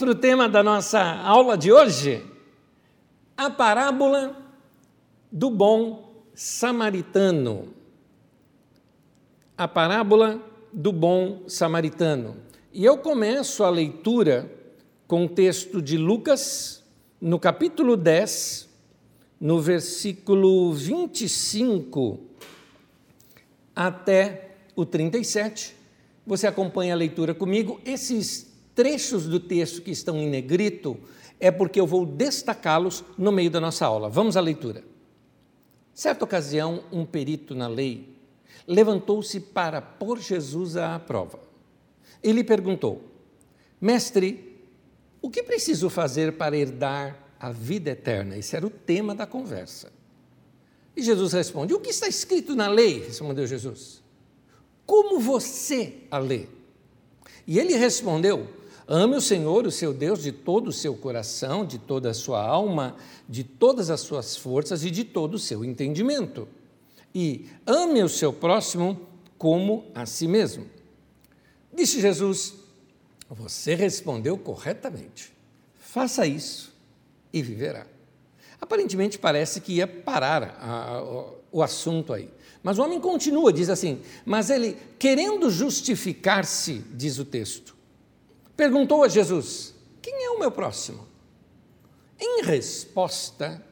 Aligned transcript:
Para 0.00 0.12
o 0.12 0.14
tema 0.14 0.48
da 0.48 0.62
nossa 0.62 0.98
aula 0.98 1.58
de 1.58 1.70
hoje? 1.70 2.24
A 3.36 3.50
parábola 3.50 4.34
do 5.30 5.50
bom 5.50 6.24
samaritano. 6.34 7.68
A 9.58 9.68
parábola 9.68 10.40
do 10.72 10.90
bom 10.90 11.42
samaritano. 11.46 12.38
E 12.72 12.82
eu 12.82 12.96
começo 12.96 13.62
a 13.62 13.68
leitura 13.68 14.50
com 15.06 15.26
o 15.26 15.28
texto 15.28 15.82
de 15.82 15.98
Lucas, 15.98 16.82
no 17.20 17.38
capítulo 17.38 17.94
10, 17.94 18.70
no 19.38 19.60
versículo 19.60 20.72
25 20.72 22.18
até 23.76 24.54
o 24.74 24.86
37. 24.86 25.76
Você 26.26 26.46
acompanha 26.46 26.94
a 26.94 26.96
leitura 26.96 27.34
comigo. 27.34 27.78
Esses 27.84 28.49
trechos 28.74 29.26
do 29.26 29.40
texto 29.40 29.82
que 29.82 29.90
estão 29.90 30.16
em 30.16 30.28
negrito 30.28 30.96
é 31.38 31.50
porque 31.50 31.80
eu 31.80 31.86
vou 31.86 32.04
destacá-los 32.04 33.04
no 33.16 33.32
meio 33.32 33.50
da 33.50 33.60
nossa 33.60 33.86
aula. 33.86 34.08
Vamos 34.08 34.36
à 34.36 34.40
leitura. 34.40 34.84
Certa 35.94 36.24
ocasião, 36.24 36.84
um 36.92 37.04
perito 37.04 37.54
na 37.54 37.68
lei 37.68 38.08
levantou-se 38.66 39.40
para 39.40 39.80
pôr 39.80 40.20
Jesus 40.20 40.76
à 40.76 40.98
prova. 40.98 41.40
Ele 42.22 42.44
perguntou: 42.44 43.02
Mestre, 43.80 44.58
o 45.20 45.30
que 45.30 45.42
preciso 45.42 45.90
fazer 45.90 46.34
para 46.34 46.56
herdar 46.56 47.18
a 47.38 47.50
vida 47.50 47.90
eterna? 47.90 48.36
Esse 48.36 48.56
era 48.56 48.66
o 48.66 48.70
tema 48.70 49.14
da 49.14 49.26
conversa. 49.26 49.92
E 50.96 51.02
Jesus 51.02 51.32
responde: 51.32 51.74
O 51.74 51.80
que 51.80 51.90
está 51.90 52.06
escrito 52.06 52.54
na 52.54 52.68
lei? 52.68 53.04
Respondeu 53.06 53.46
Jesus. 53.46 54.02
Como 54.86 55.18
você 55.18 55.98
a 56.10 56.18
lê? 56.18 56.46
E 57.46 57.58
ele 57.58 57.74
respondeu: 57.74 58.59
Ame 58.92 59.14
o 59.14 59.20
Senhor, 59.20 59.68
o 59.68 59.70
seu 59.70 59.94
Deus, 59.94 60.20
de 60.20 60.32
todo 60.32 60.66
o 60.66 60.72
seu 60.72 60.96
coração, 60.96 61.64
de 61.64 61.78
toda 61.78 62.10
a 62.10 62.14
sua 62.14 62.44
alma, 62.44 62.96
de 63.28 63.44
todas 63.44 63.88
as 63.88 64.00
suas 64.00 64.36
forças 64.36 64.84
e 64.84 64.90
de 64.90 65.04
todo 65.04 65.34
o 65.34 65.38
seu 65.38 65.64
entendimento. 65.64 66.48
E 67.14 67.46
ame 67.64 68.02
o 68.02 68.08
seu 68.08 68.32
próximo 68.32 69.00
como 69.38 69.84
a 69.94 70.06
si 70.06 70.26
mesmo. 70.26 70.66
Disse 71.72 72.00
Jesus: 72.00 72.54
Você 73.28 73.76
respondeu 73.76 74.36
corretamente. 74.36 75.32
Faça 75.78 76.26
isso 76.26 76.74
e 77.32 77.40
viverá. 77.42 77.86
Aparentemente 78.60 79.20
parece 79.20 79.60
que 79.60 79.74
ia 79.74 79.86
parar 79.86 80.58
a, 80.60 81.32
o 81.52 81.62
assunto 81.62 82.12
aí. 82.12 82.28
Mas 82.60 82.76
o 82.76 82.82
homem 82.82 82.98
continua, 82.98 83.52
diz 83.52 83.70
assim: 83.70 84.00
Mas 84.26 84.50
ele, 84.50 84.76
querendo 84.98 85.48
justificar-se, 85.48 86.84
diz 86.92 87.20
o 87.20 87.24
texto, 87.24 87.78
perguntou 88.56 89.04
a 89.04 89.08
Jesus: 89.08 89.74
Quem 90.02 90.24
é 90.24 90.30
o 90.30 90.38
meu 90.38 90.50
próximo? 90.50 91.06
Em 92.18 92.42
resposta, 92.42 93.64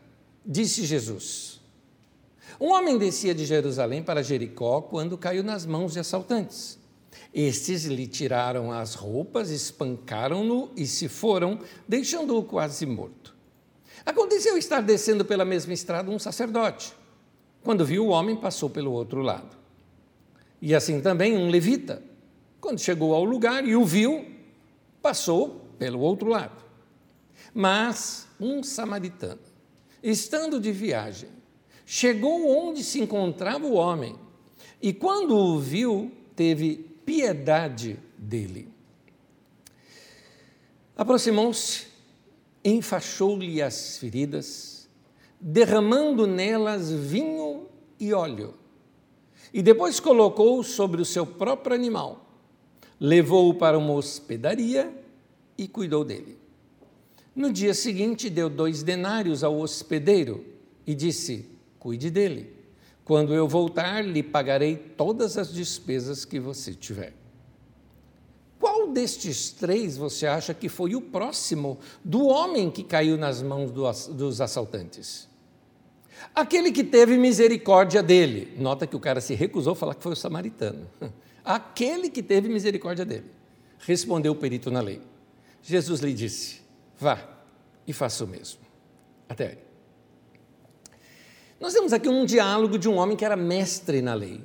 disse 0.44 0.86
Jesus: 0.86 1.60
Um 2.60 2.72
homem 2.72 2.96
descia 2.96 3.34
de 3.34 3.44
Jerusalém 3.44 4.03
para 4.03 4.22
Jericó 4.22 4.80
quando 4.80 5.19
caiu 5.19 5.44
nas 5.44 5.66
mãos 5.66 5.92
de 5.92 6.00
assaltantes. 6.00 6.78
Estes 7.32 7.84
lhe 7.84 8.06
tiraram 8.06 8.72
as 8.72 8.94
roupas, 8.94 9.50
espancaram-no 9.50 10.70
e 10.75 10.86
se 10.86 11.08
foram, 11.08 11.60
deixando-o 11.86 12.42
quase 12.42 12.86
morto. 12.86 13.36
Aconteceu 14.04 14.56
estar 14.56 14.80
descendo 14.80 15.24
pela 15.24 15.44
mesma 15.44 15.74
estrada 15.74 16.10
um 16.10 16.19
sacerdote. 16.19 16.94
Quando 17.62 17.84
viu 17.84 18.06
o 18.06 18.08
homem, 18.08 18.36
passou 18.36 18.70
pelo 18.70 18.92
outro 18.92 19.20
lado. 19.20 19.56
E 20.62 20.74
assim 20.74 21.00
também 21.00 21.36
um 21.36 21.50
levita. 21.50 22.03
Quando 22.60 22.80
chegou 22.80 23.14
ao 23.14 23.24
lugar 23.24 23.66
e 23.66 23.76
o 23.76 23.84
viu, 23.84 24.24
passou 25.08 25.62
pelo 25.78 26.00
outro 26.00 26.28
lado. 26.28 26.62
Mas 27.54 28.28
um 28.38 28.62
samaritano, 28.62 29.41
estando 30.02 30.60
de 30.60 30.70
viagem, 30.70 31.30
chegou 31.86 32.46
onde 32.46 32.84
se 32.84 33.00
encontrava 33.00 33.64
o 33.64 33.72
homem 33.72 34.18
e, 34.82 34.92
quando 34.92 35.34
o 35.34 35.58
viu, 35.58 36.12
teve 36.36 36.76
piedade 37.06 37.98
dele. 38.18 38.68
Aproximou-se, 40.94 41.86
enfaixou-lhe 42.62 43.62
as 43.62 43.97
feridas, 43.97 44.91
derramando 45.41 46.26
nelas 46.26 46.92
vinho 46.92 47.66
e 47.98 48.12
óleo, 48.12 48.54
e 49.54 49.62
depois 49.62 49.98
colocou 50.00 50.62
sobre 50.62 51.00
o 51.00 51.06
seu 51.06 51.24
próprio 51.24 51.74
animal 51.74 52.28
levou-o 53.00 53.54
para 53.54 53.78
uma 53.78 53.92
hospedaria 53.92 54.92
e 55.56 55.66
cuidou 55.69 56.04
dele. 56.04 56.38
No 57.34 57.53
dia 57.53 57.75
seguinte, 57.75 58.28
deu 58.28 58.50
dois 58.50 58.82
denários 58.82 59.44
ao 59.44 59.59
hospedeiro 59.59 60.44
e 60.86 60.94
disse: 60.94 61.48
Cuide 61.78 62.10
dele. 62.10 62.56
Quando 63.04 63.32
eu 63.32 63.48
voltar, 63.48 64.04
lhe 64.04 64.22
pagarei 64.22 64.76
todas 64.76 65.38
as 65.38 65.53
despesas 65.53 66.25
que 66.25 66.38
você 66.38 66.75
tiver. 66.75 67.14
Qual 68.59 68.88
destes 68.88 69.50
três 69.50 69.97
você 69.97 70.26
acha 70.26 70.53
que 70.53 70.69
foi 70.69 70.94
o 70.94 71.00
próximo 71.00 71.78
do 72.04 72.26
homem 72.26 72.70
que 72.70 72.82
caiu 72.82 73.16
nas 73.16 73.41
mãos 73.41 73.70
dos 73.70 74.41
assaltantes? 74.41 75.28
Aquele 76.34 76.72
que 76.72 76.82
teve 76.82 77.16
misericórdia 77.16 78.03
dele. 78.03 78.53
Nota 78.59 78.86
que 78.86 78.97
o 78.97 79.00
cara 79.00 79.20
se 79.20 79.34
recusou 79.34 79.75
a 79.75 79.76
falar 79.76 79.94
que 79.94 80.03
foi 80.03 80.12
o 80.12 80.16
samaritano. 80.16 80.86
aquele 81.48 82.10
que 82.10 82.22
teve 82.22 82.47
misericórdia 82.47 83.06
dele. 83.06 83.25
Respondeu 83.78 84.32
o 84.32 84.36
perito 84.36 84.70
na 84.70 84.82
lei. 84.82 85.00
Jesus 85.62 86.00
lhe 86.00 86.12
disse: 86.12 86.60
Vá 86.98 87.26
e 87.86 87.92
faça 87.92 88.25
o 88.25 88.28
mesmo. 88.28 88.60
Até 89.26 89.48
aí. 89.48 89.59
Nós 91.59 91.72
temos 91.72 91.92
aqui 91.92 92.09
um 92.09 92.25
diálogo 92.26 92.78
de 92.78 92.88
um 92.88 92.97
homem 92.97 93.16
que 93.16 93.25
era 93.25 93.36
mestre 93.36 94.03
na 94.03 94.12
lei. 94.14 94.42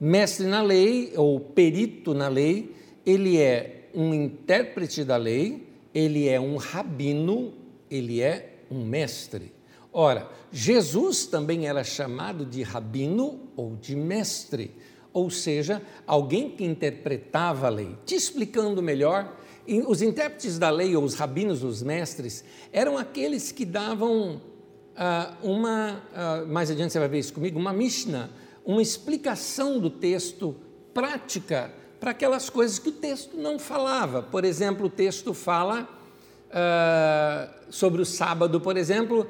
Mestre 0.00 0.46
na 0.46 0.62
lei, 0.62 1.12
ou 1.14 1.38
perito 1.38 2.14
na 2.14 2.26
lei, 2.26 2.74
ele 3.04 3.38
é 3.38 3.88
um 3.94 4.12
intérprete 4.12 5.04
da 5.04 5.16
lei, 5.16 5.68
ele 5.94 6.28
é 6.28 6.40
um 6.40 6.56
rabino, 6.56 7.52
ele 7.90 8.20
é 8.20 8.60
um 8.70 8.84
mestre. 8.84 9.52
Ora, 9.92 10.28
Jesus 10.50 11.26
também 11.26 11.68
era 11.68 11.84
chamado 11.84 12.44
de 12.44 12.62
rabino 12.62 13.48
ou 13.56 13.76
de 13.76 13.94
mestre 13.94 14.74
ou 15.14 15.30
seja, 15.30 15.80
alguém 16.04 16.50
que 16.50 16.64
interpretava 16.64 17.68
a 17.68 17.70
lei. 17.70 17.96
Te 18.04 18.16
explicando 18.16 18.82
melhor, 18.82 19.38
os 19.86 20.02
intérpretes 20.02 20.58
da 20.58 20.68
lei, 20.68 20.94
ou 20.96 21.04
os 21.04 21.14
rabinos, 21.14 21.62
os 21.62 21.84
mestres, 21.84 22.44
eram 22.72 22.98
aqueles 22.98 23.52
que 23.52 23.64
davam 23.64 24.42
ah, 24.96 25.36
uma, 25.40 26.02
ah, 26.12 26.44
mais 26.48 26.68
adiante 26.68 26.92
você 26.92 26.98
vai 26.98 27.08
ver 27.08 27.20
isso 27.20 27.32
comigo, 27.32 27.58
uma 27.58 27.72
Mishnah, 27.72 28.28
uma 28.64 28.82
explicação 28.82 29.78
do 29.78 29.88
texto 29.88 30.56
prática 30.92 31.72
para 32.00 32.10
aquelas 32.10 32.50
coisas 32.50 32.78
que 32.80 32.88
o 32.88 32.92
texto 32.92 33.36
não 33.36 33.56
falava. 33.56 34.20
Por 34.20 34.44
exemplo, 34.44 34.86
o 34.86 34.90
texto 34.90 35.32
fala 35.32 35.88
ah, 36.50 37.48
sobre 37.70 38.02
o 38.02 38.04
sábado, 38.04 38.60
por 38.60 38.76
exemplo, 38.76 39.28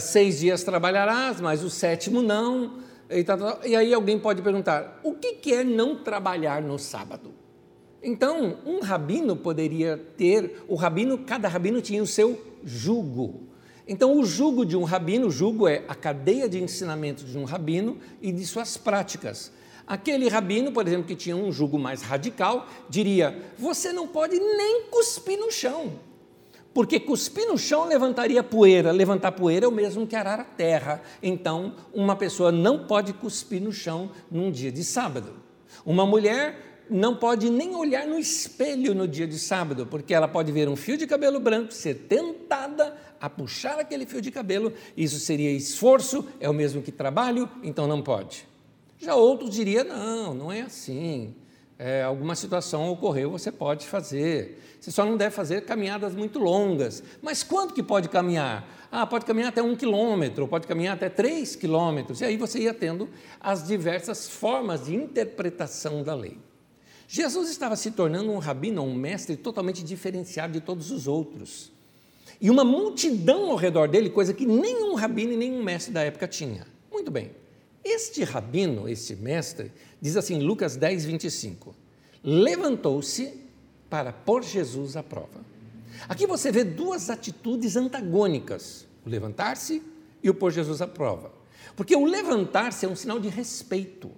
seis 0.00 0.40
dias 0.40 0.64
trabalharás, 0.64 1.40
mas 1.40 1.62
o 1.62 1.70
sétimo 1.70 2.22
não. 2.22 2.85
E, 3.08 3.22
tá, 3.22 3.36
tá, 3.36 3.60
e 3.64 3.76
aí 3.76 3.94
alguém 3.94 4.18
pode 4.18 4.42
perguntar: 4.42 5.00
o 5.02 5.14
que 5.14 5.52
é 5.52 5.62
não 5.62 5.96
trabalhar 5.96 6.62
no 6.62 6.78
sábado? 6.78 7.32
Então, 8.02 8.58
um 8.64 8.80
rabino 8.80 9.34
poderia 9.34 9.96
ter, 10.16 10.62
o 10.68 10.74
rabino, 10.74 11.18
cada 11.18 11.48
rabino 11.48 11.80
tinha 11.80 12.02
o 12.02 12.06
seu 12.06 12.40
jugo. 12.64 13.48
Então, 13.88 14.18
o 14.18 14.24
jugo 14.24 14.64
de 14.64 14.76
um 14.76 14.84
rabino, 14.84 15.28
o 15.28 15.30
jugo 15.30 15.66
é 15.66 15.84
a 15.88 15.94
cadeia 15.94 16.48
de 16.48 16.62
ensinamento 16.62 17.24
de 17.24 17.38
um 17.38 17.44
rabino 17.44 17.98
e 18.20 18.32
de 18.32 18.44
suas 18.46 18.76
práticas. 18.76 19.52
Aquele 19.86 20.28
rabino, 20.28 20.72
por 20.72 20.86
exemplo, 20.86 21.06
que 21.06 21.14
tinha 21.14 21.36
um 21.36 21.50
jugo 21.52 21.78
mais 21.78 22.02
radical, 22.02 22.66
diria: 22.88 23.36
você 23.58 23.92
não 23.92 24.06
pode 24.06 24.38
nem 24.38 24.84
cuspir 24.90 25.38
no 25.38 25.50
chão 25.50 25.92
porque 26.76 27.00
cuspir 27.00 27.48
no 27.48 27.56
chão 27.56 27.88
levantaria 27.88 28.42
poeira. 28.42 28.92
Levantar 28.92 29.32
poeira 29.32 29.64
é 29.64 29.68
o 29.68 29.72
mesmo 29.72 30.06
que 30.06 30.14
arar 30.14 30.38
a 30.38 30.44
terra. 30.44 31.00
Então, 31.22 31.74
uma 31.90 32.14
pessoa 32.14 32.52
não 32.52 32.86
pode 32.86 33.14
cuspir 33.14 33.62
no 33.62 33.72
chão 33.72 34.10
num 34.30 34.50
dia 34.50 34.70
de 34.70 34.84
sábado. 34.84 35.32
Uma 35.86 36.04
mulher 36.04 36.84
não 36.90 37.16
pode 37.16 37.48
nem 37.48 37.74
olhar 37.74 38.06
no 38.06 38.18
espelho 38.18 38.94
no 38.94 39.08
dia 39.08 39.26
de 39.26 39.38
sábado, 39.38 39.86
porque 39.86 40.12
ela 40.12 40.28
pode 40.28 40.52
ver 40.52 40.68
um 40.68 40.76
fio 40.76 40.98
de 40.98 41.06
cabelo 41.06 41.40
branco, 41.40 41.72
ser 41.72 41.94
tentada 41.94 42.94
a 43.18 43.30
puxar 43.30 43.80
aquele 43.80 44.04
fio 44.04 44.20
de 44.20 44.30
cabelo. 44.30 44.70
Isso 44.94 45.18
seria 45.18 45.52
esforço, 45.52 46.26
é 46.38 46.46
o 46.46 46.52
mesmo 46.52 46.82
que 46.82 46.92
trabalho, 46.92 47.48
então 47.62 47.86
não 47.86 48.02
pode. 48.02 48.46
Já 48.98 49.14
outros 49.14 49.54
diriam: 49.54 49.84
não, 49.84 50.34
não 50.34 50.52
é 50.52 50.60
assim 50.60 51.34
é, 51.78 52.02
alguma 52.02 52.34
situação 52.34 52.88
ocorreu, 52.88 53.30
você 53.30 53.52
pode 53.52 53.86
fazer. 53.86 54.62
Você 54.80 54.90
só 54.90 55.04
não 55.04 55.16
deve 55.16 55.34
fazer 55.34 55.62
caminhadas 55.64 56.14
muito 56.14 56.38
longas. 56.38 57.02
Mas 57.20 57.42
quanto 57.42 57.74
que 57.74 57.82
pode 57.82 58.08
caminhar? 58.08 58.66
Ah, 58.90 59.06
pode 59.06 59.26
caminhar 59.26 59.48
até 59.48 59.62
um 59.62 59.76
quilômetro, 59.76 60.48
pode 60.48 60.66
caminhar 60.66 60.94
até 60.94 61.08
três 61.08 61.54
quilômetros. 61.54 62.20
E 62.20 62.24
aí 62.24 62.36
você 62.36 62.60
ia 62.60 62.72
tendo 62.72 63.08
as 63.40 63.66
diversas 63.66 64.28
formas 64.28 64.86
de 64.86 64.94
interpretação 64.94 66.02
da 66.02 66.14
lei. 66.14 66.38
Jesus 67.08 67.50
estava 67.50 67.76
se 67.76 67.90
tornando 67.90 68.32
um 68.32 68.38
rabino, 68.38 68.82
um 68.82 68.94
mestre 68.94 69.36
totalmente 69.36 69.82
diferenciado 69.84 70.54
de 70.54 70.60
todos 70.60 70.90
os 70.90 71.06
outros. 71.06 71.70
E 72.40 72.50
uma 72.50 72.64
multidão 72.64 73.50
ao 73.50 73.56
redor 73.56 73.88
dele, 73.88 74.10
coisa 74.10 74.34
que 74.34 74.46
nenhum 74.46 74.94
rabino 74.94 75.32
e 75.32 75.36
nenhum 75.36 75.62
mestre 75.62 75.92
da 75.92 76.02
época 76.02 76.26
tinha. 76.26 76.66
Muito 76.90 77.10
bem. 77.10 77.30
Este 77.88 78.24
rabino, 78.24 78.88
este 78.88 79.14
mestre, 79.14 79.70
diz 80.00 80.16
assim, 80.16 80.40
Lucas 80.40 80.74
10, 80.76 81.04
25: 81.04 81.72
levantou-se 82.24 83.32
para 83.88 84.12
pôr 84.12 84.42
Jesus 84.42 84.96
à 84.96 85.04
prova. 85.04 85.46
Aqui 86.08 86.26
você 86.26 86.50
vê 86.50 86.64
duas 86.64 87.10
atitudes 87.10 87.76
antagônicas: 87.76 88.84
o 89.06 89.08
levantar-se 89.08 89.80
e 90.20 90.28
o 90.28 90.34
pôr 90.34 90.50
Jesus 90.50 90.82
à 90.82 90.88
prova. 90.88 91.30
Porque 91.76 91.94
o 91.94 92.04
levantar-se 92.04 92.84
é 92.84 92.88
um 92.88 92.96
sinal 92.96 93.20
de 93.20 93.28
respeito. 93.28 94.10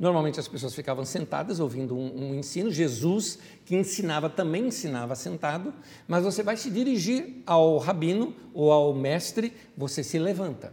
Normalmente 0.00 0.40
as 0.40 0.48
pessoas 0.48 0.74
ficavam 0.74 1.04
sentadas 1.04 1.60
ouvindo 1.60 1.94
um, 1.94 2.30
um, 2.30 2.34
ensino. 2.34 2.70
Jesus, 2.70 3.38
que 3.66 3.76
ensinava, 3.76 4.30
também 4.30 4.68
ensinava 4.68 5.14
sentado, 5.14 5.74
mas 6.08 6.24
você 6.24 6.42
vai 6.42 6.56
se 6.56 6.70
dirigir 6.70 7.42
ao 7.44 7.76
rabino 7.76 8.34
ou 8.54 8.72
ao 8.72 8.94
mestre, 8.94 9.52
você 9.76 10.02
se 10.02 10.18
levanta. 10.18 10.72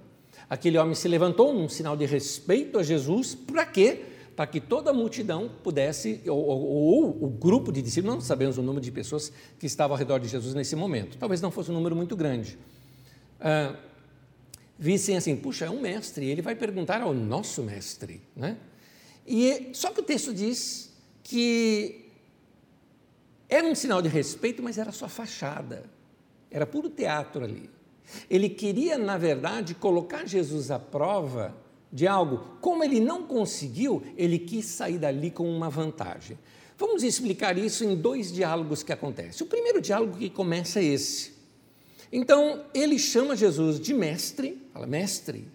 Aquele 0.54 0.78
homem 0.78 0.94
se 0.94 1.08
levantou 1.08 1.52
num 1.52 1.68
sinal 1.68 1.98
de 1.98 2.06
respeito 2.06 2.78
a 2.78 2.84
Jesus, 2.84 3.34
para 3.34 3.66
quê? 3.66 4.06
Para 4.36 4.46
que 4.46 4.62
toda 4.62 4.92
a 4.92 4.94
multidão 4.94 5.50
pudesse, 5.64 6.22
ou, 6.28 6.38
ou, 6.38 6.62
ou, 6.62 7.24
o 7.24 7.28
grupo 7.28 7.72
de 7.72 7.82
discípulos, 7.82 8.14
não 8.14 8.22
sabemos 8.22 8.60
o 8.60 8.62
número 8.62 8.80
de 8.80 8.92
pessoas 8.92 9.34
que 9.58 9.66
estavam 9.66 9.96
ao 9.96 9.98
redor 9.98 10.20
de 10.20 10.28
Jesus 10.28 10.54
nesse 10.54 10.76
momento, 10.76 11.18
talvez 11.18 11.42
não 11.42 11.50
fosse 11.50 11.72
um 11.72 11.74
número 11.74 11.96
muito 11.96 12.16
grande, 12.16 12.60
ah, 13.42 13.76
vissem 14.78 15.18
assim: 15.18 15.36
puxa, 15.36 15.66
é 15.66 15.72
um 15.72 15.82
mestre, 15.82 16.28
ele 16.28 16.44
vai 16.44 16.54
perguntar 16.54 17.02
ao 17.02 17.16
nosso 17.16 17.64
mestre, 17.64 18.22
né? 18.36 18.56
E, 19.26 19.72
só 19.74 19.90
que 19.90 20.02
o 20.02 20.04
texto 20.04 20.32
diz 20.32 20.94
que 21.24 22.12
era 23.50 23.66
um 23.66 23.74
sinal 23.74 24.04
de 24.04 24.08
respeito, 24.08 24.62
mas 24.62 24.78
era 24.78 24.92
só 24.92 25.10
fachada, 25.10 25.90
era 26.52 26.68
puro 26.68 26.92
teatro 26.92 27.44
ali. 27.44 27.72
Ele 28.30 28.50
queria, 28.50 28.98
na 28.98 29.18
verdade, 29.18 29.74
colocar 29.74 30.26
Jesus 30.26 30.72
à 30.72 30.80
prova 30.80 31.56
de 31.92 32.08
algo. 32.08 32.58
Como 32.60 32.84
ele 32.84 33.00
não 33.00 33.24
conseguiu, 33.24 34.02
ele 34.18 34.40
quis 34.40 34.66
sair 34.66 34.98
dali 34.98 35.30
com 35.30 35.50
uma 35.50 35.70
vantagem. 35.70 36.38
Vamos 36.78 37.04
explicar 37.04 37.58
isso 37.58 37.84
em 37.84 37.96
dois 37.96 38.32
diálogos 38.32 38.82
que 38.84 38.92
acontecem. 38.92 39.46
O 39.46 39.50
primeiro 39.50 39.80
diálogo 39.80 40.18
que 40.18 40.30
começa 40.30 40.80
é 40.80 40.86
esse. 40.86 41.34
Então, 42.12 42.66
ele 42.74 43.00
chama 43.00 43.36
Jesus 43.36 43.80
de 43.80 43.94
mestre, 43.94 44.62
fala, 44.74 44.86
mestre, 44.86 45.48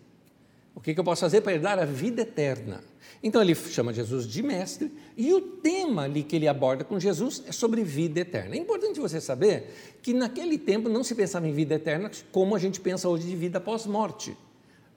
o 0.79 0.81
que, 0.81 0.97
eu 0.97 1.03
posso 1.03 1.23
fazer 1.23 1.41
para 1.41 1.55
herdar 1.55 1.77
a 1.77 1.85
vida 1.85 2.23
eterna? 2.23 2.85
Então 3.21 3.43
ele 3.43 3.53
chama 3.53 3.93
Jesus 3.93 4.29
de 4.29 4.45
mestre 4.45 4.93
e 5.17 5.35
o 5.35 5.41
tema 5.41 6.05
ali 6.05 6.23
que 6.23 6.37
ele 6.37 6.47
aborda 6.47 6.85
com 6.85 7.01
Jesus 7.01 7.43
é 7.49 7.51
sobre 7.51 7.83
vida 7.83 8.21
eterna. 8.21 8.55
É 8.55 8.59
importante 8.59 9.01
você 9.01 9.21
saber 9.21 9.75
que 10.01 10.15
naquele 10.15 10.57
tempo 10.57 10.89
não 10.89 11.03
se 11.03 11.17
pensava 11.17 11.49
em 11.49 11.53
vida 11.53 11.75
eterna 11.75 12.13
como 12.31 12.55
a 12.55 12.61
gente 12.61 12.79
pensa 12.81 13.09
hoje 13.09 13.27
de 13.27 13.35
vida 13.35 13.59
pós-morte. 13.59 14.37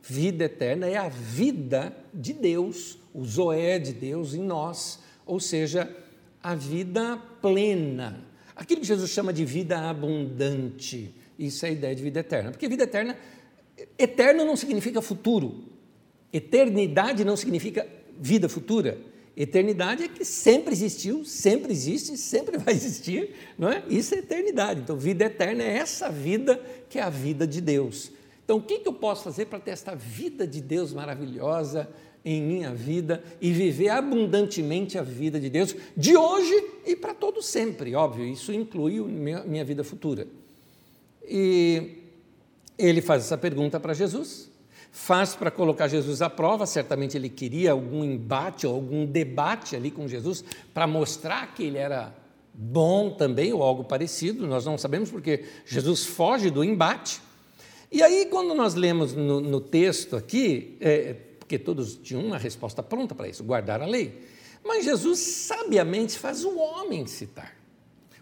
Vida 0.03 0.43
eterna 0.43 0.85
é 0.85 0.97
a 0.97 1.09
vida 1.09 1.97
de 2.13 2.33
Deus, 2.33 2.99
o 3.11 3.25
zoé 3.25 3.79
de 3.79 3.91
Deus 3.91 4.35
em 4.35 4.43
nós, 4.43 4.99
ou 5.25 5.39
seja, 5.39 5.89
a 6.43 6.53
vida 6.53 7.19
plena. 7.41 8.23
Aquilo 8.55 8.81
que 8.81 8.87
Jesus 8.87 9.09
chama 9.09 9.33
de 9.33 9.43
vida 9.45 9.89
abundante. 9.89 11.11
Isso 11.39 11.65
é 11.65 11.69
a 11.69 11.71
ideia 11.71 11.95
de 11.95 12.03
vida 12.03 12.19
eterna. 12.19 12.51
Porque 12.51 12.67
vida 12.67 12.83
eterna, 12.83 13.17
eterno 13.97 14.45
não 14.45 14.55
significa 14.55 15.01
futuro, 15.01 15.71
Eternidade 16.33 17.25
não 17.25 17.35
significa 17.35 17.85
vida 18.19 18.47
futura. 18.47 18.97
Eternidade 19.35 20.03
é 20.03 20.07
que 20.07 20.23
sempre 20.23 20.73
existiu, 20.73 21.25
sempre 21.25 21.71
existe, 21.71 22.17
sempre 22.17 22.57
vai 22.57 22.73
existir, 22.73 23.31
não 23.57 23.69
é? 23.69 23.83
Isso 23.89 24.15
é 24.15 24.19
eternidade. 24.19 24.81
Então, 24.81 24.95
vida 24.95 25.25
eterna 25.25 25.63
é 25.63 25.77
essa 25.77 26.09
vida 26.09 26.59
que 26.89 26.99
é 26.99 27.01
a 27.01 27.09
vida 27.09 27.45
de 27.47 27.59
Deus. 27.59 28.11
Então, 28.43 28.57
o 28.57 28.61
que, 28.61 28.79
que 28.79 28.87
eu 28.87 28.93
posso 28.93 29.23
fazer 29.23 29.45
para 29.45 29.59
ter 29.59 29.71
essa 29.71 29.95
vida 29.95 30.45
de 30.45 30.61
Deus 30.61 30.93
maravilhosa 30.93 31.89
em 32.23 32.41
minha 32.41 32.73
vida 32.73 33.23
e 33.41 33.51
viver 33.51 33.89
abundantemente 33.89 34.97
a 34.97 35.01
vida 35.01 35.39
de 35.39 35.49
Deus 35.49 35.75
de 35.95 36.15
hoje 36.15 36.53
e 36.85 36.95
para 36.95 37.13
todo 37.13 37.41
sempre? 37.41 37.95
Óbvio, 37.95 38.25
isso 38.25 38.53
inclui 38.53 38.99
minha, 38.99 39.43
minha 39.43 39.65
vida 39.65 39.83
futura. 39.83 40.27
E 41.23 42.00
ele 42.85 43.01
faz 43.01 43.23
essa 43.23 43.37
pergunta 43.37 43.79
para 43.79 43.93
Jesus 43.93 44.51
faz 44.91 45.33
para 45.33 45.49
colocar 45.49 45.87
Jesus 45.87 46.21
à 46.21 46.29
prova, 46.29 46.65
certamente 46.65 47.17
ele 47.17 47.29
queria 47.29 47.71
algum 47.71 48.03
embate 48.03 48.67
ou 48.67 48.75
algum 48.75 49.05
debate 49.05 49.75
ali 49.75 49.89
com 49.89 50.07
Jesus 50.07 50.43
para 50.73 50.85
mostrar 50.85 51.55
que 51.55 51.63
ele 51.63 51.77
era 51.77 52.13
bom 52.53 53.09
também 53.11 53.53
ou 53.53 53.63
algo 53.63 53.85
parecido, 53.85 54.45
nós 54.45 54.65
não 54.65 54.77
sabemos 54.77 55.09
porque 55.09 55.45
Jesus 55.65 56.05
foge 56.05 56.49
do 56.49 56.63
embate. 56.63 57.21
E 57.89 58.03
aí, 58.03 58.27
quando 58.29 58.53
nós 58.53 58.75
lemos 58.75 59.13
no, 59.13 59.39
no 59.39 59.61
texto 59.61 60.15
aqui, 60.15 60.77
é, 60.81 61.13
porque 61.39 61.57
todos 61.57 61.95
tinham 61.95 62.23
uma 62.23 62.37
resposta 62.37 62.83
pronta 62.83 63.15
para 63.15 63.27
isso, 63.27 63.43
guardar 63.43 63.81
a 63.81 63.85
lei, 63.85 64.21
mas 64.63 64.83
Jesus 64.83 65.19
sabiamente 65.19 66.19
faz 66.19 66.43
o 66.43 66.57
homem 66.57 67.05
citar. 67.07 67.55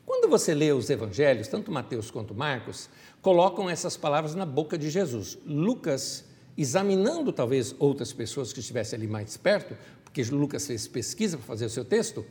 Quando 0.05 0.27
você 0.27 0.55
lê 0.55 0.71
os 0.71 0.89
evangelhos, 0.89 1.47
tanto 1.47 1.71
Mateus 1.71 2.09
quanto 2.09 2.33
Marcos, 2.33 2.89
colocam 3.21 3.69
essas 3.69 3.97
palavras 3.97 4.35
na 4.35 4.45
boca 4.45 4.77
de 4.77 4.89
Jesus. 4.89 5.37
Lucas 5.45 6.25
examinando 6.57 7.31
talvez 7.31 7.73
outras 7.79 8.11
pessoas 8.11 8.51
que 8.51 8.59
estivessem 8.59 8.97
ali 8.97 9.07
mais 9.07 9.37
perto, 9.37 9.77
porque 10.03 10.21
Lucas 10.23 10.67
fez 10.67 10.87
pesquisa 10.87 11.37
para 11.37 11.45
fazer 11.45 11.65
o 11.65 11.69
seu 11.69 11.85
texto, 11.85 12.25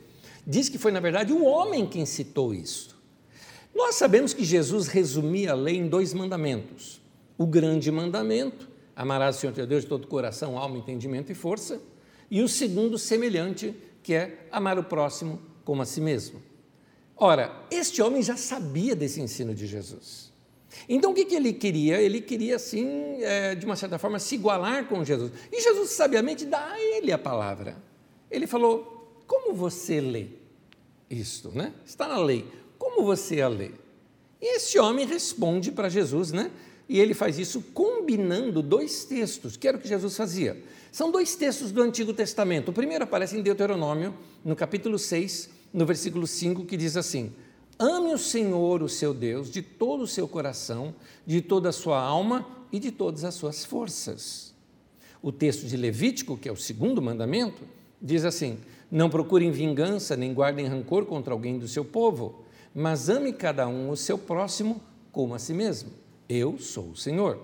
diz 0.45 0.69
que 0.69 0.77
foi, 0.77 0.91
na 0.91 0.99
verdade, 0.99 1.33
o 1.33 1.43
homem 1.43 1.87
quem 1.87 2.05
citou 2.05 2.53
isso. 2.53 2.95
Nós 3.73 3.95
sabemos 3.95 4.33
que 4.33 4.43
Jesus 4.43 4.87
resumia 4.87 5.51
a 5.51 5.55
lei 5.55 5.77
em 5.77 5.87
dois 5.87 6.13
mandamentos. 6.13 7.01
O 7.37 7.47
grande 7.47 7.91
mandamento, 7.91 8.67
amarás 8.95 9.37
o 9.37 9.39
Senhor 9.39 9.53
teu 9.53 9.65
Deus 9.65 9.83
de 9.83 9.89
todo 9.89 10.05
coração, 10.05 10.57
alma, 10.57 10.77
entendimento 10.77 11.31
e 11.31 11.35
força, 11.35 11.81
e 12.29 12.41
o 12.41 12.47
segundo 12.47 12.97
semelhante, 12.99 13.73
que 14.03 14.13
é 14.13 14.47
amar 14.51 14.77
o 14.77 14.83
próximo 14.83 15.41
como 15.63 15.81
a 15.81 15.85
si 15.85 16.01
mesmo. 16.01 16.41
Ora, 17.15 17.65
este 17.71 18.01
homem 18.01 18.21
já 18.21 18.37
sabia 18.37 18.95
desse 18.95 19.21
ensino 19.21 19.55
de 19.55 19.65
Jesus. 19.65 20.28
Então 20.87 21.11
o 21.11 21.13
que, 21.13 21.25
que 21.25 21.35
ele 21.35 21.53
queria? 21.53 22.01
Ele 22.01 22.21
queria, 22.21 22.55
assim, 22.55 23.21
é, 23.21 23.55
de 23.55 23.65
uma 23.65 23.75
certa 23.75 23.97
forma, 23.97 24.19
se 24.19 24.35
igualar 24.35 24.85
com 24.87 25.03
Jesus. 25.03 25.31
E 25.51 25.61
Jesus, 25.61 25.91
sabiamente, 25.91 26.45
dá 26.45 26.73
a 26.73 26.79
ele 26.79 27.11
a 27.11 27.17
palavra. 27.17 27.77
Ele 28.29 28.47
falou: 28.47 29.21
Como 29.25 29.53
você 29.53 29.99
lê 29.99 30.27
isto? 31.09 31.49
Né? 31.49 31.73
Está 31.85 32.07
na 32.07 32.17
lei. 32.17 32.45
Como 32.77 33.03
você 33.03 33.41
a 33.41 33.47
lê? 33.47 33.71
E 34.41 34.55
esse 34.55 34.79
homem 34.79 35.05
responde 35.05 35.71
para 35.71 35.89
Jesus, 35.89 36.31
né? 36.31 36.51
E 36.87 36.99
ele 36.99 37.13
faz 37.13 37.37
isso 37.37 37.61
combinando 37.73 38.63
dois 38.63 39.03
textos, 39.03 39.55
que 39.55 39.67
era 39.67 39.77
o 39.77 39.79
que 39.79 39.87
Jesus 39.87 40.15
fazia. 40.15 40.57
São 40.91 41.11
dois 41.11 41.35
textos 41.35 41.71
do 41.71 41.83
Antigo 41.83 42.13
Testamento. 42.13 42.69
O 42.69 42.73
primeiro 42.73 43.03
aparece 43.03 43.37
em 43.37 43.43
Deuteronômio, 43.43 44.15
no 44.43 44.55
capítulo 44.55 44.97
6, 44.97 45.49
no 45.71 45.85
versículo 45.85 46.25
5, 46.25 46.65
que 46.65 46.75
diz 46.75 46.97
assim: 46.97 47.31
Ame 47.81 48.13
o 48.13 48.17
Senhor, 48.17 48.83
o 48.83 48.89
seu 48.89 49.13
Deus, 49.13 49.49
de 49.49 49.61
todo 49.61 50.03
o 50.03 50.07
seu 50.07 50.27
coração, 50.27 50.93
de 51.25 51.41
toda 51.41 51.69
a 51.69 51.71
sua 51.71 51.97
alma 51.97 52.45
e 52.73 52.77
de 52.77 52.91
todas 52.91 53.23
as 53.23 53.35
suas 53.35 53.63
forças. 53.63 54.53
O 55.21 55.31
texto 55.31 55.65
de 55.65 55.77
Levítico, 55.77 56.37
que 56.37 56.49
é 56.49 56.51
o 56.51 56.57
segundo 56.57 57.01
mandamento, 57.01 57.61
diz 58.01 58.25
assim: 58.25 58.59
Não 58.91 59.09
procurem 59.09 59.49
vingança 59.49 60.17
nem 60.17 60.33
guardem 60.33 60.65
rancor 60.65 61.05
contra 61.05 61.33
alguém 61.33 61.57
do 61.57 61.69
seu 61.69 61.85
povo, 61.85 62.43
mas 62.75 63.07
ame 63.07 63.31
cada 63.31 63.65
um 63.65 63.89
o 63.89 63.95
seu 63.95 64.17
próximo 64.17 64.81
como 65.09 65.33
a 65.33 65.39
si 65.39 65.53
mesmo. 65.53 65.91
Eu 66.27 66.59
sou 66.59 66.89
o 66.89 66.97
Senhor. 66.97 67.39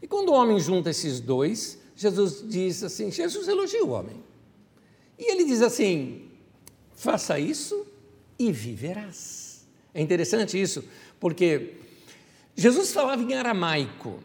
E 0.00 0.06
quando 0.06 0.28
o 0.28 0.34
homem 0.34 0.60
junta 0.60 0.90
esses 0.90 1.18
dois, 1.18 1.76
Jesus 1.96 2.44
diz 2.48 2.84
assim: 2.84 3.10
Jesus 3.10 3.48
elogia 3.48 3.84
o 3.84 3.90
homem. 3.90 4.22
E 5.18 5.32
ele 5.32 5.44
diz 5.44 5.60
assim: 5.60 6.28
faça 6.94 7.36
isso 7.40 7.84
e 8.38 8.52
viverás. 8.52 9.66
É 9.92 10.00
interessante 10.00 10.60
isso, 10.60 10.84
porque 11.18 11.74
Jesus 12.54 12.92
falava 12.92 13.22
em 13.22 13.34
aramaico. 13.34 14.22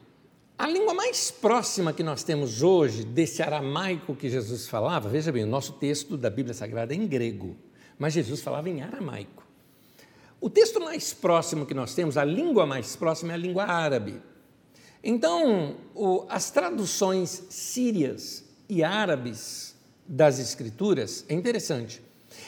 A 0.58 0.68
língua 0.68 0.94
mais 0.94 1.32
próxima 1.32 1.94
que 1.94 2.04
nós 2.04 2.24
temos 2.24 2.62
hoje 2.62 3.04
desse 3.04 3.42
aramaico 3.42 4.16
que 4.16 4.30
Jesus 4.30 4.68
falava, 4.68 5.10
veja 5.10 5.32
bem, 5.32 5.44
o 5.44 5.48
nosso 5.48 5.74
texto 5.74 6.16
da 6.16 6.30
Bíblia 6.30 6.54
Sagrada 6.54 6.94
é 6.94 6.98
em 6.98 7.08
grego, 7.08 7.58
mas 7.98 8.14
Jesus 8.14 8.42
falava 8.42 8.70
em 8.70 8.82
aramaico. 8.82 9.44
O 10.40 10.50
texto 10.50 10.80
mais 10.80 11.14
próximo 11.14 11.66
que 11.66 11.74
nós 11.74 11.96
temos, 11.96 12.18
a 12.18 12.24
língua 12.24 12.66
mais 12.66 12.96
próxima 12.96 13.32
é 13.32 13.36
a 13.36 13.38
língua 13.38 13.64
árabe. 13.64 14.22
Então, 15.04 15.78
o, 15.96 16.26
as 16.30 16.52
traduções 16.52 17.44
sírias 17.50 18.44
e 18.70 18.84
árabes 18.84 19.76
das 20.08 20.40
Escrituras 20.40 21.26
é 21.28 21.34
interessante. 21.34 22.02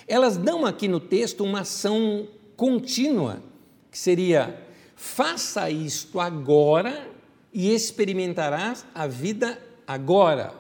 Elas 0.08 0.38
dão 0.38 0.66
aqui 0.66 0.88
no 0.88 1.00
texto 1.00 1.44
uma 1.44 1.62
ação 1.62 2.28
contínua, 2.56 3.42
que 3.92 3.98
seria: 3.98 4.62
faça 4.96 5.70
isto 5.70 6.20
agora 6.20 7.10
e 7.52 7.74
experimentarás 7.74 8.86
a 8.94 9.08
vida 9.08 9.60
agora. 9.88 10.54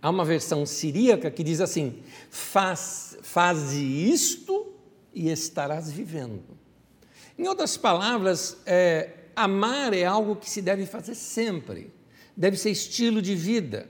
Há 0.00 0.10
uma 0.10 0.24
versão 0.24 0.64
siríaca 0.64 1.30
que 1.30 1.42
diz 1.42 1.60
assim: 1.60 2.02
Faz, 2.30 3.18
faze 3.22 3.84
isto 3.84 4.72
e 5.12 5.30
estarás 5.30 5.90
vivendo. 5.90 6.42
Em 7.36 7.46
outras 7.46 7.76
palavras, 7.76 8.56
é, 8.64 9.10
amar 9.36 9.92
é 9.92 10.04
algo 10.04 10.34
que 10.36 10.48
se 10.48 10.62
deve 10.62 10.86
fazer 10.86 11.14
sempre, 11.14 11.92
deve 12.36 12.56
ser 12.56 12.70
estilo 12.70 13.20
de 13.20 13.34
vida. 13.34 13.86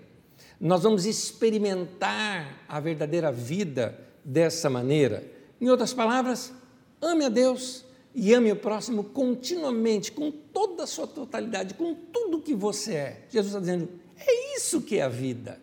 Nós 0.60 0.82
vamos 0.82 1.06
experimentar 1.06 2.64
a 2.68 2.80
verdadeira 2.80 3.30
vida 3.30 4.07
dessa 4.28 4.68
maneira. 4.68 5.24
Em 5.58 5.70
outras 5.70 5.94
palavras, 5.94 6.52
ame 7.00 7.24
a 7.24 7.28
Deus 7.30 7.84
e 8.14 8.34
ame 8.34 8.52
o 8.52 8.56
próximo 8.56 9.02
continuamente, 9.02 10.12
com 10.12 10.30
toda 10.30 10.84
a 10.84 10.86
sua 10.86 11.06
totalidade, 11.06 11.74
com 11.74 11.94
tudo 11.94 12.42
que 12.42 12.54
você 12.54 12.94
é. 12.94 13.26
Jesus 13.30 13.54
está 13.54 13.60
dizendo: 13.60 13.88
é 14.18 14.56
isso 14.56 14.82
que 14.82 14.98
é 14.98 15.02
a 15.02 15.08
vida. 15.08 15.58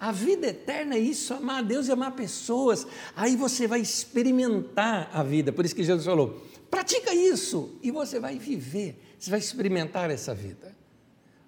A 0.00 0.12
vida 0.12 0.46
eterna 0.46 0.94
é 0.94 0.98
isso, 0.98 1.34
amar 1.34 1.58
a 1.58 1.62
Deus 1.62 1.88
e 1.88 1.92
amar 1.92 2.14
pessoas. 2.14 2.86
Aí 3.16 3.34
você 3.34 3.66
vai 3.66 3.80
experimentar 3.80 5.10
a 5.12 5.24
vida. 5.24 5.52
Por 5.52 5.64
isso 5.64 5.74
que 5.74 5.82
Jesus 5.82 6.06
falou: 6.06 6.40
pratica 6.70 7.12
isso 7.12 7.76
e 7.82 7.90
você 7.90 8.20
vai 8.20 8.38
viver, 8.38 9.02
você 9.18 9.28
vai 9.28 9.40
experimentar 9.40 10.08
essa 10.08 10.32
vida. 10.32 10.72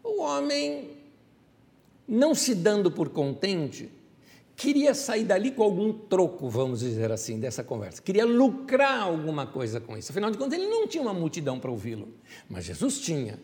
O 0.02 0.21
homem, 0.21 0.97
não 2.09 2.35
se 2.35 2.57
dando 2.57 2.90
por 2.90 3.11
contente, 3.11 3.88
queria 4.61 4.93
sair 4.93 5.25
dali 5.25 5.50
com 5.50 5.62
algum 5.62 5.90
troco, 5.90 6.50
vamos 6.50 6.81
dizer 6.81 7.11
assim, 7.11 7.40
dessa 7.40 7.64
conversa. 7.64 8.02
Queria 8.02 8.26
lucrar 8.26 9.00
alguma 9.00 9.47
coisa 9.47 9.81
com 9.81 9.97
isso. 9.97 10.12
Afinal 10.12 10.31
de 10.31 10.37
contas, 10.37 10.59
ele 10.59 10.69
não 10.69 10.87
tinha 10.87 11.02
uma 11.02 11.14
multidão 11.14 11.59
para 11.59 11.71
ouvi-lo, 11.71 12.09
mas 12.47 12.67
Jesus 12.67 13.00
tinha. 13.00 13.40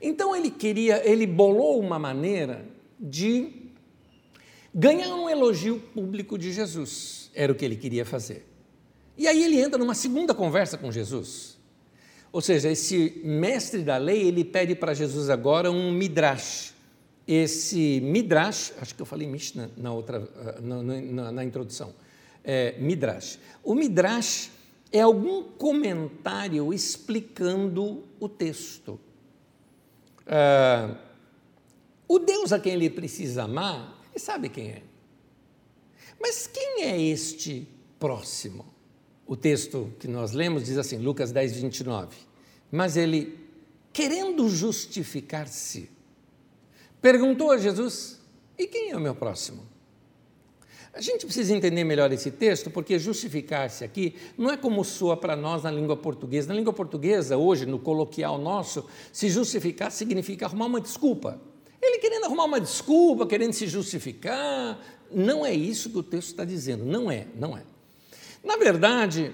Então 0.00 0.34
ele 0.34 0.50
queria, 0.50 1.08
ele 1.08 1.28
bolou 1.28 1.78
uma 1.78 1.96
maneira 1.96 2.66
de 2.98 3.70
ganhar 4.74 5.14
um 5.14 5.30
elogio 5.30 5.78
público 5.78 6.36
de 6.36 6.50
Jesus. 6.52 7.30
Era 7.32 7.52
o 7.52 7.54
que 7.54 7.64
ele 7.64 7.76
queria 7.76 8.04
fazer. 8.04 8.44
E 9.16 9.28
aí 9.28 9.44
ele 9.44 9.60
entra 9.60 9.78
numa 9.78 9.94
segunda 9.94 10.34
conversa 10.34 10.76
com 10.76 10.90
Jesus. 10.90 11.56
Ou 12.32 12.40
seja, 12.40 12.68
esse 12.68 13.22
mestre 13.22 13.82
da 13.82 13.96
lei, 13.96 14.26
ele 14.26 14.44
pede 14.44 14.74
para 14.74 14.92
Jesus 14.92 15.30
agora 15.30 15.70
um 15.70 15.92
midrash. 15.92 16.71
Esse 17.26 18.00
midrash, 18.00 18.72
acho 18.80 18.94
que 18.94 19.02
eu 19.02 19.06
falei 19.06 19.26
Mishnah 19.26 19.70
na 19.76 19.92
outra, 19.92 20.28
ah, 20.36 20.60
na, 20.60 20.82
na, 20.82 21.32
na 21.32 21.44
introdução, 21.44 21.94
é, 22.42 22.76
midrash. 22.78 23.38
O 23.62 23.74
midrash 23.74 24.50
é 24.90 25.00
algum 25.00 25.44
comentário 25.44 26.72
explicando 26.74 28.04
o 28.18 28.28
texto. 28.28 28.98
Ah, 30.26 30.96
o 32.08 32.18
Deus 32.18 32.52
a 32.52 32.58
quem 32.58 32.74
ele 32.74 32.90
precisa 32.90 33.44
amar 33.44 34.02
e 34.14 34.18
sabe 34.18 34.48
quem 34.48 34.68
é. 34.68 34.82
Mas 36.20 36.46
quem 36.46 36.82
é 36.82 37.00
este 37.00 37.66
próximo? 37.98 38.66
O 39.26 39.36
texto 39.36 39.92
que 39.98 40.06
nós 40.06 40.32
lemos 40.32 40.64
diz 40.64 40.76
assim, 40.76 40.98
Lucas 40.98 41.32
10, 41.32 41.56
29. 41.56 42.16
Mas 42.70 42.96
ele, 42.96 43.38
querendo 43.92 44.48
justificar-se, 44.48 45.90
perguntou 47.02 47.50
a 47.50 47.58
Jesus: 47.58 48.18
E 48.56 48.66
quem 48.66 48.90
é 48.90 48.96
o 48.96 49.00
meu 49.00 49.14
próximo? 49.14 49.72
A 50.94 51.00
gente 51.00 51.24
precisa 51.24 51.54
entender 51.54 51.84
melhor 51.84 52.12
esse 52.12 52.30
texto, 52.30 52.70
porque 52.70 52.98
justificar-se 52.98 53.82
aqui 53.82 54.14
não 54.36 54.50
é 54.50 54.58
como 54.58 54.84
soa 54.84 55.16
para 55.16 55.34
nós 55.34 55.62
na 55.62 55.70
língua 55.70 55.96
portuguesa. 55.96 56.48
Na 56.48 56.54
língua 56.54 56.72
portuguesa, 56.72 57.36
hoje, 57.36 57.64
no 57.64 57.78
coloquial 57.78 58.36
nosso, 58.36 58.84
se 59.10 59.30
justificar 59.30 59.90
significa 59.90 60.44
arrumar 60.44 60.66
uma 60.66 60.80
desculpa. 60.80 61.40
Ele 61.80 61.98
querendo 61.98 62.26
arrumar 62.26 62.44
uma 62.44 62.60
desculpa, 62.60 63.26
querendo 63.26 63.54
se 63.54 63.66
justificar. 63.66 64.78
Não 65.10 65.44
é 65.46 65.52
isso 65.52 65.88
que 65.88 65.98
o 65.98 66.02
texto 66.02 66.28
está 66.28 66.44
dizendo. 66.44 66.84
Não 66.84 67.10
é, 67.10 67.26
não 67.34 67.56
é. 67.56 67.62
Na 68.44 68.58
verdade, 68.58 69.32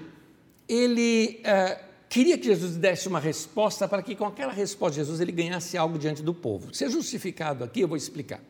ele 0.67 1.41
é, 1.43 1.77
queria 2.09 2.37
que 2.37 2.45
Jesus 2.45 2.75
desse 2.75 3.07
uma 3.07 3.19
resposta 3.19 3.87
para 3.87 4.01
que, 4.01 4.15
com 4.15 4.25
aquela 4.25 4.51
resposta 4.51 4.95
Jesus, 4.95 5.21
ele 5.21 5.31
ganhasse 5.31 5.77
algo 5.77 5.97
diante 5.97 6.23
do 6.23 6.33
povo. 6.33 6.73
Ser 6.73 6.89
justificado 6.89 7.63
aqui, 7.63 7.81
eu 7.81 7.87
vou 7.87 7.95
explicar. 7.95 8.41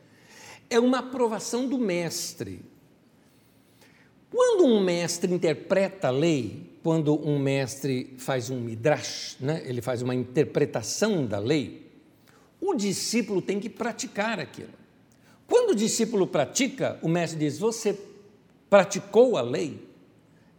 É 0.70 0.80
uma 0.80 1.00
aprovação 1.00 1.68
do 1.68 1.78
mestre. 1.78 2.62
Quando 4.32 4.66
um 4.66 4.82
mestre 4.82 5.34
interpreta 5.34 6.08
a 6.08 6.12
lei, 6.12 6.70
quando 6.82 7.14
um 7.28 7.38
mestre 7.38 8.16
faz 8.18 8.50
um 8.50 8.60
midrash, 8.60 9.36
né, 9.40 9.62
ele 9.66 9.82
faz 9.82 10.02
uma 10.02 10.16
interpretação 10.16 11.26
da 11.26 11.40
lei, 11.40 11.88
o 12.62 12.74
discípulo 12.74 13.42
tem 13.42 13.60
que 13.60 13.70
praticar 13.70 14.40
aquilo. 14.40 14.80
Quando 15.48 15.72
o 15.72 15.76
discípulo 15.76 16.28
pratica, 16.28 17.00
o 17.02 17.10
mestre 17.10 17.40
diz: 17.40 17.58
Você 17.58 17.98
praticou 18.70 19.36
a 19.36 19.42
lei? 19.42 19.89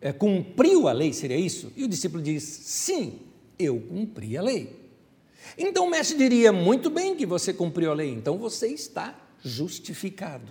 É, 0.00 0.12
cumpriu 0.12 0.88
a 0.88 0.92
lei, 0.92 1.12
seria 1.12 1.36
isso? 1.36 1.72
E 1.76 1.84
o 1.84 1.88
discípulo 1.88 2.22
diz: 2.22 2.42
Sim, 2.42 3.20
eu 3.58 3.80
cumpri 3.80 4.36
a 4.36 4.42
lei. 4.42 4.80
Então 5.58 5.86
o 5.86 5.90
mestre 5.90 6.16
diria: 6.16 6.52
Muito 6.52 6.88
bem 6.88 7.14
que 7.14 7.26
você 7.26 7.52
cumpriu 7.52 7.90
a 7.90 7.94
lei, 7.94 8.10
então 8.10 8.38
você 8.38 8.68
está 8.68 9.18
justificado. 9.42 10.50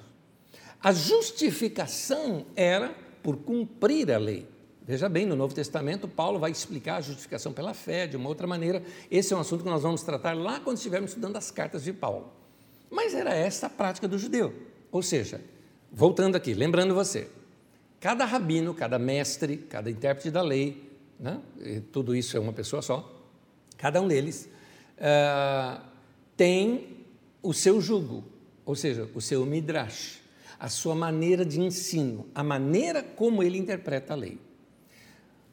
A 0.82 0.92
justificação 0.92 2.46
era 2.56 2.96
por 3.22 3.38
cumprir 3.38 4.12
a 4.12 4.18
lei. 4.18 4.48
Veja 4.88 5.08
bem, 5.08 5.26
no 5.26 5.36
Novo 5.36 5.54
Testamento, 5.54 6.08
Paulo 6.08 6.40
vai 6.40 6.50
explicar 6.50 6.96
a 6.96 7.02
justificação 7.02 7.54
pela 7.54 7.74
fé 7.74 8.08
de 8.08 8.18
uma 8.18 8.28
outra 8.28 8.48
maneira. 8.48 8.82
Esse 9.12 9.34
é 9.34 9.38
um 9.38 9.40
assunto 9.40 9.64
que 9.64 9.70
nós 9.70 9.84
vamos 9.84 10.02
tratar 10.02 10.36
lá 10.36 10.60
quando 10.60 10.78
estivermos 10.78 11.12
estudando 11.12 11.36
as 11.36 11.52
cartas 11.52 11.84
de 11.84 11.94
Paulo. 11.94 12.34
Mas 12.90 13.14
era 13.14 13.36
essa 13.36 13.68
a 13.68 13.70
prática 13.70 14.08
do 14.08 14.18
judeu. 14.18 14.52
Ou 14.92 15.04
seja, 15.04 15.42
voltando 15.92 16.36
aqui, 16.36 16.56
lembrando 16.56 16.96
você, 16.96 17.28
cada 18.00 18.26
rabino, 18.26 18.74
cada 18.74 18.98
mestre, 18.98 19.58
cada 19.58 19.90
intérprete 19.90 20.32
da 20.32 20.42
lei, 20.42 20.90
né, 21.20 21.40
tudo 21.92 22.16
isso 22.16 22.38
é 22.38 22.40
uma 22.40 22.54
pessoa 22.54 22.82
só, 22.82 23.14
cada 23.78 24.02
um 24.02 24.08
deles 24.08 24.50
uh, 24.98 25.82
tem 26.36 26.98
o 27.42 27.54
seu 27.54 27.82
jugo, 27.82 28.24
ou 28.66 28.76
seja, 28.76 29.10
o 29.14 29.22
seu 29.22 29.46
midrash, 29.46 30.20
a 30.60 30.70
sua 30.70 30.94
maneira 30.96 31.46
de 31.46 31.60
ensino, 31.60 32.28
a 32.36 32.44
maneira 32.44 33.02
como 33.02 33.42
ele 33.42 33.58
interpreta 33.58 34.14
a 34.14 34.16
lei. 34.16 34.38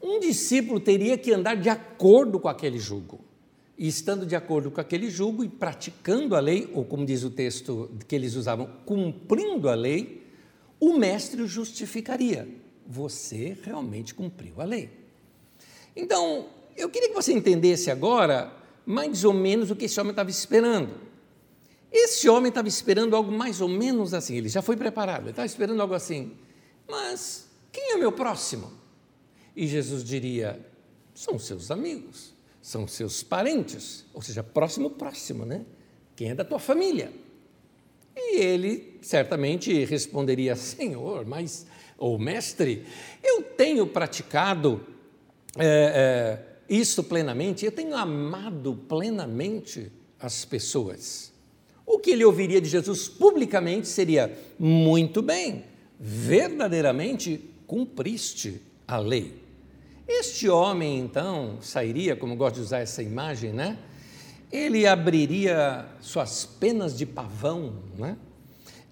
Um 0.02 0.20
discípulo 0.20 0.78
teria 0.78 1.16
que 1.16 1.32
andar 1.32 1.56
de 1.56 1.68
acordo 1.68 2.38
com 2.38 2.48
aquele 2.48 2.78
jugo. 2.78 3.20
E 3.78 3.86
estando 3.86 4.24
de 4.24 4.34
acordo 4.34 4.70
com 4.70 4.80
aquele 4.80 5.10
jugo 5.10 5.44
e 5.44 5.48
praticando 5.48 6.34
a 6.34 6.40
lei, 6.40 6.70
ou 6.72 6.84
como 6.84 7.04
diz 7.04 7.22
o 7.24 7.30
texto 7.30 7.90
que 8.08 8.14
eles 8.14 8.34
usavam, 8.34 8.68
cumprindo 8.84 9.68
a 9.68 9.74
lei, 9.74 10.25
o 10.80 10.96
mestre 10.98 11.42
o 11.42 11.46
justificaria. 11.46 12.48
Você 12.86 13.56
realmente 13.62 14.14
cumpriu 14.14 14.60
a 14.60 14.64
lei. 14.64 14.90
Então, 15.94 16.48
eu 16.76 16.88
queria 16.88 17.08
que 17.08 17.14
você 17.14 17.32
entendesse 17.32 17.90
agora 17.90 18.52
mais 18.84 19.24
ou 19.24 19.32
menos 19.32 19.70
o 19.70 19.76
que 19.76 19.86
esse 19.86 19.98
homem 19.98 20.10
estava 20.10 20.30
esperando. 20.30 20.94
Esse 21.90 22.28
homem 22.28 22.50
estava 22.50 22.68
esperando 22.68 23.16
algo 23.16 23.32
mais 23.32 23.60
ou 23.60 23.68
menos 23.68 24.12
assim, 24.12 24.36
ele 24.36 24.48
já 24.48 24.60
foi 24.60 24.76
preparado, 24.76 25.22
ele 25.22 25.30
estava 25.30 25.46
esperando 25.46 25.80
algo 25.80 25.94
assim. 25.94 26.36
Mas 26.88 27.48
quem 27.72 27.92
é 27.92 27.96
meu 27.96 28.12
próximo? 28.12 28.72
E 29.54 29.66
Jesus 29.66 30.04
diria: 30.04 30.60
são 31.14 31.38
seus 31.38 31.70
amigos, 31.70 32.34
são 32.60 32.86
seus 32.86 33.22
parentes, 33.22 34.04
ou 34.12 34.20
seja, 34.20 34.42
próximo, 34.42 34.90
próximo, 34.90 35.44
né? 35.44 35.64
Quem 36.14 36.30
é 36.30 36.34
da 36.34 36.44
tua 36.44 36.58
família? 36.58 37.12
E 38.16 38.38
ele 38.38 38.98
certamente 39.02 39.84
responderia: 39.84 40.56
Senhor, 40.56 41.26
mas, 41.26 41.66
ou 41.98 42.18
mestre, 42.18 42.84
eu 43.22 43.42
tenho 43.42 43.86
praticado 43.86 44.80
é, 45.58 46.38
é, 46.68 46.74
isso 46.74 47.04
plenamente, 47.04 47.64
eu 47.64 47.72
tenho 47.72 47.94
amado 47.94 48.74
plenamente 48.88 49.92
as 50.18 50.44
pessoas. 50.44 51.32
O 51.84 51.98
que 51.98 52.10
ele 52.10 52.24
ouviria 52.24 52.60
de 52.60 52.68
Jesus 52.68 53.06
publicamente 53.08 53.86
seria: 53.86 54.36
muito 54.58 55.20
bem, 55.20 55.64
verdadeiramente 56.00 57.50
cumpriste 57.66 58.60
a 58.88 58.98
lei. 58.98 59.34
Este 60.08 60.48
homem, 60.48 61.00
então, 61.00 61.58
sairia, 61.60 62.14
como 62.14 62.36
gosto 62.36 62.56
de 62.56 62.60
usar 62.62 62.78
essa 62.78 63.02
imagem, 63.02 63.52
né? 63.52 63.76
Ele 64.50 64.86
abriria 64.86 65.86
suas 66.00 66.44
penas 66.44 66.96
de 66.96 67.04
pavão, 67.04 67.74
né? 67.98 68.16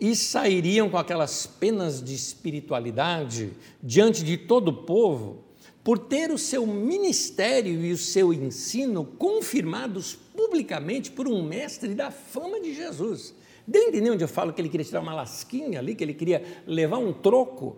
E 0.01 0.15
sairiam 0.17 0.91
com 0.91 0.99
aquelas 0.99 1.47
penas 1.47 2.03
de 2.03 2.15
espiritualidade 2.15 3.53
diante 3.83 4.25
de 4.25 4.37
todo 4.37 4.69
o 4.69 4.83
povo, 4.85 5.45
por 5.85 5.99
ter 5.99 6.31
o 6.31 6.39
seu 6.39 6.67
ministério 6.67 7.85
e 7.85 7.93
o 7.93 7.97
seu 7.97 8.33
ensino 8.33 9.05
confirmados 9.05 10.19
publicamente 10.37 11.11
por 11.11 11.29
um 11.29 11.43
mestre 11.43 11.95
da 11.95 12.11
fama 12.11 12.61
de 12.61 12.75
Jesus. 12.75 13.35
Deu 13.67 13.83
entender 13.89 14.11
onde 14.11 14.25
eu 14.25 14.29
falo 14.29 14.53
que 14.53 14.61
ele 14.61 14.69
queria 14.69 14.85
tirar 14.85 15.01
uma 15.01 15.15
lasquinha 15.15 15.79
ali, 15.79 15.95
que 15.95 16.03
ele 16.03 16.15
queria 16.15 16.43
levar 16.67 16.99
um 16.99 17.13
troco? 17.13 17.77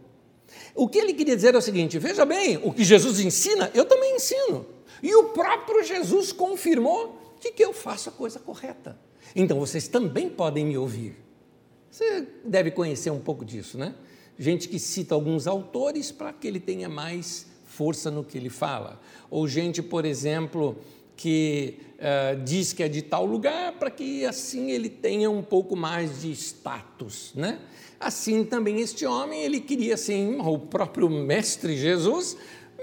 O 0.75 0.89
que 0.89 0.99
ele 0.99 1.13
queria 1.13 1.37
dizer 1.37 1.55
é 1.55 1.59
o 1.59 1.63
seguinte: 1.63 1.99
veja 1.99 2.25
bem, 2.25 2.59
o 2.63 2.73
que 2.73 2.85
Jesus 2.85 3.21
ensina, 3.21 3.71
eu 3.75 3.85
também 3.85 4.17
ensino. 4.17 4.67
E 5.03 5.15
o 5.15 5.25
próprio 5.31 5.85
Jesus 5.85 6.33
confirmou 6.33 7.26
de 7.41 7.53
que 7.53 7.65
eu 7.65 7.73
faço 7.73 8.09
a 8.09 8.13
coisa 8.13 8.39
correta. 8.39 8.99
Então 9.35 9.59
vocês 9.59 9.89
também 9.89 10.29
podem 10.29 10.65
me 10.65 10.79
ouvir. 10.79 11.17
Você 11.91 12.27
deve 12.45 12.71
conhecer 12.71 13.11
um 13.11 13.21
pouco 13.21 13.45
disso, 13.45 13.79
né? 13.79 13.95
Gente 14.39 14.69
que 14.69 14.79
cita 14.79 15.15
alguns 15.15 15.47
autores 15.47 16.13
para 16.13 16.33
que 16.33 16.47
ele 16.47 16.61
tenha 16.61 16.89
mais 16.89 17.47
força 17.65 18.11
no 18.11 18.23
que 18.23 18.37
ele 18.37 18.51
fala. 18.51 19.01
Ou 19.31 19.49
gente, 19.49 19.83
por 19.83 20.05
exemplo, 20.05 20.77
que 21.17 21.79
uh, 21.95 22.43
diz 22.45 22.73
que 22.73 22.83
é 22.83 22.89
de 22.89 23.01
tal 23.01 23.25
lugar 23.25 23.73
para 23.79 23.91
que 23.91 24.25
assim 24.27 24.71
ele 24.71 24.91
tenha 24.91 25.31
um 25.31 25.43
pouco 25.43 25.75
mais 25.75 26.21
de 26.21 26.31
status, 26.33 27.33
né? 27.35 27.61
Assim 27.99 28.45
também 28.45 28.81
este 28.81 29.07
homem, 29.07 29.43
ele 29.43 29.61
queria 29.61 29.95
assim, 29.95 30.39
o 30.39 30.59
próprio 30.59 31.09
mestre 31.09 31.77
Jesus 31.77 32.37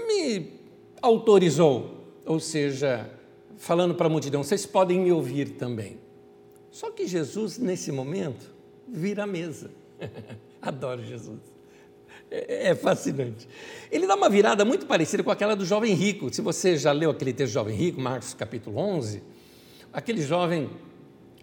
me 0.08 0.54
autorizou, 1.00 2.04
ou 2.26 2.40
seja, 2.40 3.08
falando 3.64 3.96
para 3.96 4.08
a 4.08 4.10
multidão, 4.10 4.44
vocês 4.44 4.66
podem 4.66 5.00
me 5.00 5.12
ouvir 5.12 5.52
também. 5.52 5.98
Só 6.70 6.92
que 6.92 7.08
Jesus, 7.08 7.58
nesse 7.58 7.94
momento, 7.94 8.54
vira 8.86 9.24
a 9.24 9.28
mesa. 9.28 9.72
Adoro 10.62 11.02
Jesus. 11.02 11.40
É, 12.30 12.72
é, 12.72 12.76
fascinante. 12.76 13.48
Ele 13.90 14.06
dá 14.06 14.16
uma 14.16 14.30
virada 14.30 14.66
muito 14.66 14.86
parecida 14.86 15.24
com 15.24 15.32
aquela 15.32 15.56
do 15.56 15.66
jovem 15.66 15.94
rico. 15.94 16.34
Se 16.34 16.42
você 16.42 16.76
já 16.76 16.92
leu 16.92 17.12
aquele 17.12 17.32
texto 17.32 17.52
do 17.52 17.54
jovem 17.54 17.76
rico, 17.76 18.02
Marcos 18.02 18.34
capítulo 18.34 18.78
11, 18.78 19.24
aquele 19.94 20.22
jovem 20.22 20.70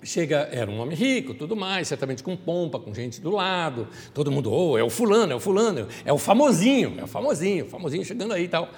chega, 0.03 0.47
era 0.53 0.71
um 0.71 0.79
homem 0.79 0.97
rico, 0.97 1.33
tudo 1.33 1.57
mais, 1.57 1.89
certamente 1.89 2.23
com 2.23 2.37
pompa, 2.37 2.79
com 2.79 2.93
gente 2.93 3.19
do 3.19 3.31
lado, 3.31 3.89
todo 4.13 4.31
mundo, 4.31 4.53
oh, 4.53 4.77
é 4.77 4.83
o 4.83 4.91
fulano, 4.91 5.33
é 5.33 5.37
o 5.37 5.41
fulano, 5.41 5.89
é 6.05 6.13
o 6.13 6.19
famosinho, 6.19 6.97
é 6.99 7.05
o 7.05 7.07
famosinho, 7.07 7.67
famosinho 7.67 8.05
chegando 8.05 8.35
aí 8.35 8.45
e 8.45 8.49
tal. 8.49 8.69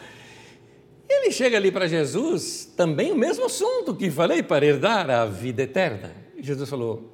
Ele 1.14 1.30
chega 1.30 1.58
ali 1.58 1.70
para 1.70 1.86
Jesus, 1.86 2.64
também 2.76 3.12
o 3.12 3.16
mesmo 3.16 3.44
assunto 3.44 3.94
que 3.94 4.10
falei, 4.10 4.42
para 4.42 4.64
herdar 4.64 5.10
a 5.10 5.26
vida 5.26 5.62
eterna. 5.62 6.14
E 6.34 6.42
Jesus 6.42 6.70
falou, 6.70 7.12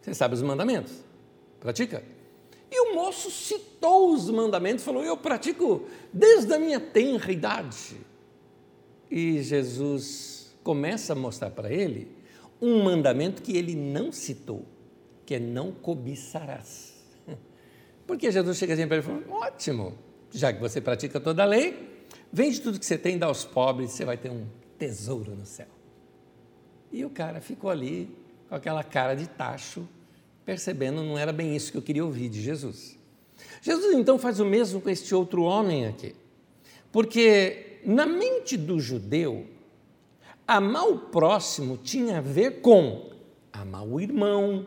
você 0.00 0.14
sabe 0.14 0.34
os 0.34 0.42
mandamentos, 0.42 0.92
pratica. 1.60 2.02
E 2.70 2.80
o 2.80 2.94
moço 2.94 3.30
citou 3.30 4.12
os 4.12 4.28
mandamentos, 4.30 4.82
falou: 4.82 5.04
Eu 5.04 5.16
pratico 5.16 5.86
desde 6.12 6.52
a 6.52 6.58
minha 6.58 6.80
tenra 6.80 7.30
idade. 7.30 7.96
E 9.08 9.40
Jesus 9.42 10.52
começa 10.64 11.12
a 11.12 11.16
mostrar 11.16 11.50
para 11.50 11.72
ele 11.72 12.08
um 12.60 12.82
mandamento 12.82 13.42
que 13.42 13.56
ele 13.56 13.76
não 13.76 14.10
citou, 14.10 14.64
que 15.24 15.36
é 15.36 15.38
não 15.38 15.70
cobiçarás. 15.70 16.94
Porque 18.08 18.32
Jesus 18.32 18.56
chega 18.56 18.74
assim 18.74 18.88
para 18.88 18.96
ele 18.96 19.06
e 19.06 19.08
fala: 19.08 19.46
Ótimo, 19.46 19.96
já 20.32 20.52
que 20.52 20.60
você 20.60 20.80
pratica 20.80 21.20
toda 21.20 21.44
a 21.44 21.46
lei, 21.46 21.93
vende 22.34 22.60
tudo 22.60 22.80
que 22.80 22.84
você 22.84 22.98
tem, 22.98 23.16
dá 23.16 23.26
aos 23.26 23.44
pobres, 23.44 23.92
você 23.92 24.04
vai 24.04 24.16
ter 24.16 24.28
um 24.28 24.44
tesouro 24.76 25.36
no 25.36 25.46
céu. 25.46 25.68
E 26.90 27.04
o 27.04 27.10
cara 27.10 27.40
ficou 27.40 27.70
ali 27.70 28.10
com 28.48 28.56
aquela 28.56 28.82
cara 28.82 29.14
de 29.14 29.28
tacho, 29.28 29.88
percebendo 30.44 31.00
não 31.04 31.16
era 31.16 31.32
bem 31.32 31.54
isso 31.54 31.70
que 31.70 31.78
eu 31.78 31.82
queria 31.82 32.04
ouvir 32.04 32.28
de 32.28 32.42
Jesus. 32.42 32.98
Jesus 33.62 33.94
então 33.94 34.18
faz 34.18 34.40
o 34.40 34.44
mesmo 34.44 34.80
com 34.80 34.90
este 34.90 35.14
outro 35.14 35.44
homem 35.44 35.86
aqui, 35.86 36.12
porque 36.90 37.78
na 37.84 38.04
mente 38.04 38.56
do 38.56 38.80
judeu, 38.80 39.46
amar 40.44 40.88
o 40.88 40.98
próximo 40.98 41.76
tinha 41.76 42.18
a 42.18 42.20
ver 42.20 42.60
com 42.60 43.10
amar 43.52 43.86
o 43.86 44.00
irmão, 44.00 44.66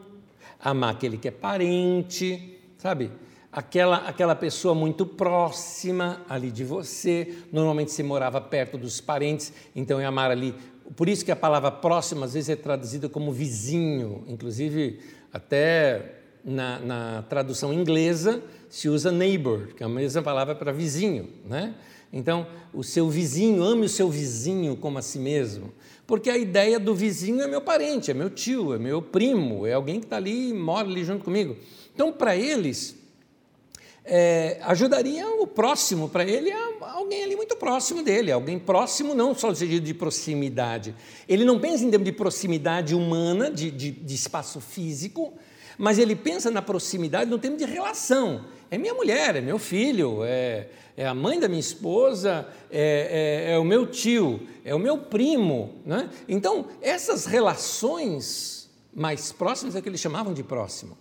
amar 0.58 0.94
aquele 0.94 1.18
que 1.18 1.28
é 1.28 1.32
parente, 1.32 2.58
sabe? 2.78 3.12
Aquela, 3.58 4.08
aquela 4.08 4.36
pessoa 4.36 4.76
muito 4.76 5.04
próxima 5.04 6.22
ali 6.30 6.52
de 6.52 6.64
você, 6.64 7.40
normalmente 7.52 7.92
você 7.92 8.04
morava 8.04 8.40
perto 8.40 8.78
dos 8.78 9.02
parentes, 9.02 9.52
então 9.76 10.00
é 10.00 10.06
amar 10.06 10.30
ali. 10.30 10.54
Por 10.96 11.10
isso 11.10 11.26
que 11.26 11.32
a 11.32 11.36
palavra 11.36 11.72
próximo 11.72 12.24
às 12.24 12.36
vezes 12.36 12.50
é 12.50 12.56
traduzida 12.56 13.10
como 13.10 13.32
vizinho, 13.32 14.24
inclusive 14.28 15.00
até 15.34 16.20
na, 16.46 16.78
na, 16.78 17.24
tradução 17.24 17.74
inglesa 17.74 18.44
se 18.70 18.90
usa 18.90 19.12
neighbor, 19.12 19.74
que 19.76 19.82
é 19.82 19.88
a 19.88 19.90
mesma 19.90 20.22
palavra 20.22 20.54
para 20.54 20.72
vizinho, 20.72 21.28
né? 21.44 21.74
Então, 22.14 22.46
o 22.72 22.84
seu 22.84 23.10
vizinho, 23.10 23.64
ame 23.64 23.88
o 23.88 23.90
seu 23.90 24.08
vizinho 24.08 24.78
como 24.78 25.00
a 25.00 25.02
si 25.02 25.18
mesmo, 25.18 25.74
porque 26.06 26.30
a 26.30 26.38
ideia 26.38 26.80
do 26.80 26.94
vizinho 26.94 27.42
é 27.42 27.48
meu 27.48 27.62
parente, 27.62 28.12
é 28.12 28.14
meu 28.14 28.30
tio, 28.30 28.76
é 28.76 28.78
meu 28.78 29.02
primo, 29.02 29.66
é 29.66 29.74
alguém 29.74 30.00
que 30.00 30.06
está 30.06 30.18
ali 30.18 30.52
e 30.52 30.54
mora 30.54 30.88
ali 30.88 31.04
junto 31.04 31.24
comigo. 31.24 31.58
Então, 31.96 32.14
para 32.14 32.36
eles, 32.36 33.07
é, 34.08 34.58
ajudaria 34.64 35.28
o 35.28 35.46
próximo, 35.46 36.08
para 36.08 36.24
ele, 36.24 36.50
alguém 36.80 37.24
ali 37.24 37.36
muito 37.36 37.58
próximo 37.58 38.02
dele, 38.02 38.32
alguém 38.32 38.58
próximo 38.58 39.14
não 39.14 39.36
só 39.36 39.50
no 39.50 39.56
sentido 39.56 39.84
de 39.84 39.94
proximidade. 39.94 40.96
Ele 41.28 41.44
não 41.44 41.60
pensa 41.60 41.84
em 41.84 41.90
termos 41.90 42.06
de 42.06 42.14
proximidade 42.14 42.96
humana, 42.96 43.52
de, 43.52 43.70
de, 43.70 43.92
de 43.92 44.16
espaço 44.16 44.62
físico, 44.62 45.34
mas 45.78 46.00
ele 46.00 46.16
pensa 46.16 46.50
na 46.50 46.62
proximidade 46.62 47.30
no 47.30 47.38
termo 47.38 47.58
de 47.58 47.66
relação. 47.66 48.46
É 48.72 48.78
minha 48.78 48.94
mulher, 48.94 49.36
é 49.36 49.42
meu 49.42 49.60
filho, 49.60 50.24
é, 50.24 50.70
é 50.96 51.06
a 51.06 51.14
mãe 51.14 51.40
da 51.40 51.50
minha 51.50 51.60
esposa, 51.60 52.48
é, 52.72 53.46
é, 53.50 53.54
é, 53.54 53.60
o 53.60 53.66
meu 53.66 53.86
tio, 53.86 54.40
é 54.64 54.74
o 54.74 54.80
meu 54.80 54.98
primo. 54.98 55.82
Né? 55.86 56.10
Então, 56.30 56.68
essas 56.82 57.26
relações 57.26 58.70
mais 58.96 59.34
próximas 59.34 59.76
é 59.76 59.82
que 59.82 59.90
eles 59.90 60.00
chamavam 60.00 60.34
de 60.34 60.44
próximo. 60.44 60.98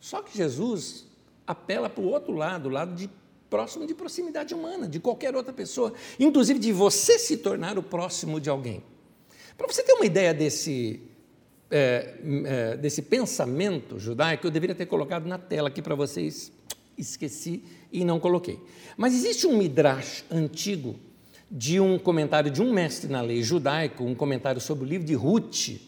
Só 0.00 0.22
que 0.22 0.36
Jesus 0.38 1.07
apela 1.48 1.88
para 1.88 2.02
o 2.02 2.06
outro 2.06 2.32
lado, 2.32 2.68
o 2.68 2.70
lado 2.70 2.94
de 2.94 3.10
próximo 3.48 3.86
de 3.86 3.94
proximidade 3.94 4.54
humana, 4.54 4.86
de 4.86 5.00
qualquer 5.00 5.34
outra 5.34 5.52
pessoa, 5.52 5.92
inclusive 6.20 6.58
de 6.58 6.70
você 6.70 7.18
se 7.18 7.38
tornar 7.38 7.78
o 7.78 7.82
próximo 7.82 8.38
de 8.38 8.50
alguém. 8.50 8.82
Para 9.56 9.66
você 9.66 9.82
ter 9.82 9.94
uma 9.94 10.04
ideia 10.04 10.34
desse, 10.34 11.00
é, 11.70 12.14
é, 12.44 12.76
desse 12.76 13.02
pensamento 13.02 13.98
judaico, 13.98 14.46
eu 14.46 14.50
deveria 14.50 14.74
ter 14.74 14.86
colocado 14.86 15.26
na 15.26 15.38
tela 15.38 15.68
aqui 15.68 15.80
para 15.80 15.94
vocês, 15.94 16.52
esqueci 16.96 17.64
e 17.90 18.04
não 18.04 18.20
coloquei. 18.20 18.60
Mas 18.96 19.14
existe 19.14 19.46
um 19.46 19.56
midrash 19.56 20.24
antigo 20.30 20.96
de 21.50 21.80
um 21.80 21.98
comentário 21.98 22.50
de 22.50 22.60
um 22.60 22.72
mestre 22.72 23.10
na 23.10 23.22
lei 23.22 23.42
judaico, 23.42 24.04
um 24.04 24.14
comentário 24.14 24.60
sobre 24.60 24.84
o 24.84 24.86
livro 24.86 25.06
de 25.06 25.14
Ruth, 25.14 25.80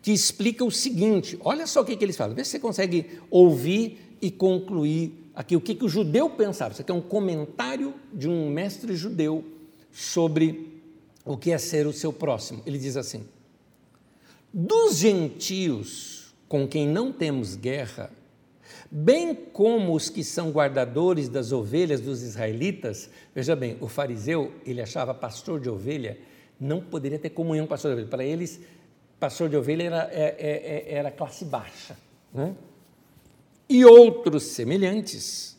que 0.00 0.10
explica 0.10 0.64
o 0.64 0.70
seguinte: 0.70 1.38
olha 1.42 1.66
só 1.66 1.82
o 1.82 1.84
que, 1.84 1.94
que 1.96 2.04
eles 2.04 2.16
falam, 2.16 2.34
vê 2.34 2.42
se 2.42 2.52
você 2.52 2.58
consegue 2.58 3.20
ouvir 3.30 4.07
e 4.20 4.30
concluir 4.30 5.30
aqui 5.34 5.56
o 5.56 5.60
que, 5.60 5.74
que 5.74 5.84
o 5.84 5.88
judeu 5.88 6.30
pensava. 6.30 6.72
Isso 6.72 6.82
aqui 6.82 6.90
é 6.90 6.94
um 6.94 7.00
comentário 7.00 7.94
de 8.12 8.28
um 8.28 8.50
mestre 8.50 8.94
judeu 8.96 9.44
sobre 9.92 10.82
o 11.24 11.36
que 11.36 11.52
é 11.52 11.58
ser 11.58 11.86
o 11.86 11.92
seu 11.92 12.12
próximo. 12.12 12.62
Ele 12.66 12.78
diz 12.78 12.96
assim: 12.96 13.24
dos 14.52 14.96
gentios 14.96 16.34
com 16.48 16.66
quem 16.66 16.88
não 16.88 17.12
temos 17.12 17.54
guerra, 17.54 18.10
bem 18.90 19.34
como 19.34 19.94
os 19.94 20.08
que 20.08 20.24
são 20.24 20.50
guardadores 20.50 21.28
das 21.28 21.52
ovelhas 21.52 22.00
dos 22.00 22.22
israelitas, 22.22 23.10
veja 23.34 23.54
bem, 23.54 23.76
o 23.80 23.88
fariseu, 23.88 24.52
ele 24.64 24.80
achava 24.80 25.12
pastor 25.12 25.60
de 25.60 25.68
ovelha, 25.68 26.18
não 26.58 26.80
poderia 26.80 27.18
ter 27.18 27.30
comunhão 27.30 27.66
com 27.66 27.70
pastor 27.70 27.90
de 27.90 27.94
ovelha. 27.94 28.08
Para 28.08 28.24
eles, 28.24 28.60
pastor 29.20 29.48
de 29.48 29.56
ovelha 29.56 29.84
era, 29.84 30.10
é, 30.10 30.36
é, 30.38 30.94
é, 30.94 30.94
era 30.94 31.10
classe 31.10 31.44
baixa. 31.44 31.96
Né? 32.32 32.54
E 33.68 33.84
outros 33.84 34.44
semelhantes, 34.44 35.56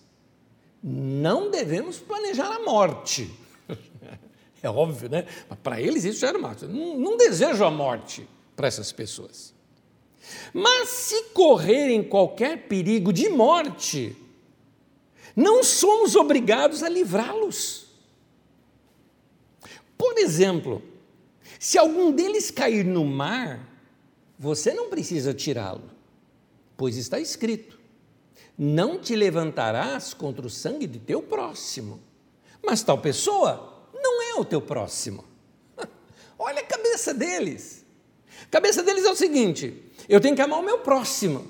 não 0.84 1.52
devemos 1.52 1.98
planejar 1.98 2.56
a 2.56 2.60
morte. 2.60 3.30
É 4.62 4.70
óbvio, 4.70 5.08
né? 5.08 5.26
Mas 5.50 5.58
para 5.60 5.80
eles 5.80 6.04
isso 6.04 6.20
já 6.20 6.28
era 6.28 6.38
morte. 6.38 6.66
Não, 6.66 7.00
não 7.00 7.16
desejo 7.16 7.64
a 7.64 7.72
morte 7.72 8.28
para 8.58 8.68
essas 8.68 8.92
pessoas. 8.92 9.54
Mas 10.54 10.90
se 10.90 11.24
correrem 11.30 12.04
qualquer 12.04 12.68
perigo 12.68 13.14
de 13.14 13.30
morte, 13.30 14.18
não 15.34 15.64
somos 15.64 16.14
obrigados 16.14 16.84
a 16.84 16.90
livrá-los. 16.90 17.88
Por 19.98 20.18
exemplo, 20.18 20.84
se 21.58 21.78
algum 21.78 22.12
deles 22.12 22.52
cair 22.52 22.84
no 22.84 23.06
mar, 23.06 23.66
você 24.38 24.74
não 24.74 24.90
precisa 24.90 25.34
tirá-lo, 25.34 25.90
pois 26.76 26.98
está 26.98 27.18
escrito: 27.18 27.79
não 28.62 29.00
te 29.00 29.16
levantarás 29.16 30.14
contra 30.14 30.46
o 30.46 30.50
sangue 30.50 30.86
de 30.86 31.00
teu 31.00 31.22
próximo. 31.22 32.02
Mas 32.62 32.84
tal 32.84 32.98
pessoa 32.98 33.88
não 33.94 34.22
é 34.22 34.34
o 34.34 34.44
teu 34.44 34.62
próximo. 34.62 35.24
Olha 36.38 36.60
a 36.60 36.66
cabeça 36.66 37.14
deles. 37.14 37.86
A 38.44 38.48
cabeça 38.48 38.84
deles 38.84 39.06
é 39.06 39.10
o 39.10 39.16
seguinte: 39.16 39.82
eu 40.10 40.20
tenho 40.20 40.36
que 40.36 40.42
amar 40.42 40.60
o 40.60 40.64
meu 40.64 40.80
próximo, 40.80 41.50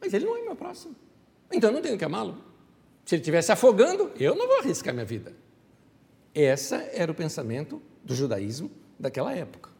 mas 0.00 0.12
ele 0.12 0.24
não 0.24 0.36
é 0.36 0.42
meu 0.42 0.56
próximo. 0.56 0.96
Então 1.52 1.70
eu 1.70 1.74
não 1.74 1.80
tenho 1.80 1.96
que 1.96 2.04
amá-lo. 2.04 2.36
Se 3.04 3.14
ele 3.14 3.22
estivesse 3.22 3.52
afogando, 3.52 4.10
eu 4.18 4.34
não 4.34 4.48
vou 4.48 4.58
arriscar 4.58 4.92
minha 4.92 5.06
vida. 5.06 5.32
Esse 6.34 6.74
era 6.92 7.10
o 7.10 7.14
pensamento 7.14 7.80
do 8.02 8.16
judaísmo 8.16 8.68
daquela 8.98 9.32
época. 9.32 9.70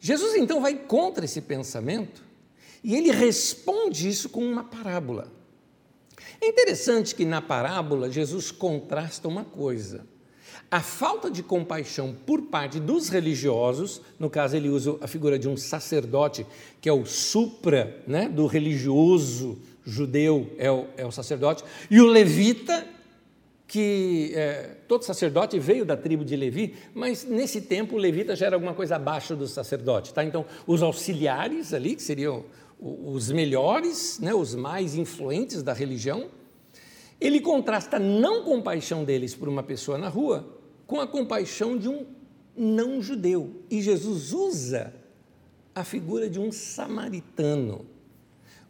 Jesus 0.00 0.34
então 0.34 0.60
vai 0.60 0.74
contra 0.74 1.24
esse 1.24 1.40
pensamento 1.40 2.24
e 2.82 2.96
ele 2.96 3.12
responde 3.12 4.08
isso 4.08 4.28
com 4.28 4.44
uma 4.44 4.64
parábola. 4.64 5.39
É 6.40 6.48
interessante 6.48 7.14
que 7.14 7.24
na 7.24 7.42
parábola 7.42 8.10
Jesus 8.10 8.50
contrasta 8.50 9.28
uma 9.28 9.44
coisa. 9.44 10.06
A 10.70 10.80
falta 10.80 11.30
de 11.30 11.42
compaixão 11.42 12.14
por 12.26 12.42
parte 12.42 12.78
dos 12.78 13.08
religiosos, 13.08 14.00
no 14.18 14.30
caso 14.30 14.56
ele 14.56 14.68
usa 14.68 14.96
a 15.00 15.06
figura 15.06 15.38
de 15.38 15.48
um 15.48 15.56
sacerdote, 15.56 16.46
que 16.80 16.88
é 16.88 16.92
o 16.92 17.04
supra 17.04 18.02
né, 18.06 18.28
do 18.28 18.46
religioso 18.46 19.58
judeu 19.84 20.50
é 20.58 20.70
o, 20.70 20.86
é 20.96 21.04
o 21.04 21.10
sacerdote, 21.10 21.64
e 21.90 22.00
o 22.00 22.06
levita, 22.06 22.86
que 23.66 24.32
é, 24.34 24.76
todo 24.88 25.04
sacerdote 25.04 25.58
veio 25.58 25.84
da 25.84 25.96
tribo 25.96 26.24
de 26.24 26.34
Levi, 26.36 26.74
mas 26.94 27.24
nesse 27.24 27.60
tempo 27.60 27.94
o 27.94 27.98
levita 27.98 28.34
já 28.34 28.46
era 28.46 28.56
alguma 28.56 28.74
coisa 28.74 28.96
abaixo 28.96 29.36
do 29.36 29.46
sacerdote. 29.46 30.12
Tá? 30.12 30.24
Então, 30.24 30.44
os 30.66 30.82
auxiliares 30.82 31.72
ali, 31.72 31.94
que 31.94 32.02
seriam 32.02 32.44
os 32.80 33.30
melhores, 33.30 34.18
né, 34.18 34.32
os 34.34 34.54
mais 34.54 34.94
influentes 34.94 35.62
da 35.62 35.72
religião, 35.72 36.28
ele 37.20 37.40
contrasta 37.40 37.98
não 37.98 38.42
compaixão 38.42 39.04
deles 39.04 39.34
por 39.34 39.48
uma 39.48 39.62
pessoa 39.62 39.98
na 39.98 40.08
rua 40.08 40.58
com 40.86 40.98
a 40.98 41.06
compaixão 41.06 41.76
de 41.76 41.88
um 41.88 42.06
não 42.56 43.02
judeu. 43.02 43.62
E 43.70 43.82
Jesus 43.82 44.32
usa 44.32 44.94
a 45.74 45.84
figura 45.84 46.28
de 46.28 46.40
um 46.40 46.50
samaritano. 46.50 47.86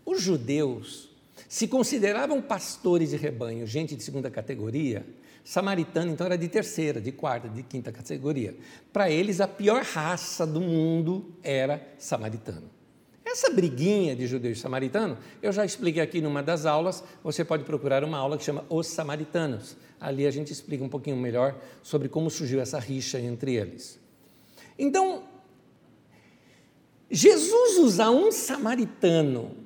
Os 0.05 0.21
judeus 0.21 1.09
se 1.49 1.69
consideravam 1.69 2.43
pastores 2.43 3.11
de 3.11 3.17
rebanho, 3.17 3.67
gente 3.67 3.95
de 3.95 4.03
segunda 4.03 4.31
categoria. 4.31 5.07
Samaritano, 5.43 6.13
então, 6.13 6.27
era 6.27 6.37
de 6.37 6.49
terceira, 6.49 7.01
de 7.01 7.11
quarta, 7.13 7.49
de 7.49 7.63
quinta 7.63 7.91
categoria. 7.91 8.55
Para 8.93 9.11
eles, 9.11 9.41
a 9.41 9.49
pior 9.49 9.83
raça 9.83 10.47
do 10.47 10.61
mundo 10.61 11.33
era 11.43 11.95
samaritano. 11.97 12.80
Essa 13.31 13.49
briguinha 13.49 14.17
de 14.17 14.27
judeu 14.27 14.51
e 14.51 14.57
samaritano, 14.57 15.17
eu 15.41 15.53
já 15.53 15.65
expliquei 15.65 16.03
aqui 16.03 16.21
numa 16.21 16.43
das 16.43 16.67
aulas, 16.67 17.05
você 17.23 17.45
pode 17.45 17.63
procurar 17.63 18.03
uma 18.03 18.19
aula 18.19 18.37
que 18.37 18.43
chama 18.43 18.65
Os 18.69 18.89
Samaritanos. 18.89 19.77
Ali 20.01 20.27
a 20.27 20.33
gente 20.33 20.53
explica 20.53 20.83
um 20.83 20.89
pouquinho 20.89 21.17
melhor 21.17 21.57
sobre 21.81 22.09
como 22.09 22.29
surgiu 22.29 22.61
essa 22.61 22.81
rixa 22.81 23.21
entre 23.21 23.55
eles. 23.55 24.01
Então, 24.77 25.23
Jesus 27.09 27.79
usar 27.79 28.11
um 28.11 28.33
samaritano 28.33 29.57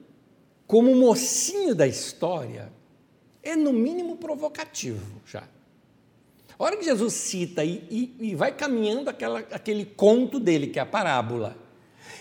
como 0.67 0.95
mocinho 0.95 1.75
da 1.75 1.87
história 1.87 2.71
é, 3.43 3.57
no 3.57 3.73
mínimo, 3.73 4.17
provocativo 4.17 5.23
já. 5.25 5.49
A 6.59 6.65
hora 6.65 6.77
que 6.77 6.85
Jesus 6.85 7.15
cita 7.15 7.65
e, 7.65 7.83
e, 7.91 8.17
e 8.31 8.35
vai 8.35 8.53
caminhando 8.53 9.09
aquela, 9.09 9.39
aquele 9.39 9.87
conto 9.87 10.39
dele, 10.39 10.67
que 10.67 10.79
é 10.79 10.83
a 10.83 10.87
parábola, 10.87 11.64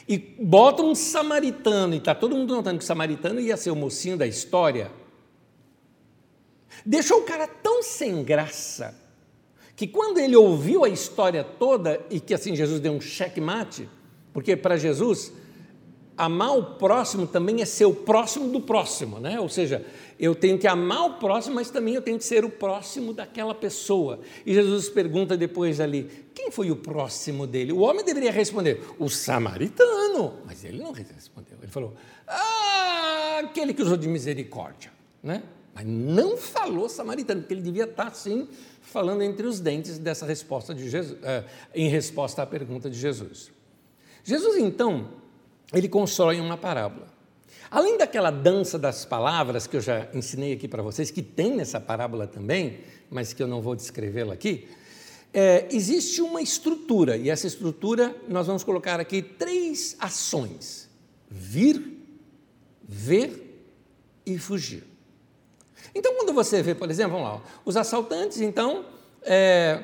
e 0.08 0.18
bota 0.18 0.84
um 0.84 0.94
samaritano, 0.94 1.94
e 1.94 1.98
está 1.98 2.14
todo 2.14 2.36
mundo 2.36 2.56
notando 2.56 2.78
que 2.78 2.84
o 2.84 2.88
samaritano 2.88 3.40
ia 3.40 3.56
ser 3.56 3.72
o 3.72 3.76
mocinho 3.76 4.18
da 4.18 4.28
história, 4.28 4.92
deixou 6.86 7.20
o 7.20 7.24
cara 7.24 7.48
tão 7.48 7.82
sem 7.82 8.24
graça 8.24 9.02
que 9.76 9.88
quando 9.88 10.20
ele 10.20 10.36
ouviu 10.36 10.84
a 10.84 10.90
história 10.90 11.44
toda 11.44 12.06
e 12.10 12.20
que 12.20 12.34
assim 12.34 12.56
Jesus 12.56 12.80
deu 12.80 12.94
um 12.94 13.02
checkmate, 13.02 13.90
porque 14.32 14.56
para 14.56 14.78
Jesus 14.78 15.34
amar 16.18 16.58
o 16.58 16.64
próximo 16.76 17.26
também 17.26 17.62
é 17.62 17.66
ser 17.66 17.86
o 17.86 17.94
próximo 17.94 18.50
do 18.50 18.62
próximo, 18.62 19.20
né? 19.20 19.40
Ou 19.40 19.50
seja, 19.50 19.86
eu 20.20 20.36
tenho 20.36 20.58
que 20.58 20.68
amar 20.68 21.06
o 21.06 21.14
próximo, 21.16 21.56
mas 21.56 21.70
também 21.70 21.96
eu 21.96 22.02
tenho 22.02 22.18
que 22.18 22.26
ser 22.26 22.46
o 22.46 22.50
próximo 22.50 23.14
daquela 23.14 23.54
pessoa. 23.56 24.20
E 24.46 24.54
Jesus 24.54 24.90
pergunta 24.90 25.36
depois 25.36 25.80
ali: 25.80 26.28
quem 26.34 26.52
foi 26.52 26.72
o 26.72 26.76
próximo 26.76 27.48
dele? 27.48 27.72
O 27.72 27.80
homem 27.80 28.06
deveria 28.06 28.32
responder: 28.32 28.82
o 29.00 29.10
samaritano. 29.10 30.40
Mas 30.46 30.64
ele 30.64 30.82
não 30.82 30.92
respondeu. 30.92 31.58
Ele 31.62 31.72
falou: 31.72 31.94
ah, 32.28 33.42
aquele 33.44 33.74
que 33.74 33.82
usou 33.82 33.98
de 33.98 34.08
misericórdia, 34.08 34.92
né? 35.22 35.44
Mas 35.74 35.88
não 35.88 36.38
falou 36.38 36.88
samaritano, 36.88 37.42
porque 37.42 37.54
ele 37.56 37.62
devia 37.62 37.86
estar 37.86 38.08
assim 38.08 38.48
falando 38.82 39.24
entre 39.24 39.48
os 39.48 39.60
dentes 39.60 39.98
dessa 39.98 40.24
resposta 40.24 40.74
de 40.74 40.88
Jesus, 40.88 41.18
eh, 41.24 41.44
em 41.74 41.90
resposta 41.90 42.44
à 42.44 42.46
pergunta 42.46 42.92
de 42.92 43.00
Jesus. 43.00 43.52
Jesus 44.24 44.58
então 44.58 45.23
ele 45.74 45.90
constrói 45.90 46.40
uma 46.40 46.58
parábola. 46.58 47.08
Além 47.70 47.98
daquela 47.98 48.30
dança 48.30 48.78
das 48.78 49.04
palavras 49.04 49.66
que 49.66 49.76
eu 49.76 49.82
já 49.82 50.08
ensinei 50.14 50.54
aqui 50.54 50.68
para 50.68 50.84
vocês, 50.84 51.10
que 51.10 51.24
tem 51.24 51.56
nessa 51.56 51.80
parábola 51.80 52.28
também, 52.28 52.82
mas 53.10 53.34
que 53.34 53.42
eu 53.42 53.48
não 53.48 53.62
vou 53.62 53.76
descrevê-la 53.76 54.36
aqui, 54.36 54.68
é, 55.34 55.68
existe 55.72 56.22
uma 56.22 56.42
estrutura, 56.42 57.18
e 57.18 57.30
essa 57.32 57.48
estrutura 57.48 58.16
nós 58.30 58.46
vamos 58.46 58.64
colocar 58.64 59.00
aqui 59.00 59.24
três 59.24 59.96
ações: 60.00 60.88
vir, 61.28 61.82
ver 62.88 63.66
e 64.24 64.38
fugir. 64.38 64.84
Então, 65.96 66.16
quando 66.16 66.34
você 66.34 66.62
vê, 66.62 66.76
por 66.76 66.90
exemplo, 66.92 67.14
vamos 67.18 67.28
lá, 67.28 67.44
os 67.66 67.76
assaltantes, 67.76 68.40
então, 68.40 68.86
é, 69.24 69.82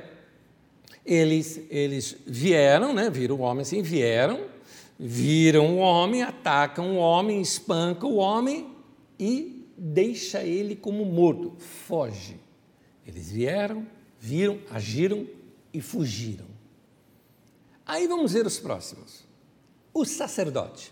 eles, 1.03 1.61
eles 1.71 2.15
vieram, 2.25 2.93
né, 2.93 3.09
viram 3.09 3.35
o 3.35 3.39
homem 3.39 3.61
assim, 3.61 3.81
vieram, 3.81 4.41
viram 4.99 5.77
o 5.77 5.77
homem, 5.77 6.21
atacam 6.21 6.97
o 6.97 6.97
homem, 6.97 7.39
espancam 7.39 8.11
o 8.11 8.17
homem 8.17 8.75
e 9.17 9.65
deixa 9.77 10.43
ele 10.43 10.75
como 10.75 11.05
morto, 11.05 11.53
foge. 11.57 12.37
Eles 13.07 13.31
vieram, 13.31 13.87
viram, 14.19 14.59
agiram 14.69 15.25
e 15.73 15.79
fugiram. 15.79 16.45
Aí 17.85 18.07
vamos 18.07 18.33
ver 18.33 18.45
os 18.45 18.59
próximos. 18.59 19.23
O 19.93 20.03
sacerdote. 20.03 20.91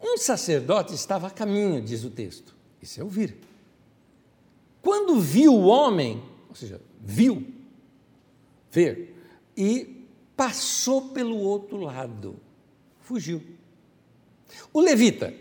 Um 0.00 0.16
sacerdote 0.16 0.94
estava 0.94 1.26
a 1.26 1.30
caminho, 1.30 1.82
diz 1.82 2.04
o 2.04 2.10
texto. 2.10 2.54
Isso 2.80 3.00
é 3.00 3.04
ouvir. 3.04 3.36
Quando 4.80 5.20
viu 5.20 5.52
o 5.52 5.66
homem, 5.66 6.22
ou 6.48 6.54
seja, 6.54 6.80
viu, 7.00 7.46
ver, 8.70 9.16
e 9.56 10.06
passou 10.36 11.10
pelo 11.10 11.36
outro 11.38 11.76
lado 11.76 12.40
fugiu. 13.02 13.42
O 14.72 14.80
levita. 14.80 15.34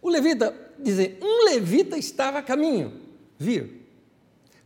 O 0.00 0.08
levita, 0.08 0.54
dizer, 0.78 1.18
um 1.22 1.44
levita 1.44 1.96
estava 1.96 2.38
a 2.38 2.42
caminho, 2.42 2.92
vir. 3.38 3.86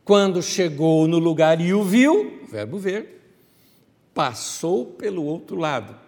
Quando 0.05 0.43
chegou 0.43 1.07
no 1.07 1.19
lugar 1.19 1.61
e 1.61 1.73
o 1.73 1.83
viu, 1.83 2.45
verbo 2.49 2.79
ver, 2.79 3.21
passou 4.13 4.87
pelo 4.87 5.25
outro 5.25 5.57
lado. 5.57 5.99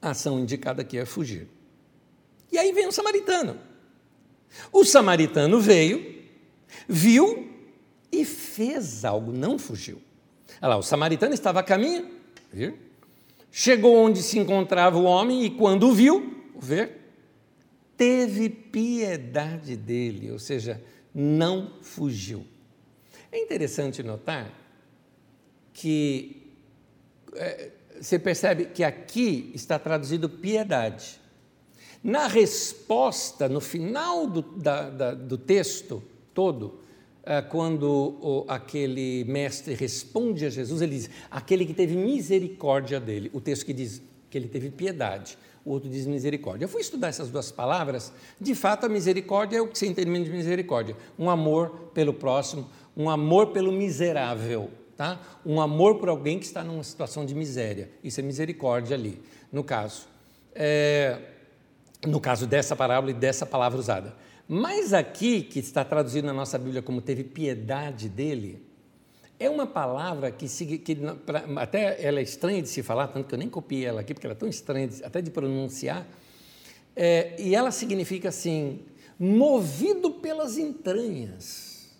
A 0.00 0.10
ação 0.10 0.38
indicada 0.38 0.82
aqui 0.82 0.98
é 0.98 1.06
fugir. 1.06 1.48
E 2.52 2.58
aí 2.58 2.72
vem 2.72 2.86
o 2.86 2.92
samaritano. 2.92 3.58
O 4.70 4.84
samaritano 4.84 5.58
veio, 5.58 6.22
viu 6.86 7.50
e 8.12 8.24
fez 8.24 9.04
algo, 9.04 9.32
não 9.32 9.58
fugiu. 9.58 10.00
Olha 10.60 10.68
lá, 10.68 10.76
o 10.76 10.82
samaritano 10.82 11.34
estava 11.34 11.60
a 11.60 11.62
caminho, 11.62 12.10
vir, 12.52 12.83
Chegou 13.56 13.94
onde 13.94 14.20
se 14.20 14.36
encontrava 14.36 14.98
o 14.98 15.04
homem 15.04 15.44
e, 15.44 15.48
quando 15.48 15.86
o 15.86 15.92
viu, 15.92 16.42
ver, 16.58 16.90
teve 17.96 18.50
piedade 18.50 19.76
dele, 19.76 20.32
ou 20.32 20.40
seja, 20.40 20.82
não 21.14 21.74
fugiu. 21.80 22.44
É 23.30 23.40
interessante 23.40 24.02
notar 24.02 24.52
que 25.72 26.52
é, 27.34 27.70
você 28.00 28.18
percebe 28.18 28.64
que 28.64 28.82
aqui 28.82 29.52
está 29.54 29.78
traduzido 29.78 30.28
piedade. 30.28 31.20
Na 32.02 32.26
resposta, 32.26 33.48
no 33.48 33.60
final 33.60 34.26
do, 34.26 34.42
da, 34.42 34.90
da, 34.90 35.14
do 35.14 35.38
texto 35.38 36.02
todo, 36.34 36.80
quando 37.48 38.18
o, 38.20 38.44
aquele 38.48 39.24
mestre 39.24 39.74
responde 39.74 40.44
a 40.44 40.50
Jesus, 40.50 40.82
ele 40.82 40.96
diz: 40.96 41.10
aquele 41.30 41.64
que 41.64 41.74
teve 41.74 41.96
misericórdia 41.96 43.00
dele. 43.00 43.30
O 43.32 43.40
texto 43.40 43.64
que 43.64 43.72
diz 43.72 44.02
que 44.28 44.36
ele 44.36 44.48
teve 44.48 44.70
piedade, 44.70 45.38
o 45.64 45.70
outro 45.70 45.88
diz 45.88 46.06
misericórdia. 46.06 46.64
Eu 46.64 46.68
fui 46.68 46.82
estudar 46.82 47.08
essas 47.08 47.30
duas 47.30 47.50
palavras. 47.50 48.12
De 48.38 48.54
fato, 48.54 48.84
a 48.84 48.88
misericórdia 48.88 49.56
é 49.56 49.60
o 49.62 49.68
que 49.68 49.78
você 49.78 49.86
entende 49.86 50.24
de 50.24 50.30
misericórdia: 50.30 50.96
um 51.18 51.30
amor 51.30 51.90
pelo 51.94 52.12
próximo, 52.12 52.68
um 52.96 53.08
amor 53.08 53.48
pelo 53.48 53.72
miserável. 53.72 54.70
Tá? 54.96 55.20
Um 55.44 55.60
amor 55.60 55.98
por 55.98 56.08
alguém 56.08 56.38
que 56.38 56.44
está 56.44 56.62
numa 56.62 56.84
situação 56.84 57.26
de 57.26 57.34
miséria. 57.34 57.90
Isso 58.04 58.20
é 58.20 58.22
misericórdia 58.22 58.96
ali, 58.96 59.20
no 59.50 59.64
caso. 59.64 60.06
É, 60.54 61.18
no 62.06 62.20
caso 62.20 62.46
dessa 62.46 62.76
parábola 62.76 63.10
e 63.10 63.14
dessa 63.14 63.44
palavra 63.44 63.78
usada. 63.78 64.14
Mas 64.46 64.92
aqui, 64.92 65.42
que 65.42 65.58
está 65.58 65.84
traduzido 65.84 66.26
na 66.26 66.32
nossa 66.32 66.58
Bíblia 66.58 66.82
como 66.82 67.00
teve 67.00 67.24
piedade 67.24 68.08
dele, 68.08 68.62
é 69.38 69.48
uma 69.48 69.66
palavra 69.66 70.30
que, 70.30 70.46
que 70.78 70.98
até 71.56 72.04
ela 72.04 72.20
é 72.20 72.22
estranha 72.22 72.62
de 72.62 72.68
se 72.68 72.82
falar, 72.82 73.08
tanto 73.08 73.26
que 73.26 73.34
eu 73.34 73.38
nem 73.38 73.48
copiei 73.48 73.86
ela 73.86 74.00
aqui, 74.00 74.14
porque 74.14 74.26
ela 74.26 74.34
é 74.34 74.38
tão 74.38 74.48
estranha 74.48 74.88
de, 74.88 75.02
até 75.02 75.20
de 75.20 75.30
pronunciar, 75.30 76.06
é, 76.94 77.34
e 77.40 77.54
ela 77.54 77.70
significa 77.70 78.28
assim, 78.28 78.80
movido 79.18 80.10
pelas 80.10 80.58
entranhas. 80.58 81.90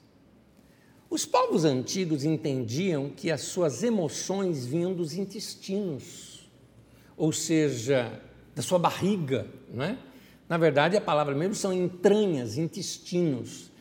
Os 1.09 1.24
povos 1.24 1.64
antigos 1.64 2.24
entendiam 2.24 3.09
que 3.09 3.30
as 3.30 3.42
suas 3.42 3.83
emoções 3.83 4.66
vinham 4.66 4.92
dos 4.92 5.14
intestinos, 5.14 6.48
ou 7.16 7.33
seja, 7.33 8.20
da 8.54 8.62
sua 8.62 8.78
barriga, 8.78 9.46
não 9.72 9.85
é? 9.85 9.98
Na 10.48 10.59
verdade, 10.59 10.96
a 10.96 11.00
palavra 11.00 11.35
mesmo 11.35 11.54
são 11.54 11.72
entranhas, 11.72 12.59
intestinos. 12.59 13.72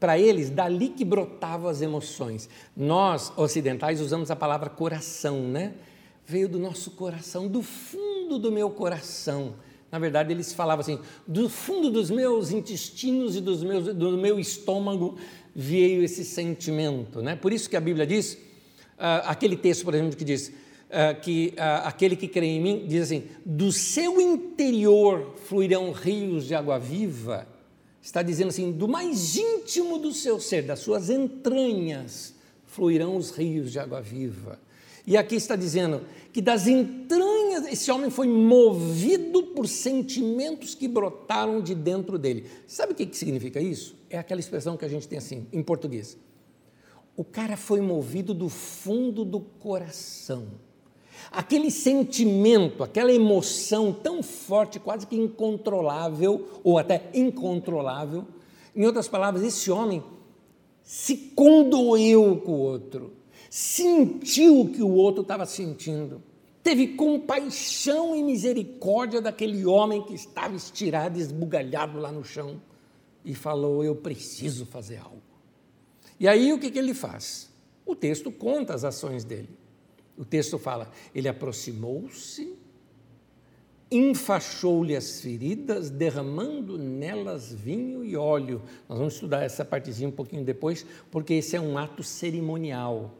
Para 0.00 0.18
eles, 0.18 0.48
dali 0.48 0.88
que 0.88 1.04
brotavam 1.04 1.68
as 1.68 1.82
emoções. 1.82 2.48
Nós, 2.74 3.32
ocidentais, 3.36 4.00
usamos 4.00 4.30
a 4.30 4.36
palavra 4.36 4.70
coração, 4.70 5.42
né? 5.48 5.74
Veio 6.24 6.48
do 6.48 6.58
nosso 6.58 6.92
coração, 6.92 7.46
do 7.46 7.62
fundo 7.62 8.38
do 8.38 8.50
meu 8.50 8.70
coração. 8.70 9.54
Na 9.92 9.98
verdade, 9.98 10.32
eles 10.32 10.52
falavam 10.52 10.80
assim: 10.80 10.98
do 11.26 11.48
fundo 11.48 11.90
dos 11.90 12.10
meus 12.10 12.50
intestinos 12.50 13.36
e 13.36 13.40
dos 13.40 13.62
meus, 13.62 13.94
do 13.94 14.16
meu 14.16 14.40
estômago 14.40 15.16
veio 15.54 16.02
esse 16.02 16.24
sentimento. 16.24 17.22
Né? 17.22 17.36
Por 17.36 17.52
isso 17.52 17.68
que 17.70 17.76
a 17.76 17.80
Bíblia 17.80 18.06
diz, 18.06 18.34
uh, 18.34 19.24
aquele 19.24 19.56
texto, 19.56 19.84
por 19.84 19.94
exemplo, 19.94 20.16
que 20.16 20.24
diz 20.24 20.52
uh, 20.88 21.20
que 21.20 21.54
uh, 21.56 21.86
aquele 21.86 22.16
que 22.16 22.28
crê 22.28 22.46
em 22.46 22.60
mim, 22.60 22.86
diz 22.86 23.04
assim: 23.04 23.24
do 23.44 23.72
seu 23.72 24.20
interior 24.20 25.34
fluirão 25.46 25.92
rios 25.92 26.46
de 26.46 26.54
água 26.54 26.78
viva. 26.78 27.46
Está 28.02 28.22
dizendo 28.22 28.48
assim: 28.48 28.72
do 28.72 28.88
mais 28.88 29.36
íntimo 29.36 29.98
do 29.98 30.12
seu 30.12 30.40
ser, 30.40 30.62
das 30.62 30.80
suas 30.80 31.10
entranhas, 31.10 32.34
fluirão 32.64 33.16
os 33.16 33.30
rios 33.30 33.72
de 33.72 33.78
água 33.78 34.00
viva. 34.00 34.58
E 35.06 35.16
aqui 35.16 35.36
está 35.36 35.54
dizendo 35.54 36.02
que 36.32 36.42
das 36.42 36.66
entranhas, 36.66 37.64
esse 37.66 37.90
homem 37.92 38.10
foi 38.10 38.26
movido 38.26 39.44
por 39.44 39.68
sentimentos 39.68 40.74
que 40.74 40.88
brotaram 40.88 41.60
de 41.60 41.76
dentro 41.76 42.18
dele. 42.18 42.46
Sabe 42.66 42.92
o 42.92 42.94
que, 42.94 43.06
que 43.06 43.16
significa 43.16 43.60
isso? 43.60 43.94
É 44.10 44.18
aquela 44.18 44.40
expressão 44.40 44.76
que 44.76 44.84
a 44.84 44.88
gente 44.88 45.06
tem 45.06 45.18
assim, 45.18 45.46
em 45.52 45.62
português. 45.62 46.18
O 47.16 47.24
cara 47.24 47.56
foi 47.56 47.80
movido 47.80 48.34
do 48.34 48.48
fundo 48.48 49.24
do 49.24 49.40
coração. 49.40 50.48
Aquele 51.30 51.70
sentimento, 51.70 52.82
aquela 52.82 53.12
emoção 53.12 53.92
tão 53.92 54.22
forte, 54.22 54.78
quase 54.78 55.06
que 55.06 55.16
incontrolável, 55.16 56.60
ou 56.62 56.78
até 56.78 57.10
incontrolável. 57.14 58.24
Em 58.74 58.84
outras 58.84 59.08
palavras, 59.08 59.42
esse 59.42 59.70
homem 59.70 60.02
se 60.82 61.16
condoeu 61.34 62.36
com 62.44 62.52
o 62.52 62.60
outro 62.60 63.16
sentiu 63.56 64.60
o 64.60 64.68
que 64.68 64.82
o 64.82 64.92
outro 64.92 65.22
estava 65.22 65.46
sentindo, 65.46 66.22
teve 66.62 66.88
compaixão 66.88 68.14
e 68.14 68.22
misericórdia 68.22 69.20
daquele 69.20 69.64
homem 69.64 70.02
que 70.02 70.14
estava 70.14 70.54
estirado, 70.54 71.18
esbugalhado 71.18 71.98
lá 71.98 72.12
no 72.12 72.22
chão, 72.24 72.60
e 73.24 73.34
falou: 73.34 73.82
Eu 73.82 73.96
preciso 73.96 74.66
fazer 74.66 74.98
algo. 74.98 75.22
E 76.18 76.28
aí 76.28 76.52
o 76.52 76.58
que, 76.58 76.70
que 76.70 76.78
ele 76.78 76.92
faz? 76.92 77.50
O 77.84 77.94
texto 77.94 78.30
conta 78.30 78.74
as 78.74 78.84
ações 78.84 79.24
dele. 79.24 79.48
O 80.16 80.24
texto 80.24 80.58
fala: 80.58 80.90
ele 81.14 81.28
aproximou-se, 81.28 82.56
enfaixou-lhe 83.90 84.96
as 84.96 85.20
feridas, 85.20 85.90
derramando 85.90 86.78
nelas 86.78 87.52
vinho 87.52 88.04
e 88.04 88.16
óleo. 88.16 88.62
Nós 88.88 88.98
vamos 88.98 89.14
estudar 89.14 89.42
essa 89.42 89.64
partezinha 89.64 90.08
um 90.08 90.12
pouquinho 90.12 90.44
depois, 90.44 90.84
porque 91.10 91.34
esse 91.34 91.56
é 91.56 91.60
um 91.60 91.78
ato 91.78 92.02
cerimonial. 92.02 93.14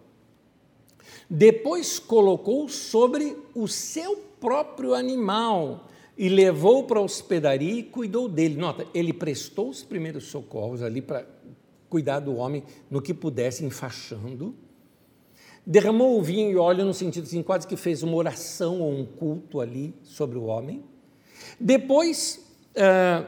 Depois 1.30 1.98
colocou 1.98 2.68
sobre 2.68 3.36
o 3.54 3.68
seu 3.68 4.16
próprio 4.40 4.94
animal 4.94 5.88
e 6.16 6.28
levou 6.28 6.84
para 6.84 6.98
a 6.98 7.02
hospedaria 7.02 7.74
e 7.74 7.82
cuidou 7.82 8.28
dele. 8.28 8.56
Nota, 8.56 8.86
ele 8.94 9.12
prestou 9.12 9.68
os 9.68 9.82
primeiros 9.82 10.24
socorros 10.24 10.82
ali 10.82 11.02
para 11.02 11.26
cuidar 11.88 12.20
do 12.20 12.36
homem 12.36 12.64
no 12.90 13.00
que 13.00 13.14
pudesse, 13.14 13.64
enfaixando. 13.64 14.54
Derramou 15.66 16.16
o 16.16 16.22
vinho 16.22 16.50
e 16.52 16.56
óleo 16.56 16.84
no 16.84 16.94
sentido 16.94 17.24
assim, 17.24 17.42
quase 17.42 17.66
que 17.66 17.76
fez 17.76 18.02
uma 18.04 18.14
oração 18.14 18.80
ou 18.80 18.92
um 18.92 19.04
culto 19.04 19.60
ali 19.60 19.92
sobre 20.04 20.38
o 20.38 20.44
homem. 20.44 20.84
Depois, 21.58 22.46
ah, 22.76 23.24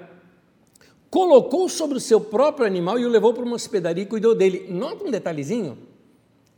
colocou 1.11 1.69
sobre 1.69 1.97
o 1.97 2.01
seu 2.01 2.21
próprio 2.21 2.67
animal 2.67 2.99
e 2.99 3.05
o 3.05 3.09
levou 3.09 3.33
para 3.35 3.43
uma 3.43 3.57
hospedaria 3.57 4.03
e 4.03 4.07
cuidou 4.07 4.35
dele. 4.35 4.67
Nota 4.71 5.05
um 5.05 5.11
detalhezinho, 5.11 5.79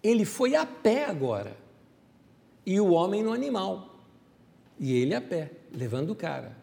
ele 0.02 0.24
foi 0.24 0.54
a 0.54 0.66
pé 0.66 1.04
agora. 1.04 1.56
E 2.66 2.78
o 2.80 2.90
homem 2.90 3.22
no 3.22 3.32
animal. 3.32 3.98
E 4.78 4.94
ele 4.94 5.14
a 5.14 5.20
pé, 5.20 5.50
levando 5.72 6.10
o 6.10 6.14
cara. 6.14 6.56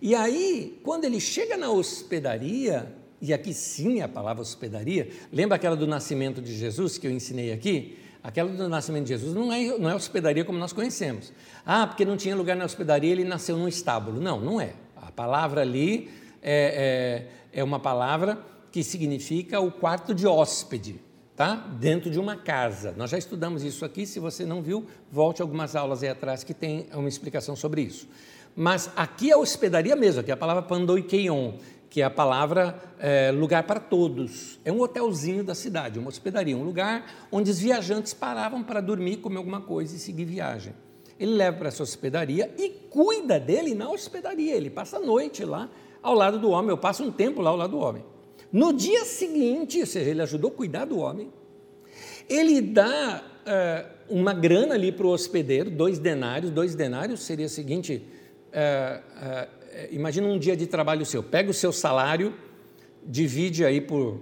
E 0.00 0.14
aí, 0.14 0.80
quando 0.82 1.04
ele 1.04 1.20
chega 1.20 1.56
na 1.56 1.70
hospedaria, 1.70 2.92
e 3.20 3.32
aqui 3.32 3.52
sim 3.52 4.00
é 4.00 4.02
a 4.02 4.08
palavra 4.08 4.42
hospedaria, 4.42 5.10
lembra 5.32 5.56
aquela 5.56 5.76
do 5.76 5.86
nascimento 5.86 6.40
de 6.40 6.54
Jesus 6.54 6.96
que 6.96 7.06
eu 7.06 7.10
ensinei 7.10 7.52
aqui? 7.52 7.98
Aquela 8.22 8.50
do 8.50 8.68
nascimento 8.68 9.04
de 9.04 9.10
Jesus 9.10 9.34
não 9.34 9.52
é, 9.52 9.78
não 9.78 9.88
é 9.88 9.94
hospedaria 9.94 10.44
como 10.44 10.58
nós 10.58 10.72
conhecemos. 10.72 11.32
Ah, 11.64 11.86
porque 11.86 12.04
não 12.04 12.16
tinha 12.16 12.36
lugar 12.36 12.56
na 12.56 12.64
hospedaria, 12.64 13.10
ele 13.10 13.24
nasceu 13.24 13.56
num 13.56 13.68
estábulo. 13.68 14.20
Não, 14.20 14.40
não 14.40 14.60
é. 14.60 14.74
A 14.96 15.10
palavra 15.10 15.62
ali 15.62 16.10
é, 16.42 17.26
é, 17.52 17.60
é 17.60 17.64
uma 17.64 17.80
palavra 17.80 18.38
que 18.70 18.84
significa 18.84 19.60
o 19.60 19.70
quarto 19.70 20.14
de 20.14 20.26
hóspede 20.26 21.00
tá? 21.34 21.54
dentro 21.54 22.10
de 22.10 22.20
uma 22.20 22.36
casa. 22.36 22.92
Nós 22.96 23.10
já 23.10 23.16
estudamos 23.16 23.64
isso 23.64 23.82
aqui, 23.84 24.04
se 24.04 24.20
você 24.20 24.44
não 24.44 24.60
viu, 24.60 24.86
volte 25.10 25.40
algumas 25.40 25.74
aulas 25.74 26.02
aí 26.02 26.10
atrás 26.10 26.44
que 26.44 26.52
tem 26.52 26.86
uma 26.92 27.08
explicação 27.08 27.56
sobre 27.56 27.80
isso. 27.80 28.06
Mas 28.54 28.90
aqui 28.94 29.30
é 29.30 29.36
hospedaria 29.36 29.96
mesmo, 29.96 30.20
aqui 30.20 30.30
é 30.30 30.34
a 30.34 30.36
palavra 30.36 30.62
pandoikeion, 30.62 31.54
que 31.90 32.00
é 32.00 32.04
a 32.04 32.10
palavra 32.10 32.80
é, 33.00 33.32
lugar 33.32 33.64
para 33.64 33.80
todos. 33.80 34.60
É 34.64 34.72
um 34.72 34.80
hotelzinho 34.80 35.42
da 35.42 35.56
cidade, 35.56 35.98
uma 35.98 36.08
hospedaria, 36.08 36.56
um 36.56 36.62
lugar 36.62 37.26
onde 37.32 37.50
os 37.50 37.58
viajantes 37.58 38.14
paravam 38.14 38.62
para 38.62 38.80
dormir, 38.80 39.16
comer 39.16 39.38
alguma 39.38 39.60
coisa 39.60 39.96
e 39.96 39.98
seguir 39.98 40.24
viagem. 40.24 40.72
Ele 41.18 41.32
leva 41.32 41.58
para 41.58 41.68
essa 41.68 41.82
hospedaria 41.82 42.54
e 42.56 42.70
cuida 42.88 43.38
dele 43.40 43.74
na 43.74 43.90
hospedaria. 43.90 44.54
Ele 44.54 44.70
passa 44.70 44.98
a 44.98 45.00
noite 45.00 45.44
lá 45.44 45.68
ao 46.00 46.14
lado 46.14 46.38
do 46.38 46.48
homem, 46.50 46.70
eu 46.70 46.78
passo 46.78 47.02
um 47.02 47.10
tempo 47.10 47.42
lá 47.42 47.50
ao 47.50 47.56
lado 47.56 47.72
do 47.72 47.78
homem. 47.78 48.04
No 48.52 48.72
dia 48.72 49.04
seguinte, 49.04 49.80
ou 49.80 49.86
seja, 49.86 50.08
ele 50.08 50.22
ajudou 50.22 50.50
a 50.50 50.54
cuidar 50.54 50.84
do 50.84 50.98
homem, 50.98 51.30
ele 52.28 52.60
dá 52.60 53.22
uh, 53.40 54.14
uma 54.18 54.32
grana 54.32 54.74
ali 54.74 54.92
para 54.92 55.06
o 55.06 55.10
hospedeiro, 55.10 55.70
dois 55.70 55.98
denários. 55.98 56.50
Dois 56.50 56.74
denários 56.74 57.20
seria 57.20 57.46
o 57.46 57.48
seguinte: 57.48 58.02
uh, 58.48 59.00
uh, 59.00 59.59
imagina 59.90 60.26
um 60.26 60.38
dia 60.38 60.56
de 60.56 60.66
trabalho 60.66 61.04
seu, 61.04 61.22
pega 61.22 61.50
o 61.50 61.54
seu 61.54 61.72
salário, 61.72 62.34
divide 63.04 63.64
aí 63.64 63.80
por 63.80 64.20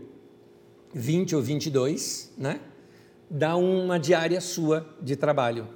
20 0.94 1.37
ou 1.37 1.42
22, 1.42 2.32
né? 2.37 2.61
dá 3.30 3.56
uma 3.56 3.98
diária 3.98 4.40
sua 4.40 4.87
de 5.00 5.16
trabalho. 5.16 5.68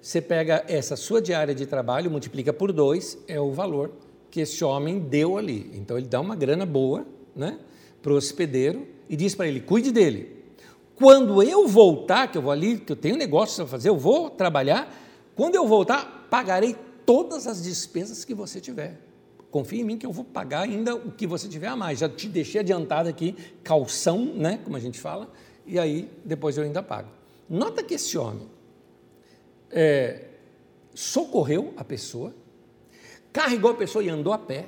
Você 0.00 0.20
pega 0.20 0.64
essa 0.68 0.96
sua 0.96 1.20
diária 1.20 1.54
de 1.54 1.66
trabalho, 1.66 2.10
multiplica 2.10 2.52
por 2.52 2.72
dois, 2.72 3.18
é 3.26 3.40
o 3.40 3.50
valor 3.50 3.92
que 4.30 4.40
esse 4.40 4.64
homem 4.64 4.98
deu 4.98 5.38
ali. 5.38 5.70
Então 5.74 5.96
ele 5.98 6.06
dá 6.06 6.20
uma 6.20 6.36
grana 6.36 6.66
boa, 6.66 7.06
né? 7.34 7.58
para 8.02 8.12
o 8.12 8.16
hospedeiro 8.16 8.86
e 9.08 9.16
diz 9.16 9.34
para 9.34 9.48
ele: 9.48 9.60
cuide 9.60 9.90
dele. 9.90 10.36
Quando 10.94 11.42
eu 11.42 11.66
voltar, 11.68 12.30
que 12.30 12.36
eu 12.36 12.42
vou 12.42 12.50
ali, 12.50 12.78
que 12.78 12.92
eu 12.92 12.96
tenho 12.96 13.16
negócio 13.16 13.56
para 13.56 13.66
fazer, 13.66 13.88
eu 13.88 13.96
vou 13.96 14.30
trabalhar. 14.30 14.92
Quando 15.36 15.54
eu 15.54 15.66
voltar, 15.66 16.26
pagarei 16.28 16.74
todas 17.06 17.46
as 17.46 17.62
despesas 17.62 18.24
que 18.24 18.34
você 18.34 18.60
tiver. 18.60 18.98
Confie 19.50 19.80
em 19.80 19.84
mim 19.84 19.96
que 19.96 20.04
eu 20.04 20.12
vou 20.12 20.24
pagar 20.24 20.62
ainda 20.62 20.94
o 20.94 21.10
que 21.10 21.26
você 21.26 21.48
tiver 21.48 21.68
a 21.68 21.76
mais. 21.76 22.00
Já 22.00 22.08
te 22.08 22.28
deixei 22.28 22.60
adiantado 22.60 23.08
aqui, 23.08 23.34
calção, 23.62 24.24
né, 24.24 24.60
como 24.62 24.76
a 24.76 24.80
gente 24.80 25.00
fala, 25.00 25.30
e 25.66 25.78
aí 25.78 26.10
depois 26.24 26.56
eu 26.58 26.64
ainda 26.64 26.82
pago. 26.82 27.08
Nota 27.48 27.82
que 27.82 27.94
esse 27.94 28.18
homem 28.18 28.46
é, 29.70 30.26
socorreu 30.94 31.72
a 31.76 31.84
pessoa, 31.84 32.34
carregou 33.32 33.70
a 33.70 33.74
pessoa 33.74 34.04
e 34.04 34.08
andou 34.08 34.32
a 34.32 34.38
pé, 34.38 34.66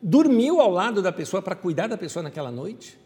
dormiu 0.00 0.60
ao 0.60 0.70
lado 0.70 1.02
da 1.02 1.10
pessoa 1.10 1.42
para 1.42 1.56
cuidar 1.56 1.88
da 1.88 1.98
pessoa 1.98 2.22
naquela 2.22 2.52
noite 2.52 2.96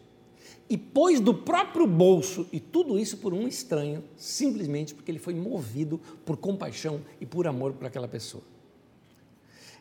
e 0.69 0.77
pôs 0.77 1.19
do 1.19 1.33
próprio 1.33 1.85
bolso, 1.85 2.47
e 2.51 2.59
tudo 2.59 2.97
isso 2.97 3.17
por 3.17 3.33
um 3.33 3.47
estranho, 3.47 4.03
simplesmente 4.15 4.93
porque 4.93 5.11
ele 5.11 5.19
foi 5.19 5.33
movido 5.33 5.99
por 6.25 6.37
compaixão 6.37 7.01
e 7.19 7.25
por 7.25 7.47
amor 7.47 7.73
por 7.73 7.85
aquela 7.85 8.07
pessoa. 8.07 8.43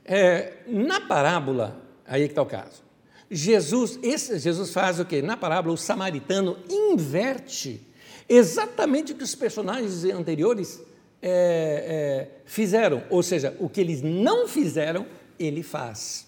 É, 0.05 0.55
na 0.67 1.01
parábola, 1.01 1.81
aí 2.07 2.23
é 2.23 2.27
que 2.27 2.33
está 2.33 2.43
o 2.43 2.47
caso, 2.47 2.83
Jesus, 3.31 3.99
esse, 4.03 4.39
Jesus 4.39 4.73
faz 4.73 5.01
o 5.01 5.05
quê? 5.05 5.23
Na 5.23 5.37
parábola, 5.37 5.75
o 5.75 5.79
samaritano 5.79 6.59
inverte 6.69 7.81
exatamente 8.29 9.13
o 9.13 9.15
que 9.15 9.25
os 9.25 9.35
personagens 9.35 10.05
anteriores 10.05 10.83
é, 11.23 12.29
é, 12.35 12.41
fizeram, 12.45 13.03
ou 13.09 13.23
seja, 13.23 13.57
o 13.59 13.69
que 13.69 13.81
eles 13.81 14.03
não 14.03 14.49
fizeram, 14.49 15.07
ele 15.39 15.63
faz. 15.63 16.27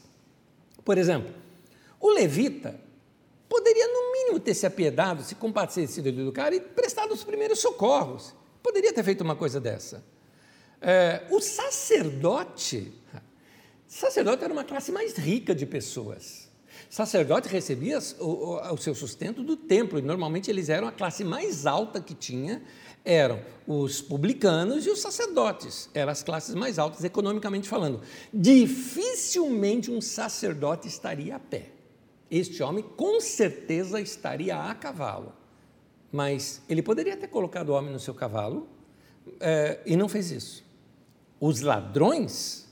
Por 0.85 0.97
exemplo, 0.97 1.33
o 2.01 2.11
levita 2.11 2.79
poderia, 3.49 3.87
no 3.87 4.13
mínimo, 4.13 4.41
ter 4.41 4.55
se 4.55 4.67
apiedado, 4.67 5.23
se 5.23 5.35
compadecido 5.35 6.11
do 6.11 6.33
cara 6.33 6.55
e 6.55 6.61
prestado 6.61 7.13
os 7.13 7.23
primeiros 7.23 7.61
socorros. 7.61 8.35
Poderia 8.63 8.93
ter 8.93 9.03
feito 9.03 9.21
uma 9.21 9.37
coisa 9.37 9.61
dessa. 9.61 10.05
É, 10.81 11.23
o 11.31 11.41
sacerdote, 11.41 12.93
sacerdote 13.95 14.43
era 14.43 14.53
uma 14.53 14.65
classe 14.65 14.91
mais 14.91 15.15
rica 15.17 15.55
de 15.55 15.65
pessoas. 15.65 16.49
Sacerdote 16.91 17.49
recebia 17.49 17.99
o, 18.19 18.25
o, 18.25 18.73
o 18.73 18.77
seu 18.77 18.95
sustento 18.95 19.43
do 19.43 19.57
templo, 19.57 19.99
e 19.99 20.03
normalmente 20.03 20.51
eles 20.51 20.69
eram 20.69 20.89
a 20.89 20.93
classe 20.93 21.23
mais 21.23 21.65
alta 21.65 22.01
que 22.01 22.15
tinha, 22.15 22.63
eram 23.05 23.41
os 23.67 24.01
publicanos 24.01 24.87
e 24.87 24.91
os 24.91 25.01
sacerdotes, 25.01 25.89
eram 25.95 26.11
as 26.11 26.23
classes 26.23 26.55
mais 26.55 26.79
altas 26.79 27.05
economicamente 27.05 27.69
falando. 27.69 28.01
Dificilmente 28.33 29.91
um 29.91 30.01
sacerdote 30.01 30.89
estaria 30.89 31.37
a 31.37 31.41
pé. 31.41 31.71
Este 32.31 32.63
homem 32.63 32.83
com 32.97 33.21
certeza 33.21 34.01
estaria 34.01 34.57
a 34.57 34.75
cavalo, 34.75 35.33
mas 36.11 36.63
ele 36.69 36.83
poderia 36.83 37.17
ter 37.17 37.29
colocado 37.29 37.69
o 37.69 37.73
homem 37.75 37.93
no 37.93 38.01
seu 38.01 38.15
cavalo 38.15 38.69
é, 39.39 39.81
e 39.87 39.97
não 39.97 40.09
fez 40.09 40.31
isso. 40.31 40.65
Os 41.39 41.61
ladrões 41.61 42.64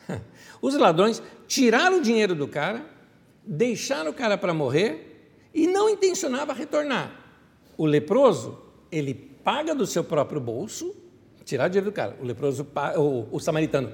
Os 0.63 0.77
ladrões 0.77 1.21
tiraram 1.49 1.99
o 1.99 2.01
dinheiro 2.01 2.37
do 2.37 2.47
cara, 2.47 2.87
deixaram 3.45 4.13
o 4.13 4.15
cara 4.15 4.39
para 4.39 4.55
morrer 4.55 5.51
e 5.53 5.67
não 5.67 5.91
intencionava 5.91 6.53
retornar. 6.53 7.11
O 7.77 7.85
leproso, 7.85 8.57
ele 8.91 9.13
paga 9.13 9.75
do 9.75 9.85
seu 9.85 10.05
próprio 10.05 10.41
bolso, 10.41 10.95
tirar 11.45 11.67
o 11.67 11.69
dinheiro 11.69 11.91
do 11.91 11.95
cara. 11.95 12.17
O 12.21 12.25
leproso, 12.25 12.65
o, 12.97 13.27
o 13.33 13.41
samaritano, 13.41 13.93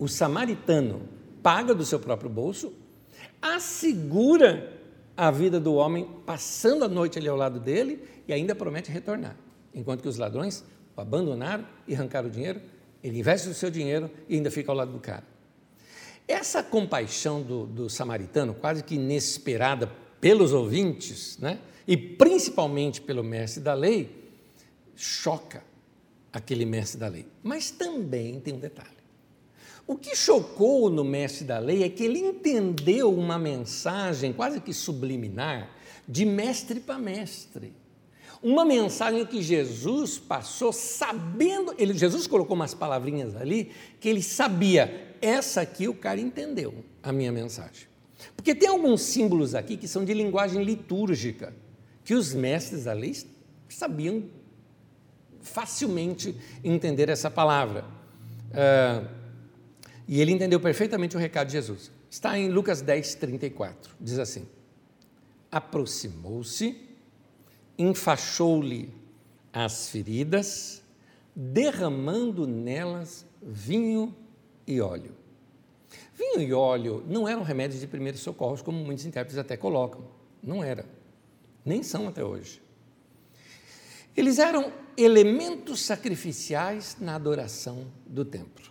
o 0.00 0.08
samaritano 0.08 1.02
paga 1.40 1.72
do 1.72 1.84
seu 1.84 2.00
próprio 2.00 2.28
bolso, 2.28 2.74
assegura 3.40 4.72
a 5.16 5.30
vida 5.30 5.60
do 5.60 5.74
homem 5.74 6.08
passando 6.26 6.84
a 6.84 6.88
noite 6.88 7.18
ali 7.18 7.28
ao 7.28 7.36
lado 7.36 7.60
dele 7.60 8.02
e 8.26 8.32
ainda 8.32 8.54
promete 8.54 8.90
retornar. 8.90 9.36
Enquanto 9.72 10.02
que 10.02 10.08
os 10.08 10.16
ladrões 10.16 10.64
o 10.96 11.00
abandonaram 11.00 11.64
e 11.86 11.94
arrancaram 11.94 12.28
o 12.28 12.30
dinheiro, 12.30 12.60
ele 13.02 13.18
investe 13.18 13.48
o 13.48 13.54
seu 13.54 13.70
dinheiro 13.70 14.10
e 14.28 14.36
ainda 14.36 14.50
fica 14.50 14.70
ao 14.70 14.76
lado 14.76 14.92
do 14.92 14.98
cara. 14.98 15.24
Essa 16.28 16.62
compaixão 16.62 17.42
do, 17.42 17.66
do 17.66 17.90
samaritano, 17.90 18.54
quase 18.54 18.84
que 18.84 18.94
inesperada 18.94 19.90
pelos 20.20 20.52
ouvintes, 20.52 21.38
né? 21.38 21.58
e 21.86 21.96
principalmente 21.96 23.00
pelo 23.00 23.24
mestre 23.24 23.62
da 23.62 23.74
lei, 23.74 24.30
choca 24.94 25.64
aquele 26.32 26.64
mestre 26.64 27.00
da 27.00 27.08
lei. 27.08 27.26
Mas 27.42 27.70
também 27.70 28.38
tem 28.38 28.54
um 28.54 28.58
detalhe. 28.58 29.00
O 29.86 29.96
que 29.96 30.14
chocou 30.14 30.88
no 30.88 31.02
mestre 31.02 31.44
da 31.44 31.58
lei 31.58 31.82
é 31.82 31.88
que 31.88 32.04
ele 32.04 32.20
entendeu 32.20 33.12
uma 33.12 33.38
mensagem 33.38 34.32
quase 34.32 34.60
que 34.60 34.72
subliminar 34.72 35.68
de 36.06 36.24
mestre 36.24 36.78
para 36.78 36.96
mestre. 36.96 37.72
Uma 38.42 38.64
mensagem 38.64 39.26
que 39.26 39.42
Jesus 39.42 40.18
passou 40.18 40.72
sabendo, 40.72 41.74
ele, 41.76 41.92
Jesus 41.92 42.26
colocou 42.26 42.56
umas 42.56 42.72
palavrinhas 42.72 43.36
ali 43.36 43.70
que 44.00 44.08
ele 44.08 44.22
sabia, 44.22 45.14
essa 45.20 45.60
aqui 45.60 45.86
o 45.86 45.94
cara 45.94 46.20
entendeu 46.20 46.74
a 47.02 47.12
minha 47.12 47.30
mensagem. 47.30 47.86
Porque 48.34 48.54
tem 48.54 48.68
alguns 48.68 49.02
símbolos 49.02 49.54
aqui 49.54 49.76
que 49.76 49.86
são 49.86 50.04
de 50.04 50.14
linguagem 50.14 50.64
litúrgica, 50.64 51.54
que 52.04 52.14
os 52.14 52.32
mestres 52.32 52.84
da 52.84 52.92
lei 52.92 53.14
sabiam 53.68 54.24
facilmente 55.42 56.34
entender 56.64 57.08
essa 57.08 57.30
palavra. 57.30 57.84
Uh, 58.50 59.06
e 60.08 60.20
ele 60.20 60.32
entendeu 60.32 60.58
perfeitamente 60.58 61.16
o 61.16 61.20
recado 61.20 61.48
de 61.48 61.52
Jesus. 61.52 61.90
Está 62.10 62.38
em 62.38 62.48
Lucas 62.48 62.80
10, 62.82 63.14
34. 63.14 63.94
Diz 64.00 64.18
assim: 64.18 64.46
Aproximou-se, 65.52 66.76
enfaixou-lhe 67.80 68.92
as 69.50 69.88
feridas, 69.88 70.82
derramando 71.34 72.46
nelas 72.46 73.24
vinho 73.42 74.14
e 74.66 74.80
óleo. 74.82 75.16
Vinho 76.14 76.42
e 76.42 76.52
óleo 76.52 77.02
não 77.08 77.26
eram 77.26 77.42
remédios 77.42 77.80
de 77.80 77.86
primeiros 77.86 78.20
socorros, 78.20 78.60
como 78.60 78.84
muitos 78.84 79.06
intérpretes 79.06 79.38
até 79.38 79.56
colocam. 79.56 80.04
Não 80.42 80.62
era. 80.62 80.84
Nem 81.64 81.82
são 81.82 82.06
até 82.06 82.22
hoje. 82.22 82.60
Eles 84.14 84.38
eram 84.38 84.70
elementos 84.96 85.80
sacrificiais 85.80 86.98
na 87.00 87.14
adoração 87.14 87.86
do 88.06 88.26
templo. 88.26 88.70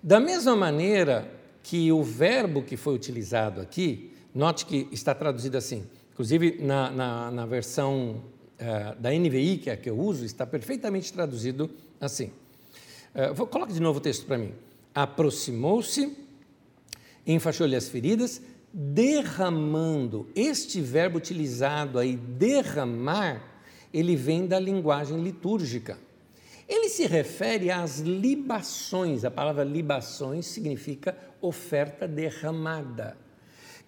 Da 0.00 0.20
mesma 0.20 0.54
maneira 0.54 1.28
que 1.62 1.90
o 1.90 2.04
verbo 2.04 2.62
que 2.62 2.76
foi 2.76 2.94
utilizado 2.94 3.60
aqui, 3.60 4.14
note 4.32 4.64
que 4.64 4.88
está 4.92 5.12
traduzido 5.12 5.56
assim, 5.56 5.84
inclusive 6.22 6.58
na, 6.60 6.88
na, 6.88 7.30
na 7.32 7.46
versão 7.46 8.22
uh, 8.60 9.00
da 9.00 9.10
NVI, 9.10 9.58
que 9.58 9.68
é 9.68 9.72
a 9.72 9.76
que 9.76 9.90
eu 9.90 9.98
uso, 9.98 10.24
está 10.24 10.46
perfeitamente 10.46 11.12
traduzido 11.12 11.68
assim. 12.00 12.30
Uh, 13.12 13.34
vou, 13.34 13.44
coloque 13.44 13.72
de 13.72 13.80
novo 13.80 13.98
o 13.98 14.00
texto 14.00 14.24
para 14.24 14.38
mim. 14.38 14.52
Aproximou-se, 14.94 16.16
enfaixou-lhe 17.26 17.74
as 17.74 17.88
feridas, 17.88 18.40
derramando. 18.72 20.28
Este 20.32 20.80
verbo 20.80 21.18
utilizado 21.18 21.98
aí, 21.98 22.16
derramar, 22.16 23.42
ele 23.92 24.14
vem 24.14 24.46
da 24.46 24.60
linguagem 24.60 25.20
litúrgica. 25.24 25.98
Ele 26.68 26.88
se 26.88 27.04
refere 27.04 27.68
às 27.68 27.98
libações, 27.98 29.24
a 29.24 29.30
palavra 29.30 29.64
libações 29.64 30.46
significa 30.46 31.18
oferta 31.40 32.06
derramada, 32.06 33.16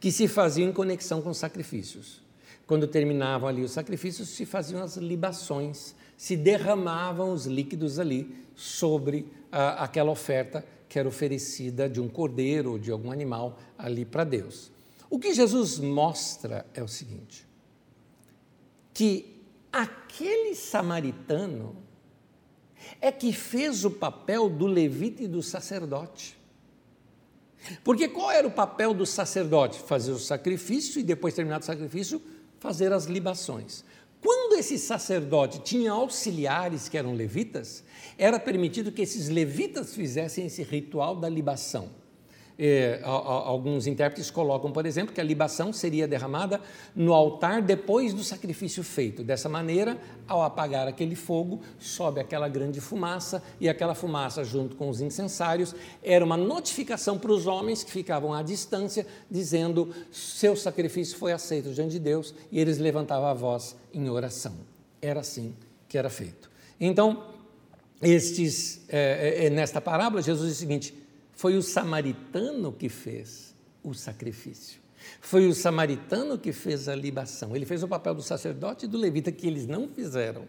que 0.00 0.10
se 0.10 0.26
faziam 0.26 0.68
em 0.68 0.72
conexão 0.72 1.22
com 1.22 1.32
sacrifícios. 1.32 2.23
Quando 2.66 2.86
terminavam 2.86 3.48
ali 3.48 3.62
os 3.62 3.72
sacrifícios, 3.72 4.28
se 4.28 4.46
faziam 4.46 4.82
as 4.82 4.96
libações, 4.96 5.94
se 6.16 6.36
derramavam 6.36 7.32
os 7.32 7.46
líquidos 7.46 7.98
ali 7.98 8.34
sobre 8.54 9.26
ah, 9.52 9.84
aquela 9.84 10.10
oferta 10.10 10.64
que 10.88 10.98
era 10.98 11.08
oferecida 11.08 11.88
de 11.88 12.00
um 12.00 12.08
cordeiro 12.08 12.72
ou 12.72 12.78
de 12.78 12.90
algum 12.90 13.10
animal 13.10 13.58
ali 13.76 14.04
para 14.04 14.24
Deus. 14.24 14.70
O 15.10 15.18
que 15.18 15.34
Jesus 15.34 15.78
mostra 15.78 16.64
é 16.72 16.82
o 16.82 16.88
seguinte: 16.88 17.46
que 18.92 19.42
aquele 19.72 20.54
samaritano 20.54 21.76
é 23.00 23.10
que 23.12 23.32
fez 23.32 23.84
o 23.84 23.90
papel 23.90 24.48
do 24.48 24.66
levita 24.66 25.22
e 25.22 25.28
do 25.28 25.42
sacerdote. 25.42 26.38
Porque 27.82 28.08
qual 28.08 28.30
era 28.30 28.46
o 28.46 28.50
papel 28.50 28.92
do 28.92 29.06
sacerdote? 29.06 29.78
Fazer 29.80 30.12
o 30.12 30.18
sacrifício 30.18 31.00
e 31.00 31.02
depois 31.02 31.34
terminado 31.34 31.62
o 31.62 31.66
sacrifício, 31.66 32.20
fazer 32.64 32.94
as 32.94 33.04
libações. 33.04 33.84
Quando 34.22 34.58
esse 34.58 34.78
sacerdote 34.78 35.58
tinha 35.58 35.92
auxiliares 35.92 36.88
que 36.88 36.96
eram 36.96 37.12
levitas, 37.12 37.84
era 38.16 38.40
permitido 38.40 38.90
que 38.90 39.02
esses 39.02 39.28
levitas 39.28 39.92
fizessem 39.92 40.46
esse 40.46 40.62
ritual 40.62 41.14
da 41.14 41.28
libação. 41.28 41.90
É, 42.56 43.00
alguns 43.02 43.88
intérpretes 43.88 44.30
colocam, 44.30 44.70
por 44.70 44.86
exemplo, 44.86 45.12
que 45.12 45.20
a 45.20 45.24
libação 45.24 45.72
seria 45.72 46.06
derramada 46.06 46.60
no 46.94 47.12
altar 47.12 47.60
depois 47.60 48.14
do 48.14 48.22
sacrifício 48.22 48.84
feito. 48.84 49.24
Dessa 49.24 49.48
maneira, 49.48 49.98
ao 50.28 50.42
apagar 50.42 50.86
aquele 50.86 51.16
fogo, 51.16 51.60
sobe 51.80 52.20
aquela 52.20 52.48
grande 52.48 52.80
fumaça, 52.80 53.42
e 53.60 53.68
aquela 53.68 53.94
fumaça, 53.94 54.44
junto 54.44 54.76
com 54.76 54.88
os 54.88 55.00
incensários, 55.00 55.74
era 56.00 56.24
uma 56.24 56.36
notificação 56.36 57.18
para 57.18 57.32
os 57.32 57.48
homens 57.48 57.82
que 57.82 57.90
ficavam 57.90 58.32
à 58.32 58.40
distância, 58.40 59.04
dizendo: 59.28 59.92
seu 60.12 60.54
sacrifício 60.54 61.18
foi 61.18 61.32
aceito 61.32 61.72
diante 61.72 61.92
de 61.92 61.98
Deus, 61.98 62.32
e 62.52 62.60
eles 62.60 62.78
levantavam 62.78 63.28
a 63.28 63.34
voz 63.34 63.76
em 63.92 64.08
oração. 64.08 64.54
Era 65.02 65.20
assim 65.20 65.54
que 65.88 65.98
era 65.98 66.08
feito. 66.08 66.50
Então, 66.80 67.24
estes, 68.00 68.84
é, 68.88 69.46
é, 69.46 69.50
nesta 69.50 69.80
parábola, 69.80 70.22
Jesus 70.22 70.48
diz 70.48 70.56
o 70.56 70.60
seguinte 70.60 71.03
foi 71.34 71.56
o 71.56 71.62
samaritano 71.62 72.72
que 72.72 72.88
fez 72.88 73.54
o 73.82 73.92
sacrifício. 73.94 74.80
Foi 75.20 75.46
o 75.46 75.54
samaritano 75.54 76.38
que 76.38 76.52
fez 76.52 76.88
a 76.88 76.94
libação. 76.94 77.54
Ele 77.54 77.66
fez 77.66 77.82
o 77.82 77.88
papel 77.88 78.14
do 78.14 78.22
sacerdote 78.22 78.86
e 78.86 78.88
do 78.88 78.96
levita 78.96 79.30
que 79.30 79.46
eles 79.46 79.66
não 79.66 79.88
fizeram. 79.88 80.48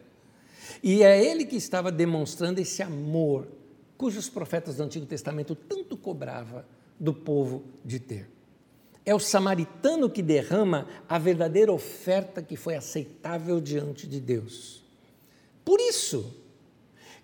E 0.82 1.04
é 1.04 1.24
ele 1.24 1.46
que 1.46 1.56
estava 1.56 1.92
demonstrando 1.92 2.60
esse 2.60 2.82
amor 2.82 3.48
cujos 3.98 4.30
profetas 4.30 4.78
do 4.78 4.84
Antigo 4.84 5.06
Testamento 5.06 5.56
tanto 5.56 5.98
cobrava 5.98 6.66
do 7.00 7.14
povo 7.14 7.64
de 7.84 8.00
ter. 8.00 8.30
É 9.06 9.14
o 9.14 9.20
samaritano 9.20 10.10
que 10.10 10.24
derrama 10.24 10.88
a 11.08 11.20
verdadeira 11.20 11.72
oferta 11.72 12.42
que 12.42 12.56
foi 12.56 12.76
aceitável 12.76 13.62
diante 13.62 14.08
de 14.08 14.20
Deus. 14.20 14.84
Por 15.64 15.80
isso, 15.80 16.34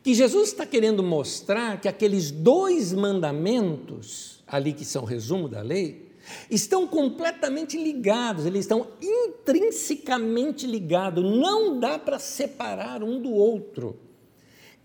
que 0.03 0.13
Jesus 0.13 0.49
está 0.49 0.65
querendo 0.65 1.03
mostrar 1.03 1.79
que 1.79 1.87
aqueles 1.87 2.31
dois 2.31 2.91
mandamentos, 2.91 4.43
ali 4.47 4.73
que 4.73 4.83
são 4.83 5.03
resumo 5.03 5.47
da 5.47 5.61
lei, 5.61 6.11
estão 6.49 6.87
completamente 6.87 7.77
ligados, 7.77 8.45
eles 8.45 8.61
estão 8.61 8.87
intrinsecamente 9.01 10.65
ligados, 10.65 11.23
não 11.23 11.79
dá 11.79 11.99
para 11.99 12.19
separar 12.19 13.03
um 13.03 13.21
do 13.21 13.31
outro. 13.31 13.99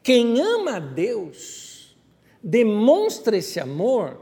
Quem 0.03 0.41
ama 0.41 0.77
a 0.77 0.81
Deus 0.81 1.97
demonstra 2.43 3.37
esse 3.37 3.59
amor 3.59 4.21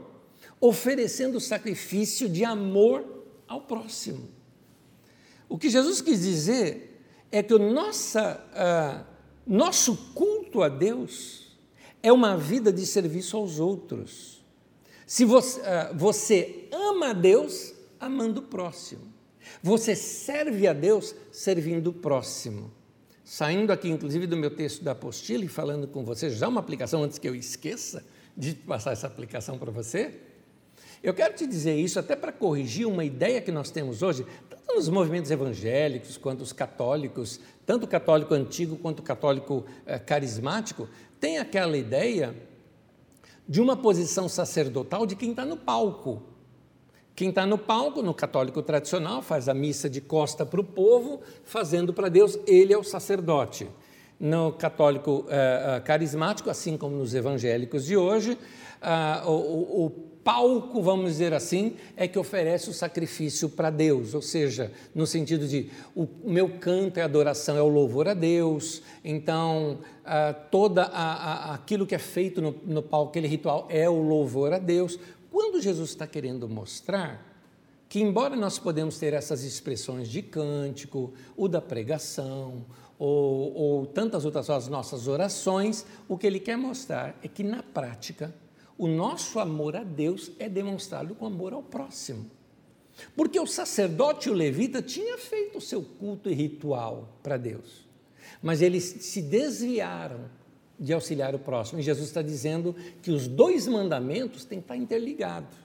oferecendo 0.59 1.37
o 1.37 1.41
sacrifício 1.41 2.29
de 2.29 2.43
amor 2.43 3.05
ao 3.47 3.61
próximo. 3.61 4.29
O 5.47 5.57
que 5.57 5.69
Jesus 5.69 6.01
quis 6.01 6.21
dizer 6.21 7.03
é 7.31 7.43
que 7.43 7.53
o 7.53 7.59
nossa, 7.59 8.43
uh, 8.51 9.05
nosso 9.45 9.95
culto 10.13 10.34
a 10.61 10.69
Deus 10.69 11.57
é 12.01 12.11
uma 12.11 12.37
vida 12.37 12.71
de 12.71 12.85
serviço 12.85 13.37
aos 13.37 13.59
outros. 13.59 14.43
Se 15.07 15.25
você, 15.25 15.59
uh, 15.59 15.95
você 15.95 16.67
ama 16.71 17.09
a 17.09 17.13
Deus, 17.13 17.73
amando 17.99 18.41
o 18.41 18.43
próximo. 18.43 19.13
Você 19.61 19.95
serve 19.95 20.67
a 20.67 20.73
Deus 20.73 21.15
servindo 21.31 21.87
o 21.87 21.93
próximo. 21.93 22.71
Saindo 23.23 23.71
aqui, 23.71 23.89
inclusive, 23.89 24.27
do 24.27 24.37
meu 24.37 24.51
texto 24.51 24.83
da 24.83 24.91
apostila 24.91 25.43
e 25.43 25.47
falando 25.47 25.87
com 25.87 26.03
você, 26.03 26.29
já 26.29 26.47
uma 26.47 26.59
aplicação 26.59 27.03
antes 27.03 27.17
que 27.17 27.27
eu 27.27 27.35
esqueça 27.35 28.05
de 28.37 28.53
passar 28.53 28.91
essa 28.91 29.07
aplicação 29.07 29.57
para 29.57 29.71
você. 29.71 30.19
Eu 31.01 31.13
quero 31.13 31.33
te 31.33 31.47
dizer 31.47 31.75
isso 31.75 31.99
até 31.99 32.15
para 32.15 32.31
corrigir 32.31 32.87
uma 32.87 33.03
ideia 33.03 33.41
que 33.41 33.51
nós 33.51 33.71
temos 33.71 34.01
hoje, 34.01 34.25
tanto 34.75 34.87
nos 34.87 34.89
movimentos 34.89 35.31
evangélicos 35.31 36.17
quanto 36.17 36.41
os 36.41 36.51
católicos, 36.51 37.39
tanto 37.65 37.85
o 37.85 37.87
católico 37.87 38.33
antigo 38.33 38.75
quanto 38.75 38.99
o 38.99 39.03
católico 39.03 39.65
eh, 39.85 39.97
carismático, 39.97 40.89
tem 41.19 41.37
aquela 41.37 41.77
ideia 41.77 42.35
de 43.47 43.61
uma 43.61 43.77
posição 43.77 44.27
sacerdotal 44.27 45.05
de 45.05 45.15
quem 45.15 45.29
está 45.29 45.45
no 45.45 45.55
palco. 45.55 46.21
Quem 47.15 47.29
está 47.29 47.45
no 47.45 47.57
palco, 47.57 48.01
no 48.01 48.13
católico 48.13 48.61
tradicional, 48.61 49.21
faz 49.21 49.47
a 49.47 49.53
missa 49.53 49.89
de 49.89 50.01
costa 50.01 50.45
para 50.45 50.59
o 50.59 50.63
povo, 50.63 51.21
fazendo 51.45 51.93
para 51.93 52.09
Deus, 52.09 52.37
ele 52.45 52.73
é 52.73 52.77
o 52.77 52.83
sacerdote. 52.83 53.69
No 54.19 54.53
católico 54.53 55.25
eh, 55.29 55.81
carismático, 55.83 56.49
assim 56.49 56.77
como 56.77 56.95
nos 56.95 57.13
evangélicos 57.13 57.85
de 57.85 57.97
hoje, 57.97 58.37
ah, 58.81 59.23
o, 59.25 59.85
o 59.85 59.89
palco, 60.25 60.81
vamos 60.81 61.11
dizer 61.11 61.33
assim, 61.33 61.75
é 61.95 62.07
que 62.07 62.17
oferece 62.17 62.67
o 62.67 62.73
sacrifício 62.73 63.47
para 63.47 63.69
Deus, 63.69 64.15
ou 64.15 64.21
seja, 64.23 64.71
no 64.93 65.05
sentido 65.05 65.47
de 65.47 65.69
o 65.95 66.07
meu 66.23 66.57
canto 66.59 66.99
é 66.99 67.03
adoração, 67.03 67.55
é 67.55 67.61
o 67.61 67.67
louvor 67.67 68.07
a 68.07 68.15
Deus, 68.15 68.81
então 69.03 69.79
ah, 70.03 70.33
toda 70.33 70.83
aquilo 71.53 71.85
que 71.85 71.93
é 71.93 71.99
feito 71.99 72.41
no, 72.41 72.55
no 72.65 72.81
palco, 72.81 73.09
aquele 73.09 73.27
ritual, 73.27 73.67
é 73.69 73.87
o 73.87 74.01
louvor 74.01 74.51
a 74.51 74.57
Deus. 74.57 74.97
Quando 75.31 75.61
Jesus 75.61 75.91
está 75.91 76.07
querendo 76.07 76.49
mostrar 76.49 77.23
que, 77.87 78.01
embora 78.01 78.35
nós 78.35 78.57
podemos 78.57 78.97
ter 78.97 79.13
essas 79.13 79.43
expressões 79.43 80.09
de 80.09 80.21
cântico, 80.23 81.13
o 81.37 81.47
da 81.47 81.61
pregação, 81.61 82.65
ou, 82.97 83.53
ou 83.53 83.85
tantas 83.85 84.25
outras 84.25 84.49
as 84.49 84.67
nossas 84.67 85.07
orações, 85.07 85.85
o 86.07 86.17
que 86.17 86.25
ele 86.25 86.39
quer 86.39 86.57
mostrar 86.57 87.17
é 87.21 87.27
que, 87.27 87.43
na 87.43 87.61
prática, 87.61 88.33
o 88.77 88.87
nosso 88.87 89.39
amor 89.39 89.75
a 89.75 89.83
Deus 89.83 90.31
é 90.39 90.49
demonstrado 90.49 91.15
com 91.15 91.25
amor 91.25 91.53
ao 91.53 91.63
próximo. 91.63 92.29
Porque 93.15 93.39
o 93.39 93.45
sacerdote 93.45 94.29
e 94.29 94.31
o 94.31 94.35
levita 94.35 94.81
tinha 94.81 95.17
feito 95.17 95.57
o 95.57 95.61
seu 95.61 95.81
culto 95.81 96.29
e 96.29 96.33
ritual 96.33 97.09
para 97.21 97.37
Deus, 97.37 97.85
mas 98.41 98.61
eles 98.61 98.83
se 98.83 99.21
desviaram 99.21 100.29
de 100.79 100.93
auxiliar 100.93 101.35
o 101.35 101.39
próximo. 101.39 101.79
E 101.79 101.83
Jesus 101.83 102.07
está 102.07 102.21
dizendo 102.21 102.75
que 103.01 103.11
os 103.11 103.27
dois 103.27 103.67
mandamentos 103.67 104.45
têm 104.45 104.59
que 104.59 104.65
estar 104.65 104.77
interligados. 104.77 105.57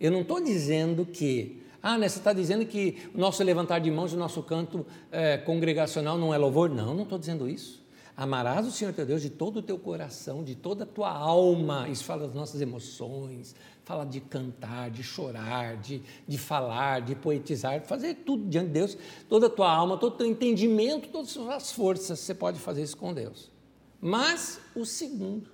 Eu 0.00 0.10
não 0.10 0.22
estou 0.22 0.40
dizendo 0.40 1.04
que, 1.04 1.59
ah, 1.82 1.96
né, 1.96 2.08
você 2.08 2.18
está 2.18 2.32
dizendo 2.32 2.66
que 2.66 3.10
o 3.14 3.18
nosso 3.18 3.42
levantar 3.42 3.78
de 3.78 3.90
mãos, 3.90 4.12
o 4.12 4.16
nosso 4.16 4.42
canto 4.42 4.84
é, 5.10 5.38
congregacional 5.38 6.18
não 6.18 6.34
é 6.34 6.38
louvor. 6.38 6.68
Não, 6.68 6.94
não 6.94 7.04
estou 7.04 7.18
dizendo 7.18 7.48
isso. 7.48 7.80
Amarás 8.16 8.66
o 8.66 8.70
Senhor 8.70 8.92
teu 8.92 9.06
Deus 9.06 9.22
de 9.22 9.30
todo 9.30 9.60
o 9.60 9.62
teu 9.62 9.78
coração, 9.78 10.44
de 10.44 10.54
toda 10.54 10.84
a 10.84 10.86
tua 10.86 11.10
alma. 11.10 11.88
Isso 11.88 12.04
fala 12.04 12.26
das 12.26 12.34
nossas 12.34 12.60
emoções, 12.60 13.54
fala 13.82 14.04
de 14.04 14.20
cantar, 14.20 14.90
de 14.90 15.02
chorar, 15.02 15.78
de, 15.78 16.02
de 16.28 16.36
falar, 16.36 17.00
de 17.00 17.14
poetizar, 17.14 17.80
de 17.80 17.86
fazer 17.86 18.14
tudo 18.26 18.46
diante 18.46 18.66
de 18.66 18.72
Deus, 18.74 18.98
toda 19.26 19.46
a 19.46 19.50
tua 19.50 19.72
alma, 19.72 19.96
todo 19.96 20.12
o 20.12 20.16
teu 20.18 20.26
entendimento, 20.26 21.08
todas 21.08 21.34
as 21.38 21.72
forças. 21.72 22.20
Você 22.20 22.34
pode 22.34 22.58
fazer 22.58 22.82
isso 22.82 22.96
com 22.96 23.14
Deus. 23.14 23.50
Mas 23.98 24.60
o 24.76 24.84
segundo 24.84 25.48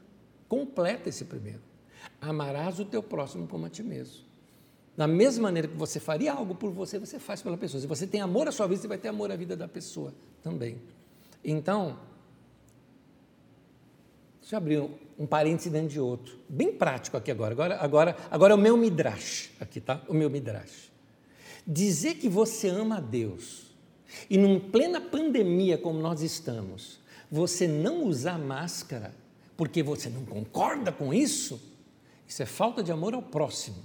completa 0.49 1.09
esse 1.09 1.24
primeiro. 1.24 1.61
Amarás 2.20 2.81
o 2.81 2.85
teu 2.85 3.03
próximo 3.03 3.47
como 3.47 3.66
a 3.66 3.70
ti 3.70 3.85
mesmo. 3.85 4.27
Da 4.97 5.07
mesma 5.07 5.44
maneira 5.44 5.68
que 5.68 5.76
você 5.76 6.01
faria 6.01 6.32
algo 6.32 6.55
por 6.55 6.70
você, 6.72 6.99
você 6.99 7.18
faz 7.18 7.42
pela 7.42 7.57
pessoa. 7.57 7.80
Se 7.80 7.86
você 7.86 8.07
tem 8.07 8.20
amor 8.20 8.49
à 8.49 8.53
sua 8.53 8.66
vida, 8.66 8.80
você 8.80 8.88
vai 8.88 8.99
ter 8.99 9.09
amor 9.09 9.30
à 9.30 9.36
vida 9.36 9.57
da 9.57 9.68
pessoa 9.68 10.14
também. 10.42 10.80
Então, 11.44 11.99
Deixa 14.47 14.55
eu 14.55 14.59
abrir 14.59 14.78
um, 14.78 14.90
um 15.18 15.26
parêntese 15.26 15.68
dentro 15.68 15.88
de 15.88 15.99
outro. 15.99 16.38
Bem 16.49 16.72
prático 16.72 17.16
aqui 17.16 17.32
agora. 17.32 17.53
Agora, 17.53 17.76
agora, 17.80 18.16
agora 18.30 18.53
é 18.53 18.55
o 18.55 18.59
meu 18.59 18.76
midrash 18.76 19.51
aqui, 19.59 19.80
tá? 19.80 20.01
O 20.07 20.14
meu 20.14 20.30
midrash. 20.30 20.92
Dizer 21.66 22.14
que 22.14 22.28
você 22.28 22.68
ama 22.68 22.99
a 22.99 23.01
Deus 23.01 23.74
e 24.30 24.38
num 24.38 24.61
plena 24.61 25.01
pandemia 25.01 25.76
como 25.76 25.99
nós 25.99 26.22
estamos, 26.22 27.01
você 27.28 27.66
não 27.66 28.05
usar 28.05 28.38
máscara 28.38 29.12
porque 29.57 29.82
você 29.82 30.09
não 30.09 30.24
concorda 30.24 30.92
com 30.92 31.12
isso, 31.12 31.61
isso 32.24 32.40
é 32.40 32.47
falta 32.47 32.84
de 32.84 32.92
amor 32.92 33.14
ao 33.14 33.22
próximo. 33.22 33.82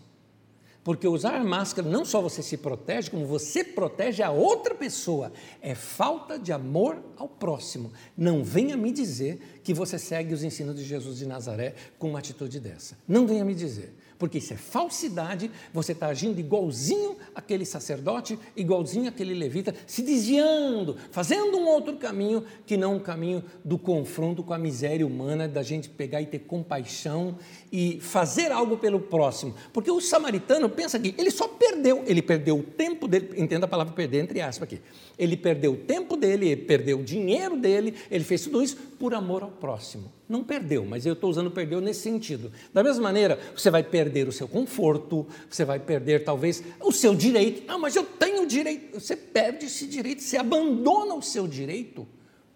Porque 0.83 1.07
usar 1.07 1.43
máscara 1.43 1.87
não 1.87 2.03
só 2.03 2.21
você 2.21 2.41
se 2.41 2.57
protege, 2.57 3.11
como 3.11 3.25
você 3.25 3.63
protege 3.63 4.23
a 4.23 4.31
outra 4.31 4.73
pessoa. 4.73 5.31
É 5.61 5.75
falta 5.75 6.39
de 6.39 6.51
amor 6.51 7.03
ao 7.17 7.27
próximo. 7.27 7.91
Não 8.17 8.43
venha 8.43 8.75
me 8.75 8.91
dizer 8.91 9.61
que 9.63 9.73
você 9.73 9.99
segue 9.99 10.33
os 10.33 10.43
ensinos 10.43 10.75
de 10.75 10.83
Jesus 10.83 11.19
de 11.19 11.27
Nazaré 11.27 11.75
com 11.99 12.09
uma 12.09 12.19
atitude 12.19 12.59
dessa. 12.59 12.97
Não 13.07 13.27
venha 13.27 13.45
me 13.45 13.53
dizer 13.53 13.93
porque 14.21 14.37
isso 14.37 14.53
é 14.53 14.55
falsidade, 14.55 15.49
você 15.73 15.93
está 15.93 16.05
agindo 16.05 16.39
igualzinho 16.39 17.17
aquele 17.33 17.65
sacerdote, 17.65 18.37
igualzinho 18.55 19.09
aquele 19.09 19.33
levita, 19.33 19.73
se 19.87 20.03
desviando, 20.03 20.95
fazendo 21.09 21.57
um 21.57 21.67
outro 21.67 21.95
caminho 21.95 22.43
que 22.63 22.77
não 22.77 22.93
o 22.93 22.95
um 22.97 22.99
caminho 22.99 23.43
do 23.65 23.79
confronto 23.79 24.43
com 24.43 24.53
a 24.53 24.59
miséria 24.59 25.07
humana, 25.07 25.47
da 25.47 25.63
gente 25.63 25.89
pegar 25.89 26.21
e 26.21 26.27
ter 26.27 26.37
compaixão 26.37 27.35
e 27.71 27.99
fazer 27.99 28.51
algo 28.51 28.77
pelo 28.77 28.99
próximo. 28.99 29.55
Porque 29.73 29.89
o 29.89 29.99
samaritano 29.99 30.69
pensa 30.69 30.99
que 30.99 31.15
ele 31.17 31.31
só 31.31 31.47
perdeu, 31.47 32.03
ele 32.05 32.21
perdeu 32.21 32.59
o 32.59 32.63
tempo 32.63 33.07
dele, 33.07 33.31
entenda 33.37 33.65
a 33.65 33.67
palavra 33.67 33.91
perder 33.91 34.21
entre 34.21 34.39
aspas 34.39 34.67
aqui. 34.67 34.79
Ele 35.17 35.35
perdeu 35.35 35.73
o 35.73 35.77
tempo 35.77 36.15
dele, 36.15 36.47
ele 36.47 36.61
perdeu 36.61 36.99
o 36.99 37.03
dinheiro 37.03 37.57
dele, 37.57 37.95
ele 38.11 38.23
fez 38.23 38.43
tudo 38.43 38.61
isso 38.61 38.77
por 39.01 39.15
amor 39.15 39.41
ao 39.41 39.49
próximo. 39.49 40.11
Não 40.29 40.43
perdeu, 40.43 40.85
mas 40.85 41.07
eu 41.07 41.13
estou 41.13 41.27
usando 41.27 41.49
perdeu 41.49 41.81
nesse 41.81 42.01
sentido. 42.01 42.51
Da 42.71 42.83
mesma 42.83 43.01
maneira, 43.01 43.39
você 43.55 43.71
vai 43.71 43.81
perder 43.81 44.27
o 44.27 44.31
seu 44.31 44.47
conforto, 44.47 45.25
você 45.49 45.65
vai 45.65 45.79
perder 45.79 46.23
talvez 46.23 46.63
o 46.79 46.91
seu 46.91 47.15
direito. 47.15 47.63
Ah, 47.67 47.79
mas 47.79 47.95
eu 47.95 48.03
tenho 48.03 48.45
direito. 48.45 48.99
Você 48.99 49.15
perde 49.15 49.65
esse 49.65 49.87
direito, 49.87 50.21
você 50.21 50.37
abandona 50.37 51.15
o 51.15 51.21
seu 51.23 51.47
direito 51.47 52.07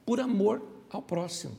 por 0.05 0.19
amor 0.19 0.61
ao 0.91 1.01
próximo. 1.01 1.57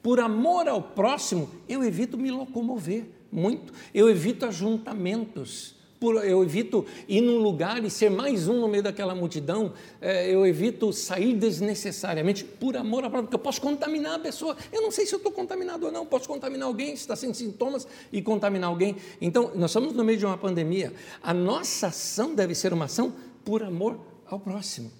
Por 0.00 0.20
amor 0.20 0.68
ao 0.68 0.80
próximo, 0.80 1.50
eu 1.68 1.82
evito 1.82 2.16
me 2.16 2.30
locomover 2.30 3.06
muito, 3.32 3.72
eu 3.92 4.08
evito 4.08 4.46
ajuntamentos 4.46 5.74
eu 6.10 6.42
evito 6.42 6.84
ir 7.08 7.20
num 7.20 7.38
lugar 7.38 7.84
e 7.84 7.90
ser 7.90 8.10
mais 8.10 8.48
um 8.48 8.60
no 8.60 8.68
meio 8.68 8.82
daquela 8.82 9.14
multidão, 9.14 9.72
é, 10.00 10.32
eu 10.32 10.46
evito 10.46 10.92
sair 10.92 11.34
desnecessariamente 11.34 12.44
por 12.44 12.76
amor 12.76 13.04
à 13.04 13.10
própria, 13.10 13.22
porque 13.22 13.36
eu 13.36 13.38
posso 13.38 13.60
contaminar 13.60 14.14
a 14.14 14.18
pessoa. 14.18 14.56
Eu 14.72 14.82
não 14.82 14.90
sei 14.90 15.06
se 15.06 15.14
eu 15.14 15.18
estou 15.18 15.32
contaminado 15.32 15.86
ou 15.86 15.92
não, 15.92 16.04
posso 16.04 16.28
contaminar 16.28 16.66
alguém, 16.66 16.88
se 16.96 17.02
está 17.02 17.16
sem 17.16 17.32
sintomas 17.32 17.86
e 18.12 18.20
contaminar 18.20 18.68
alguém. 18.68 18.96
Então, 19.20 19.52
nós 19.54 19.70
estamos 19.70 19.92
no 19.92 20.04
meio 20.04 20.18
de 20.18 20.26
uma 20.26 20.36
pandemia. 20.36 20.92
A 21.22 21.32
nossa 21.32 21.88
ação 21.88 22.34
deve 22.34 22.54
ser 22.54 22.72
uma 22.72 22.86
ação 22.86 23.12
por 23.44 23.62
amor 23.62 23.98
ao 24.26 24.40
próximo. 24.40 24.90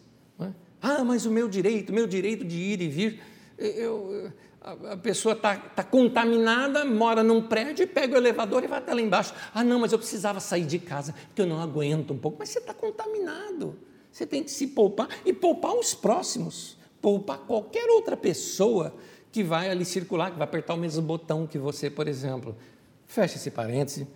É? 0.40 0.48
Ah, 0.80 1.04
mas 1.04 1.26
o 1.26 1.30
meu 1.30 1.48
direito, 1.48 1.90
o 1.90 1.94
meu 1.94 2.06
direito 2.06 2.44
de 2.44 2.56
ir 2.56 2.80
e 2.80 2.88
vir. 2.88 3.20
Eu, 3.58 4.32
a 4.64 4.96
pessoa 4.96 5.34
está 5.34 5.56
tá 5.56 5.82
contaminada, 5.82 6.84
mora 6.84 7.22
num 7.22 7.42
prédio 7.42 7.86
pega 7.88 8.14
o 8.14 8.16
elevador 8.16 8.62
e 8.62 8.68
vai 8.68 8.78
até 8.78 8.94
lá 8.94 9.00
embaixo. 9.00 9.34
Ah, 9.52 9.64
não, 9.64 9.80
mas 9.80 9.92
eu 9.92 9.98
precisava 9.98 10.38
sair 10.38 10.64
de 10.64 10.78
casa 10.78 11.14
porque 11.26 11.42
eu 11.42 11.46
não 11.46 11.60
aguento 11.60 12.12
um 12.12 12.18
pouco. 12.18 12.38
Mas 12.38 12.50
você 12.50 12.60
está 12.60 12.72
contaminado. 12.72 13.76
Você 14.10 14.26
tem 14.26 14.42
que 14.44 14.50
se 14.50 14.68
poupar 14.68 15.08
e 15.24 15.32
poupar 15.32 15.74
os 15.74 15.94
próximos, 15.94 16.76
poupar 17.00 17.38
qualquer 17.38 17.88
outra 17.90 18.16
pessoa 18.16 18.94
que 19.32 19.42
vai 19.42 19.68
ali 19.68 19.84
circular, 19.84 20.30
que 20.30 20.38
vai 20.38 20.46
apertar 20.46 20.74
o 20.74 20.76
mesmo 20.76 21.02
botão 21.02 21.46
que 21.46 21.58
você, 21.58 21.90
por 21.90 22.06
exemplo. 22.06 22.54
Fecha 23.06 23.36
esse 23.36 23.50
parêntese, 23.50 24.06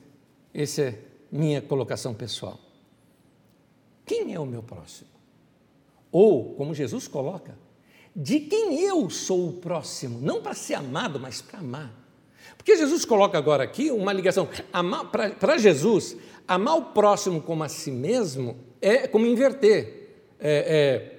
essa 0.55 0.83
é 0.83 0.99
minha 1.31 1.61
colocação 1.61 2.15
pessoal. 2.15 2.59
Quem 4.05 4.33
é 4.33 4.39
o 4.39 4.47
meu 4.47 4.63
próximo? 4.63 5.09
Ou, 6.13 6.55
como 6.55 6.73
Jesus 6.73 7.09
coloca, 7.09 7.59
de 8.19 8.41
quem 8.41 8.81
eu 8.81 9.11
sou 9.11 9.51
o 9.51 9.53
próximo, 9.53 10.19
não 10.23 10.41
para 10.41 10.55
ser 10.55 10.73
amado, 10.73 11.21
mas 11.21 11.43
para 11.43 11.59
amar. 11.59 11.93
Porque 12.57 12.75
Jesus 12.75 13.05
coloca 13.05 13.37
agora 13.37 13.63
aqui 13.63 13.91
uma 13.91 14.11
ligação. 14.11 14.49
Para 15.39 15.59
Jesus, 15.59 16.17
amar 16.49 16.79
o 16.79 16.83
próximo 16.87 17.43
como 17.43 17.63
a 17.63 17.69
si 17.69 17.91
mesmo 17.91 18.57
é 18.81 19.07
como 19.07 19.27
inverter. 19.27 20.09
É, 20.41 20.49
é, 20.51 21.19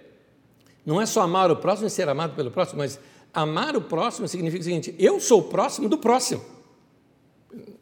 não 0.83 0.99
é 0.99 1.05
só 1.05 1.21
amar 1.21 1.51
o 1.51 1.57
próximo 1.57 1.85
e 1.85 1.91
ser 1.91 2.09
amado 2.09 2.35
pelo 2.35 2.49
próximo, 2.49 2.79
mas 2.79 2.99
amar 3.31 3.75
o 3.75 3.81
próximo 3.81 4.27
significa 4.27 4.61
o 4.61 4.63
seguinte: 4.63 4.95
eu 4.97 5.19
sou 5.19 5.41
o 5.41 5.43
próximo 5.43 5.87
do 5.87 5.99
próximo. 5.99 6.41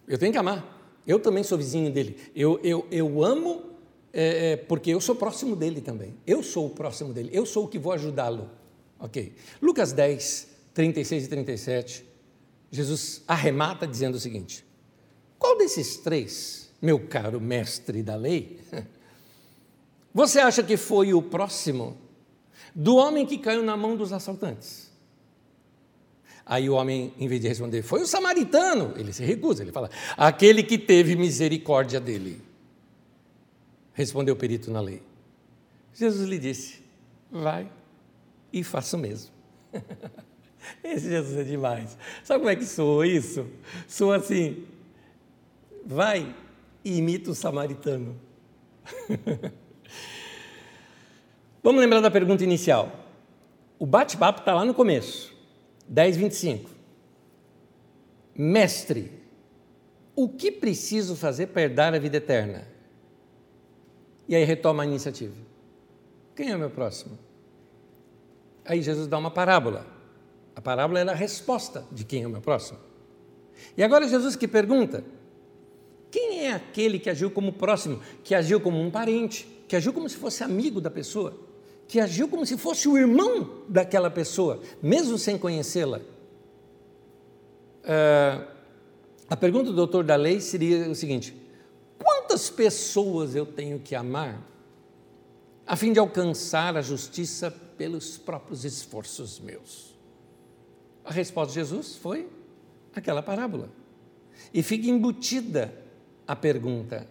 Eu 0.06 0.18
tenho 0.18 0.34
que 0.34 0.38
amar. 0.38 0.74
Eu 1.08 1.22
também 1.22 1.44
sou 1.44 1.58
vizinho 1.58 1.90
dele. 1.90 2.18
Eu, 2.36 2.60
eu, 2.62 2.86
eu 2.92 3.24
amo 3.24 3.64
é, 4.12 4.52
é 4.52 4.58
porque 4.58 4.90
eu 4.92 5.00
sou 5.00 5.16
próximo 5.16 5.56
dele 5.56 5.80
também. 5.80 6.16
Eu 6.28 6.44
sou 6.44 6.66
o 6.66 6.70
próximo 6.72 7.14
dele. 7.14 7.30
Eu 7.32 7.46
sou 7.46 7.64
o 7.64 7.68
que 7.70 7.80
vou 7.80 7.94
ajudá-lo. 7.94 8.50
Ok. 9.00 9.34
Lucas 9.62 9.92
10, 9.92 10.48
36 10.74 11.26
e 11.26 11.28
37, 11.28 12.06
Jesus 12.72 13.24
arremata 13.28 13.88
dizendo 13.88 14.16
o 14.16 14.20
seguinte: 14.20 14.66
Qual 15.38 15.58
desses 15.58 15.98
três, 15.98 16.70
meu 16.82 17.00
caro 17.08 17.40
mestre 17.40 18.02
da 18.02 18.16
lei, 18.16 18.60
você 20.14 20.40
acha 20.40 20.64
que 20.64 20.78
foi 20.78 21.14
o 21.14 21.22
próximo 21.22 21.98
do 22.74 22.96
homem 22.96 23.26
que 23.26 23.38
caiu 23.38 23.64
na 23.64 23.78
mão 23.78 23.96
dos 23.96 24.12
assaltantes? 24.12 24.86
Aí 26.46 26.70
o 26.70 26.76
homem, 26.76 27.12
em 27.18 27.28
vez 27.28 27.42
de 27.42 27.48
responder, 27.48 27.82
foi 27.82 28.02
o 28.02 28.06
samaritano, 28.06 28.94
ele 28.98 29.12
se 29.12 29.24
recusa, 29.24 29.64
ele 29.64 29.72
fala, 29.72 29.90
aquele 30.16 30.62
que 30.62 30.78
teve 30.78 31.16
misericórdia 31.16 32.00
dele. 32.00 32.40
Respondeu 33.94 34.36
o 34.36 34.38
perito 34.38 34.70
na 34.70 34.80
lei. 34.80 35.02
Jesus 35.94 36.28
lhe 36.30 36.38
disse: 36.38 36.84
Vai 37.32 37.72
e 38.56 38.64
faça 38.64 38.96
o 38.96 39.00
mesmo. 39.00 39.32
Esse 40.82 41.10
Jesus 41.10 41.38
é 41.38 41.44
demais. 41.44 41.98
Sabe 42.24 42.40
como 42.40 42.50
é 42.50 42.56
que 42.56 42.66
soa 42.66 43.06
isso? 43.06 43.46
Soa 43.86 44.16
assim: 44.16 44.66
vai 45.86 46.34
e 46.84 46.98
imita 46.98 47.30
o 47.30 47.36
samaritano. 47.36 48.18
Vamos 51.62 51.82
lembrar 51.82 52.00
da 52.00 52.10
pergunta 52.10 52.44
inicial. 52.46 53.04
O 53.78 53.86
bate-papo 53.86 54.40
está 54.40 54.54
lá 54.54 54.64
no 54.64 54.74
começo, 54.74 55.36
10, 55.90 56.16
25. 56.16 56.70
Mestre, 58.38 59.12
o 60.16 60.30
que 60.30 60.50
preciso 60.50 61.16
fazer 61.16 61.48
para 61.48 61.64
herdar 61.64 61.94
a 61.94 62.00
vida 62.00 62.18
eterna? 62.18 62.66
E 64.30 64.36
aí 64.36 64.46
retoma 64.46 64.84
a 64.84 64.86
iniciativa. 64.86 65.36
Quem 66.36 66.52
é 66.52 66.56
o 66.56 66.60
meu 66.60 66.70
próximo? 66.70 67.25
Aí 68.66 68.82
Jesus 68.82 69.08
dá 69.08 69.18
uma 69.18 69.32
parábola. 69.32 69.86
A 70.56 70.62
parábola 70.62 71.00
era 71.00 71.12
a 71.12 71.16
resposta 71.16 71.86
de 71.92 72.04
quem 72.04 72.24
é 72.24 72.28
o 72.28 72.30
meu 72.30 72.42
próximo. 72.42 72.80
E 73.78 73.84
agora 73.84 74.08
Jesus 74.08 74.36
que 74.36 74.48
pergunta: 74.48 75.04
quem 76.12 76.46
é 76.46 76.54
aquele 76.54 77.00
que 77.00 77.10
agiu 77.10 77.30
como 77.30 77.54
próximo, 77.54 78.02
que 78.24 78.34
agiu 78.34 78.60
como 78.60 78.82
um 78.82 78.90
parente, 78.90 79.48
que 79.68 79.76
agiu 79.76 79.94
como 79.94 80.10
se 80.10 80.18
fosse 80.18 80.44
amigo 80.44 80.82
da 80.82 80.90
pessoa? 80.90 81.46
que 81.88 82.00
agiu 82.00 82.28
como 82.28 82.46
se 82.46 82.58
fosse 82.58 82.88
o 82.88 82.98
irmão 82.98 83.64
daquela 83.68 84.10
pessoa, 84.10 84.62
mesmo 84.82 85.18
sem 85.18 85.38
conhecê-la. 85.38 86.02
Uh, 87.84 88.46
a 89.30 89.38
pergunta 89.38 89.66
do 89.66 89.76
doutor 89.76 90.04
da 90.04 90.16
lei 90.16 90.42
seria 90.42 90.90
o 90.90 90.96
seguinte: 90.96 91.36
quantas 91.98 92.50
pessoas 92.50 93.36
eu 93.36 93.46
tenho 93.46 93.80
que 93.80 93.94
amar 93.94 94.42
a 95.68 95.76
fim 95.76 95.94
de 95.94 96.00
alcançar 96.00 96.76
a 96.76 96.82
justiça 96.82 97.54
pelos 97.78 98.18
próprios 98.18 98.66
esforços 98.66 99.40
meus? 99.40 99.96
A 101.04 101.12
resposta 101.12 101.54
de 101.54 101.60
Jesus 101.60 101.96
foi 101.96 102.28
aquela 102.94 103.22
parábola. 103.22 103.70
E 104.54 104.64
fica 104.64 104.88
embutida 104.88 105.74
a 106.28 106.36
pergunta: 106.36 107.08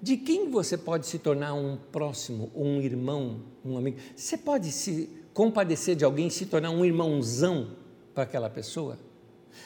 de 0.00 0.16
quem 0.16 0.50
você 0.50 0.76
pode 0.76 1.06
se 1.06 1.18
tornar 1.18 1.54
um 1.54 1.76
próximo, 1.76 2.50
um 2.54 2.80
irmão, 2.80 3.42
um 3.64 3.76
amigo? 3.76 3.98
Você 4.14 4.36
pode 4.36 4.72
se 4.72 5.10
compadecer 5.34 5.96
de 5.96 6.04
alguém, 6.04 6.30
se 6.30 6.46
tornar 6.46 6.70
um 6.70 6.84
irmãozão 6.84 7.76
para 8.14 8.24
aquela 8.24 8.48
pessoa? 8.48 8.98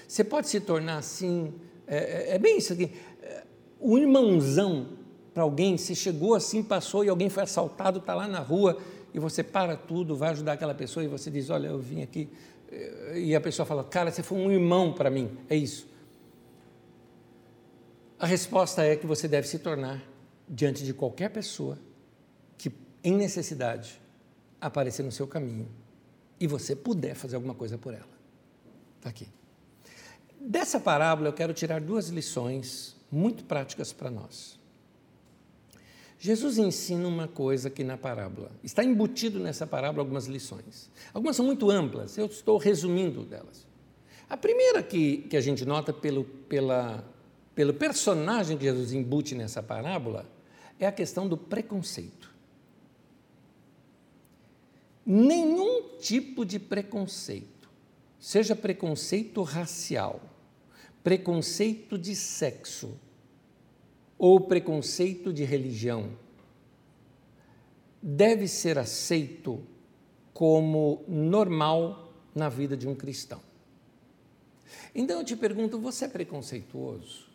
Você 0.07 0.25
pode 0.25 0.49
se 0.49 0.61
tornar 0.61 0.99
assim, 0.99 1.53
é, 1.87 2.33
é, 2.33 2.35
é 2.35 2.39
bem 2.39 2.59
isso 2.59 2.73
aqui, 2.73 2.93
é, 3.23 3.45
um 3.81 3.99
irmãozão 3.99 4.89
para 5.33 5.43
alguém, 5.43 5.77
se 5.77 5.95
chegou 5.95 6.35
assim, 6.35 6.63
passou 6.63 7.05
e 7.05 7.09
alguém 7.09 7.29
foi 7.29 7.43
assaltado, 7.43 7.99
está 7.99 8.15
lá 8.15 8.27
na 8.27 8.41
rua 8.41 8.79
e 9.13 9.19
você 9.19 9.43
para 9.43 9.77
tudo, 9.77 10.17
vai 10.17 10.31
ajudar 10.31 10.53
aquela 10.53 10.75
pessoa 10.75 11.05
e 11.05 11.09
você 11.09 11.31
diz: 11.31 11.51
Olha, 11.51 11.69
eu 11.69 11.79
vim 11.79 12.03
aqui. 12.03 12.29
E 13.15 13.35
a 13.35 13.41
pessoa 13.41 13.67
fala: 13.67 13.83
Cara, 13.83 14.11
você 14.11 14.23
foi 14.23 14.39
um 14.39 14.51
irmão 14.51 14.93
para 14.93 15.11
mim. 15.11 15.37
É 15.49 15.57
isso. 15.57 15.89
A 18.19 18.27
resposta 18.27 18.85
é 18.85 18.97
que 18.97 19.07
você 19.07 19.27
deve 19.27 19.49
se 19.49 19.59
tornar 19.59 20.03
diante 20.47 20.85
de 20.85 20.93
qualquer 20.93 21.31
pessoa 21.31 21.79
que, 22.59 22.71
em 23.03 23.17
necessidade, 23.17 24.01
aparecer 24.61 25.03
no 25.03 25.11
seu 25.11 25.27
caminho 25.27 25.69
e 26.39 26.47
você 26.47 26.77
puder 26.77 27.15
fazer 27.15 27.37
alguma 27.37 27.55
coisa 27.55 27.79
por 27.79 27.95
ela. 27.95 28.21
Está 28.99 29.09
aqui. 29.09 29.27
Dessa 30.39 30.79
parábola 30.79 31.29
eu 31.29 31.33
quero 31.33 31.55
tirar 31.55 31.81
duas 31.81 32.09
lições 32.09 32.95
muito 33.11 33.45
práticas 33.45 33.93
para 33.93 34.11
nós. 34.11 34.60
Jesus 36.23 36.59
ensina 36.59 37.09
uma 37.09 37.27
coisa 37.27 37.69
aqui 37.69 37.83
na 37.83 37.97
parábola. 37.97 38.53
Está 38.63 38.85
embutido 38.85 39.41
nessa 39.41 39.67
parábola 39.67 40.03
algumas 40.03 40.27
lições. 40.27 40.91
Algumas 41.15 41.35
são 41.35 41.47
muito 41.47 41.71
amplas, 41.71 42.19
eu 42.19 42.27
estou 42.27 42.59
resumindo 42.59 43.25
delas. 43.25 43.67
A 44.29 44.37
primeira 44.37 44.83
que, 44.83 45.23
que 45.31 45.37
a 45.37 45.41
gente 45.41 45.65
nota 45.65 45.95
pelo, 45.95 46.25
pela, 46.25 47.03
pelo 47.55 47.73
personagem 47.73 48.59
que 48.59 48.65
Jesus 48.65 48.93
embute 48.93 49.35
nessa 49.35 49.63
parábola 49.63 50.31
é 50.79 50.87
a 50.87 50.93
questão 50.93 51.27
do 51.27 51.39
preconceito. 51.39 52.31
Nenhum 55.07 55.97
tipo 55.99 56.45
de 56.45 56.59
preconceito, 56.59 57.71
seja 58.19 58.55
preconceito 58.55 59.43
racial, 59.43 60.21
preconceito 61.03 61.97
de 61.97 62.15
sexo 62.15 62.95
ou 64.21 64.41
preconceito 64.41 65.33
de 65.33 65.43
religião, 65.43 66.13
deve 68.01 68.47
ser 68.47 68.79
aceito 68.79 69.61
como 70.33 71.03
normal 71.09 72.13
na 72.33 72.49
vida 72.49 72.77
de 72.77 72.87
um 72.87 72.95
cristão. 72.95 73.41
Então 74.95 75.19
eu 75.19 75.25
te 75.25 75.35
pergunto: 75.35 75.77
você 75.77 76.05
é 76.05 76.09
preconceituoso? 76.09 77.29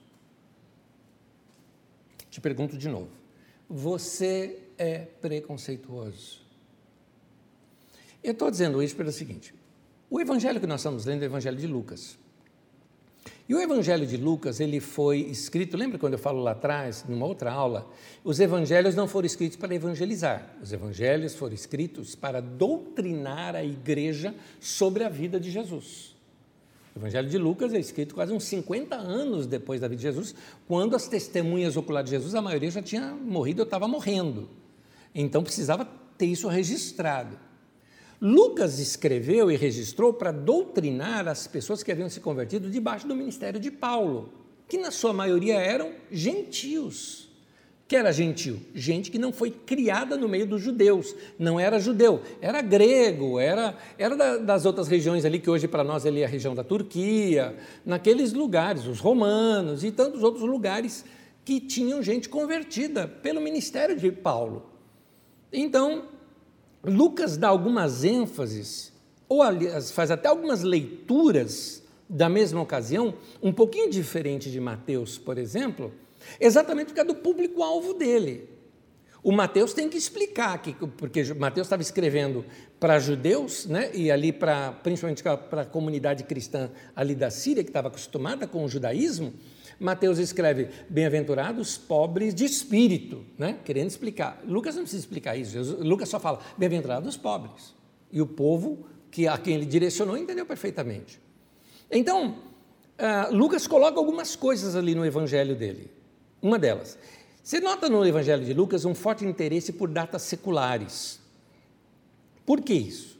Te 2.29 2.39
pergunto 2.39 2.77
de 2.77 2.87
novo 2.87 3.25
você 3.69 4.59
é 4.77 4.99
preconceituoso. 4.99 6.41
Eu 8.23 8.31
estou 8.31 8.49
dizendo 8.49 8.81
isso 8.81 8.95
pelo 8.95 9.11
seguinte: 9.11 9.53
o 10.09 10.19
evangelho 10.19 10.59
que 10.59 10.67
nós 10.67 10.81
estamos 10.81 11.05
lendo 11.05 11.23
é 11.23 11.25
o 11.25 11.29
evangelho 11.29 11.57
de 11.57 11.67
Lucas. 11.67 12.17
E 13.47 13.53
o 13.53 13.61
evangelho 13.61 14.07
de 14.07 14.17
Lucas, 14.17 14.59
ele 14.59 14.79
foi 14.79 15.19
escrito, 15.19 15.77
lembra 15.77 15.99
quando 15.99 16.13
eu 16.13 16.19
falo 16.19 16.41
lá 16.41 16.51
atrás, 16.51 17.05
numa 17.07 17.27
outra 17.27 17.51
aula, 17.51 17.87
os 18.23 18.39
evangelhos 18.39 18.95
não 18.95 19.07
foram 19.07 19.27
escritos 19.27 19.55
para 19.55 19.75
evangelizar, 19.75 20.55
os 20.61 20.73
evangelhos 20.73 21.35
foram 21.35 21.53
escritos 21.53 22.15
para 22.15 22.41
doutrinar 22.41 23.55
a 23.55 23.63
igreja 23.63 24.33
sobre 24.59 25.03
a 25.03 25.09
vida 25.09 25.39
de 25.39 25.51
Jesus. 25.51 26.15
O 26.95 26.99
Evangelho 26.99 27.27
de 27.27 27.37
Lucas 27.37 27.73
é 27.73 27.79
escrito 27.79 28.15
quase 28.15 28.31
uns 28.31 28.45
50 28.45 28.95
anos 28.95 29.45
depois 29.45 29.81
da 29.81 29.87
vida 29.89 29.97
de 29.97 30.03
Jesus, 30.03 30.33
quando 30.65 30.95
as 30.95 31.09
testemunhas 31.09 31.75
oculares 31.75 32.09
de 32.09 32.15
Jesus, 32.15 32.33
a 32.33 32.41
maioria 32.41 32.71
já 32.71 32.81
tinha 32.81 33.13
morrido 33.13 33.61
ou 33.61 33.65
estava 33.65 33.85
morrendo. 33.85 34.49
Então 35.13 35.43
precisava 35.43 35.85
ter 36.17 36.27
isso 36.27 36.47
registrado. 36.47 37.37
Lucas 38.27 38.79
escreveu 38.79 39.51
e 39.51 39.55
registrou 39.55 40.11
para 40.11 40.31
doutrinar 40.31 41.27
as 41.27 41.45
pessoas 41.45 41.83
que 41.83 41.91
haviam 41.91 42.09
se 42.09 42.19
convertido 42.19 42.71
debaixo 42.71 43.07
do 43.07 43.15
ministério 43.15 43.59
de 43.59 43.69
Paulo, 43.69 44.33
que 44.67 44.79
na 44.79 44.89
sua 44.89 45.13
maioria 45.13 45.59
eram 45.59 45.91
gentios 46.11 47.25
que 47.87 47.95
era 47.95 48.11
gentil? 48.11 48.59
Gente 48.73 49.11
que 49.11 49.19
não 49.19 49.31
foi 49.31 49.51
criada 49.51 50.17
no 50.17 50.27
meio 50.27 50.47
dos 50.47 50.59
judeus, 50.61 51.15
não 51.37 51.59
era 51.59 51.79
judeu, 51.79 52.19
era 52.41 52.59
grego, 52.59 53.39
era, 53.39 53.77
era 53.95 54.15
da, 54.15 54.37
das 54.37 54.65
outras 54.65 54.87
regiões 54.87 55.23
ali, 55.23 55.39
que 55.39 55.49
hoje 55.49 55.67
para 55.67 55.83
nós 55.83 56.03
ali 56.03 56.21
é 56.21 56.25
a 56.25 56.27
região 56.27 56.55
da 56.55 56.63
Turquia, 56.63 57.55
naqueles 57.85 58.33
lugares, 58.33 58.87
os 58.87 58.99
romanos 58.99 59.83
e 59.83 59.91
tantos 59.91 60.23
outros 60.23 60.43
lugares 60.43 61.05
que 61.43 61.59
tinham 61.59 62.01
gente 62.01 62.27
convertida 62.27 63.07
pelo 63.07 63.39
ministério 63.39 63.95
de 63.95 64.11
Paulo. 64.11 64.65
Então, 65.53 66.05
Lucas 66.87 67.37
dá 67.37 67.47
algumas 67.47 68.03
ênfases, 68.03 68.93
ou 69.27 69.41
faz 69.93 70.11
até 70.11 70.27
algumas 70.27 70.63
leituras 70.63 71.83
da 72.07 72.29
mesma 72.29 72.61
ocasião, 72.61 73.15
um 73.41 73.51
pouquinho 73.51 73.89
diferente 73.89 74.51
de 74.51 74.59
Mateus, 74.59 75.17
por 75.17 75.37
exemplo, 75.37 75.91
Exatamente 76.39 76.87
porque 76.87 77.01
é 77.01 77.03
do 77.03 77.15
público-alvo 77.15 77.93
dele. 77.93 78.49
O 79.23 79.31
Mateus 79.31 79.73
tem 79.73 79.89
que 79.89 79.97
explicar, 79.97 80.61
que, 80.61 80.73
porque 80.73 81.33
Mateus 81.33 81.65
estava 81.65 81.81
escrevendo 81.81 82.45
para 82.79 82.99
judeus, 82.99 83.65
né, 83.65 83.89
e 83.93 84.11
ali 84.11 84.31
para, 84.31 84.71
principalmente 84.71 85.23
para 85.23 85.61
a 85.61 85.65
comunidade 85.65 86.23
cristã 86.25 86.69
ali 86.95 87.15
da 87.15 87.31
Síria, 87.31 87.63
que 87.63 87.71
estava 87.71 87.87
acostumada 87.87 88.45
com 88.45 88.63
o 88.63 88.67
judaísmo, 88.67 89.33
Mateus 89.79 90.17
escreve, 90.19 90.69
bem-aventurados 90.89 91.77
pobres 91.77 92.33
de 92.33 92.45
espírito, 92.45 93.25
né, 93.37 93.59
querendo 93.63 93.87
explicar. 93.87 94.41
Lucas 94.45 94.75
não 94.75 94.83
precisa 94.83 95.01
explicar 95.01 95.35
isso, 95.35 95.77
Lucas 95.81 96.09
só 96.09 96.19
fala, 96.19 96.39
bem-aventurados 96.57 97.17
pobres. 97.17 97.73
E 98.11 98.21
o 98.21 98.27
povo 98.27 98.85
que, 99.11 99.27
a 99.27 99.37
quem 99.37 99.55
ele 99.55 99.65
direcionou 99.65 100.17
entendeu 100.17 100.45
perfeitamente. 100.45 101.19
Então, 101.91 102.39
uh, 102.99 103.35
Lucas 103.35 103.67
coloca 103.67 103.99
algumas 103.99 104.35
coisas 104.35 104.75
ali 104.75 104.95
no 104.95 105.05
evangelho 105.05 105.55
dele. 105.55 105.91
Uma 106.41 106.59
delas. 106.59 106.97
Você 107.45 107.59
nota 107.59 107.87
no 107.87 108.03
Evangelho 108.03 108.43
de 108.43 108.53
Lucas 108.53 108.85
um 108.85 108.95
forte 108.95 109.23
interesse 109.23 109.71
por 109.71 109.87
datas 109.87 110.23
seculares. 110.23 111.19
Por 112.43 112.59
que 112.61 112.73
isso? 112.73 113.19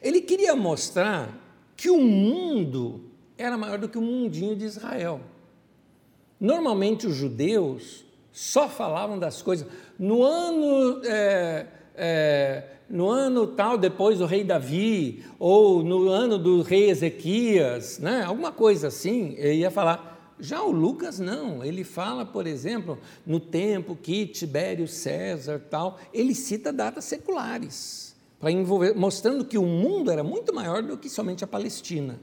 Ele 0.00 0.20
queria 0.20 0.54
mostrar 0.54 1.36
que 1.76 1.90
o 1.90 2.00
mundo 2.00 3.10
era 3.36 3.58
maior 3.58 3.78
do 3.78 3.88
que 3.88 3.98
o 3.98 4.00
mundinho 4.00 4.54
de 4.54 4.64
Israel. 4.64 5.20
Normalmente 6.40 7.06
os 7.06 7.14
judeus 7.14 8.04
só 8.32 8.68
falavam 8.68 9.18
das 9.18 9.40
coisas 9.40 9.66
no 9.98 10.22
ano 10.22 11.00
é, 11.04 11.66
é, 11.94 12.64
no 12.88 13.08
ano 13.08 13.46
tal 13.46 13.78
depois 13.78 14.18
do 14.18 14.26
rei 14.26 14.44
Davi 14.44 15.24
ou 15.38 15.82
no 15.82 16.08
ano 16.08 16.38
do 16.38 16.62
rei 16.62 16.90
Ezequias, 16.90 17.98
né? 17.98 18.24
Alguma 18.24 18.52
coisa 18.52 18.88
assim. 18.88 19.34
Ele 19.38 19.60
ia 19.60 19.70
falar 19.70 20.14
já 20.38 20.62
o 20.62 20.70
Lucas 20.70 21.18
não, 21.18 21.64
ele 21.64 21.84
fala, 21.84 22.26
por 22.26 22.46
exemplo, 22.46 22.98
no 23.24 23.38
tempo 23.38 23.96
que 23.96 24.26
Tibério 24.26 24.88
César 24.88 25.62
tal, 25.70 25.98
ele 26.12 26.34
cita 26.34 26.72
datas 26.72 27.04
seculares. 27.04 28.14
para 28.40 28.50
envolver, 28.50 28.94
mostrando 28.94 29.44
que 29.44 29.56
o 29.56 29.64
mundo 29.64 30.10
era 30.10 30.22
muito 30.22 30.52
maior 30.52 30.82
do 30.82 30.98
que 30.98 31.08
somente 31.08 31.44
a 31.44 31.46
Palestina. 31.46 32.20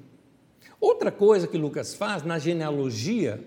Outra 0.79 1.11
coisa 1.11 1.47
que 1.47 1.57
Lucas 1.57 1.95
faz 1.95 2.23
na 2.23 2.37
genealogia, 2.37 3.43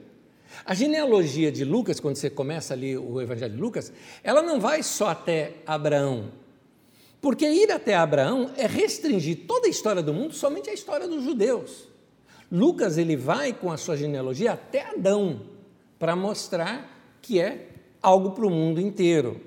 a 0.64 0.74
genealogia 0.74 1.50
de 1.50 1.64
Lucas, 1.64 2.00
quando 2.00 2.16
você 2.16 2.28
começa 2.28 2.74
ali 2.74 2.96
o 2.96 3.20
Evangelho 3.20 3.54
de 3.54 3.60
Lucas, 3.60 3.92
ela 4.22 4.42
não 4.42 4.60
vai 4.60 4.82
só 4.82 5.08
até 5.08 5.54
Abraão, 5.66 6.30
porque 7.20 7.48
ir 7.48 7.70
até 7.72 7.94
Abraão 7.94 8.50
é 8.56 8.66
restringir 8.66 9.46
toda 9.46 9.66
a 9.66 9.70
história 9.70 10.02
do 10.02 10.12
mundo 10.12 10.34
somente 10.34 10.68
à 10.68 10.74
história 10.74 11.08
dos 11.08 11.24
judeus. 11.24 11.88
Lucas 12.52 12.98
ele 12.98 13.16
vai 13.16 13.52
com 13.52 13.72
a 13.72 13.76
sua 13.76 13.96
genealogia 13.96 14.52
até 14.52 14.82
Adão 14.82 15.40
para 15.98 16.14
mostrar 16.14 17.16
que 17.22 17.40
é 17.40 17.68
algo 18.02 18.32
para 18.32 18.46
o 18.46 18.50
mundo 18.50 18.80
inteiro. 18.80 19.40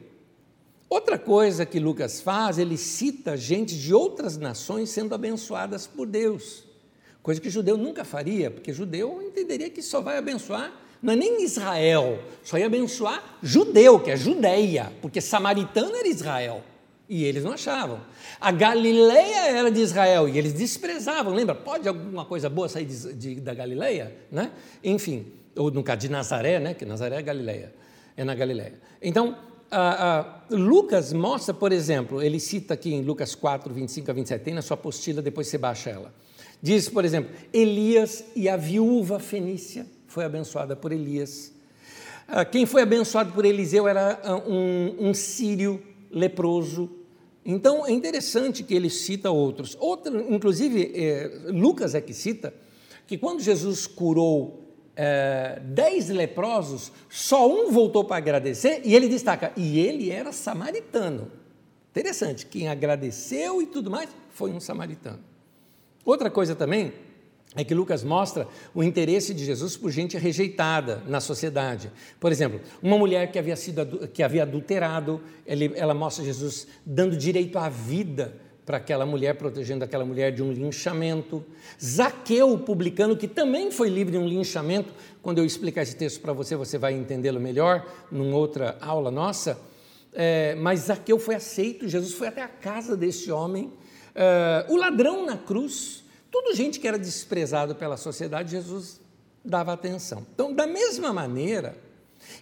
Outra 0.89 1.19
coisa 1.19 1.65
que 1.65 1.79
Lucas 1.79 2.21
faz, 2.21 2.57
ele 2.57 2.77
cita 2.77 3.35
gente 3.35 3.77
de 3.77 3.93
outras 3.93 4.37
nações 4.37 4.89
sendo 4.89 5.13
abençoadas 5.13 5.85
por 5.85 6.07
Deus, 6.07 6.63
coisa 7.21 7.41
que 7.41 7.49
judeu 7.49 7.77
nunca 7.77 8.05
faria, 8.05 8.49
porque 8.49 8.73
judeu 8.73 9.21
entenderia 9.21 9.69
que 9.69 9.81
só 9.81 10.01
vai 10.01 10.17
abençoar, 10.17 10.73
não 11.07 11.13
é 11.13 11.15
nem 11.15 11.41
Israel, 11.41 12.19
só 12.43 12.57
ia 12.57 12.65
abençoar 12.65 13.37
judeu, 13.41 13.97
que 13.97 14.11
é 14.11 14.17
Judeia, 14.17 14.91
porque 15.01 15.21
samaritano 15.21 15.95
era 15.95 16.05
Israel. 16.05 16.61
E 17.07 17.23
eles 17.23 17.45
não 17.45 17.53
achavam. 17.53 18.01
A 18.41 18.51
Galileia 18.51 19.51
era 19.51 19.71
de 19.71 19.79
Israel 19.79 20.27
e 20.27 20.37
eles 20.37 20.51
desprezavam. 20.51 21.33
Lembra? 21.33 21.55
Pode 21.55 21.87
alguma 21.87 22.25
coisa 22.25 22.49
boa 22.49 22.67
sair 22.67 22.83
de, 22.83 23.13
de, 23.13 23.35
da 23.35 23.53
Galileia? 23.53 24.13
Né? 24.29 24.51
Enfim, 24.83 25.27
ou 25.55 25.71
no 25.71 25.81
caso 25.81 26.01
de 26.01 26.09
Nazaré, 26.09 26.59
né? 26.59 26.73
que 26.73 26.83
Nazaré 26.83 27.15
é 27.15 27.21
Galileia, 27.21 27.73
é 28.17 28.25
na 28.25 28.35
Galileia. 28.35 28.73
Então, 29.01 29.37
a, 29.71 30.19
a, 30.19 30.25
Lucas 30.49 31.13
mostra, 31.13 31.53
por 31.53 31.71
exemplo, 31.71 32.21
ele 32.21 32.37
cita 32.37 32.73
aqui 32.73 32.93
em 32.93 33.01
Lucas 33.01 33.33
4, 33.33 33.73
25 33.73 34.11
a 34.11 34.13
27, 34.13 34.43
tem 34.43 34.53
na 34.53 34.61
sua 34.61 34.75
apostila, 34.75 35.21
depois 35.21 35.47
você 35.47 35.57
baixa 35.57 35.89
ela. 35.89 36.13
Diz, 36.61 36.89
por 36.89 37.05
exemplo, 37.05 37.33
Elias 37.53 38.25
e 38.35 38.49
a 38.49 38.57
viúva 38.57 39.19
fenícia 39.19 39.85
foi 40.07 40.23
abençoada 40.23 40.75
por 40.75 40.91
Elias. 40.91 41.53
Ah, 42.27 42.43
quem 42.43 42.65
foi 42.65 42.81
abençoado 42.81 43.31
por 43.31 43.45
Eliseu 43.45 43.87
era 43.87 44.19
ah, 44.23 44.35
um, 44.37 45.09
um 45.09 45.13
sírio 45.13 45.81
leproso. 46.11 46.89
Então 47.45 47.85
é 47.85 47.91
interessante 47.91 48.63
que 48.63 48.73
ele 48.73 48.89
cita 48.89 49.31
outros. 49.31 49.77
Outro, 49.79 50.33
inclusive, 50.33 50.91
é, 50.93 51.31
Lucas 51.47 51.95
é 51.95 52.01
que 52.01 52.13
cita 52.13 52.53
que 53.05 53.17
quando 53.17 53.41
Jesus 53.41 53.87
curou 53.87 54.65
é, 54.93 55.61
dez 55.63 56.09
leprosos, 56.09 56.91
só 57.09 57.47
um 57.47 57.71
voltou 57.71 58.03
para 58.03 58.17
agradecer 58.17 58.81
e 58.83 58.93
ele 58.93 59.07
destaca, 59.07 59.53
e 59.55 59.79
ele 59.79 60.11
era 60.11 60.33
samaritano. 60.33 61.31
Interessante, 61.91 62.45
quem 62.45 62.67
agradeceu 62.67 63.61
e 63.61 63.65
tudo 63.67 63.89
mais 63.89 64.09
foi 64.29 64.51
um 64.51 64.59
samaritano. 64.59 65.19
Outra 66.03 66.29
coisa 66.29 66.53
também 66.55 66.93
é 67.57 67.63
que 67.63 67.73
Lucas 67.73 68.03
mostra 68.03 68.47
o 68.73 68.83
interesse 68.83 69.33
de 69.33 69.43
Jesus 69.43 69.75
por 69.75 69.91
gente 69.91 70.15
rejeitada 70.15 71.01
na 71.07 71.19
sociedade. 71.19 71.91
Por 72.19 72.31
exemplo, 72.31 72.61
uma 72.83 72.97
mulher 72.97 73.31
que 73.31 73.39
havia, 73.39 73.55
sido, 73.55 74.07
que 74.09 74.21
havia 74.21 74.43
adulterado, 74.43 75.19
ele, 75.45 75.73
ela 75.75 75.95
mostra 75.95 76.23
Jesus 76.23 76.67
dando 76.85 77.17
direito 77.17 77.57
à 77.57 77.67
vida 77.67 78.35
para 78.63 78.77
aquela 78.77 79.07
mulher, 79.07 79.35
protegendo 79.35 79.83
aquela 79.83 80.05
mulher 80.05 80.31
de 80.31 80.43
um 80.43 80.51
linchamento. 80.51 81.43
Zaqueu, 81.83 82.59
publicano, 82.59 83.17
que 83.17 83.27
também 83.27 83.71
foi 83.71 83.89
livre 83.89 84.11
de 84.11 84.17
um 84.19 84.27
linchamento. 84.27 84.93
Quando 85.23 85.39
eu 85.39 85.45
explicar 85.45 85.81
esse 85.81 85.95
texto 85.95 86.21
para 86.21 86.33
você, 86.33 86.55
você 86.55 86.77
vai 86.77 86.93
entendê-lo 86.93 87.39
melhor, 87.39 87.87
numa 88.11 88.37
outra 88.37 88.77
aula 88.81 89.09
nossa. 89.09 89.59
É, 90.13 90.53
mas 90.55 90.81
Zaqueu 90.81 91.17
foi 91.17 91.35
aceito, 91.35 91.87
Jesus 91.87 92.13
foi 92.13 92.27
até 92.27 92.43
a 92.43 92.47
casa 92.47 92.95
desse 92.95 93.31
homem. 93.31 93.73
É, 94.13 94.65
o 94.69 94.75
ladrão 94.75 95.25
na 95.25 95.37
cruz, 95.37 96.03
tudo 96.41 96.55
gente 96.55 96.79
que 96.79 96.87
era 96.87 96.99
desprezado 96.99 97.73
pela 97.73 97.97
sociedade, 97.97 98.51
Jesus 98.51 99.01
dava 99.43 99.73
atenção. 99.73 100.25
Então, 100.33 100.53
da 100.53 100.67
mesma 100.67 101.11
maneira, 101.11 101.75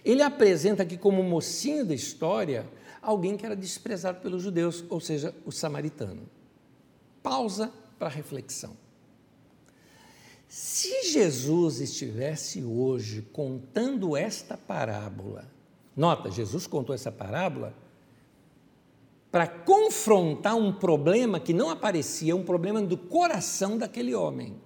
ele 0.04 0.22
apresenta 0.22 0.82
aqui 0.82 0.98
como 0.98 1.22
mocinho 1.22 1.84
da 1.84 1.94
história 1.94 2.68
alguém 3.00 3.36
que 3.38 3.46
era 3.46 3.56
desprezado 3.56 4.20
pelos 4.20 4.42
judeus, 4.42 4.84
ou 4.90 5.00
seja, 5.00 5.34
o 5.46 5.52
samaritano. 5.52 6.28
Pausa 7.22 7.72
para 7.98 8.08
reflexão. 8.08 8.76
Se 10.46 11.10
Jesus 11.10 11.80
estivesse 11.80 12.62
hoje 12.62 13.22
contando 13.32 14.14
esta 14.14 14.58
parábola, 14.58 15.50
nota, 15.96 16.30
Jesus 16.30 16.66
contou 16.66 16.94
essa 16.94 17.10
parábola 17.10 17.74
para 19.36 19.46
confrontar 19.46 20.56
um 20.56 20.72
problema 20.72 21.38
que 21.38 21.52
não 21.52 21.68
aparecia, 21.68 22.34
um 22.34 22.42
problema 22.42 22.80
do 22.80 22.96
coração 22.96 23.76
daquele 23.76 24.14
homem. 24.14 24.56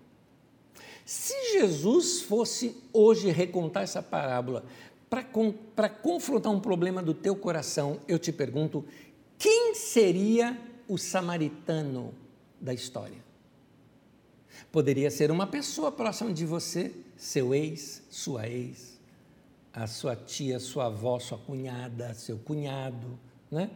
Se 1.05 1.35
Jesus 1.55 2.23
fosse 2.23 2.77
hoje 2.93 3.33
recontar 3.33 3.83
essa 3.83 4.01
parábola 4.01 4.65
para 5.09 5.89
confrontar 5.89 6.53
um 6.53 6.61
problema 6.61 7.03
do 7.03 7.13
teu 7.13 7.35
coração, 7.35 7.99
eu 8.07 8.17
te 8.17 8.31
pergunto: 8.31 8.85
quem 9.37 9.75
seria 9.75 10.57
o 10.87 10.97
samaritano 10.97 12.15
da 12.61 12.73
história? 12.73 13.19
Poderia 14.71 15.11
ser 15.11 15.33
uma 15.33 15.49
pessoa 15.49 15.91
próxima 15.91 16.33
de 16.33 16.47
você, 16.47 16.95
seu 17.17 17.53
ex, 17.53 18.05
sua 18.09 18.49
ex, 18.49 19.01
a 19.73 19.89
sua 19.89 20.15
tia, 20.15 20.61
sua 20.61 20.87
avó, 20.87 21.19
sua 21.19 21.39
cunhada, 21.39 22.15
seu 22.15 22.39
cunhado, 22.39 23.19
né? 23.51 23.69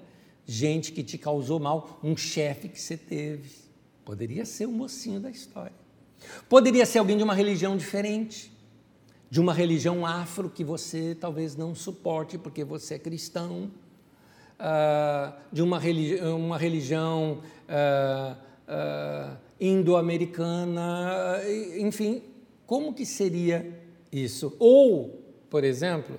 Gente 0.46 0.92
que 0.92 1.02
te 1.02 1.16
causou 1.16 1.58
mal, 1.58 1.98
um 2.02 2.16
chefe 2.16 2.68
que 2.68 2.80
você 2.80 2.96
teve. 2.96 3.50
Poderia 4.04 4.44
ser 4.44 4.66
o 4.66 4.72
mocinho 4.72 5.20
da 5.20 5.30
história. 5.30 5.72
Poderia 6.48 6.86
ser 6.86 6.98
alguém 6.98 7.16
de 7.16 7.22
uma 7.22 7.34
religião 7.34 7.76
diferente, 7.76 8.52
de 9.30 9.40
uma 9.40 9.52
religião 9.52 10.06
afro 10.06 10.48
que 10.48 10.62
você 10.62 11.16
talvez 11.18 11.56
não 11.56 11.74
suporte 11.74 12.38
porque 12.38 12.64
você 12.64 12.94
é 12.94 12.98
cristão, 12.98 13.70
uh, 14.58 15.32
de 15.52 15.62
uma, 15.62 15.78
religi 15.78 16.16
uma 16.22 16.58
religião 16.58 17.40
uh, 17.68 18.36
uh, 18.68 19.36
indo-americana, 19.60 21.40
enfim, 21.78 22.22
como 22.66 22.94
que 22.94 23.04
seria 23.04 23.80
isso? 24.12 24.54
Ou, 24.58 25.22
por 25.50 25.64
exemplo, 25.64 26.18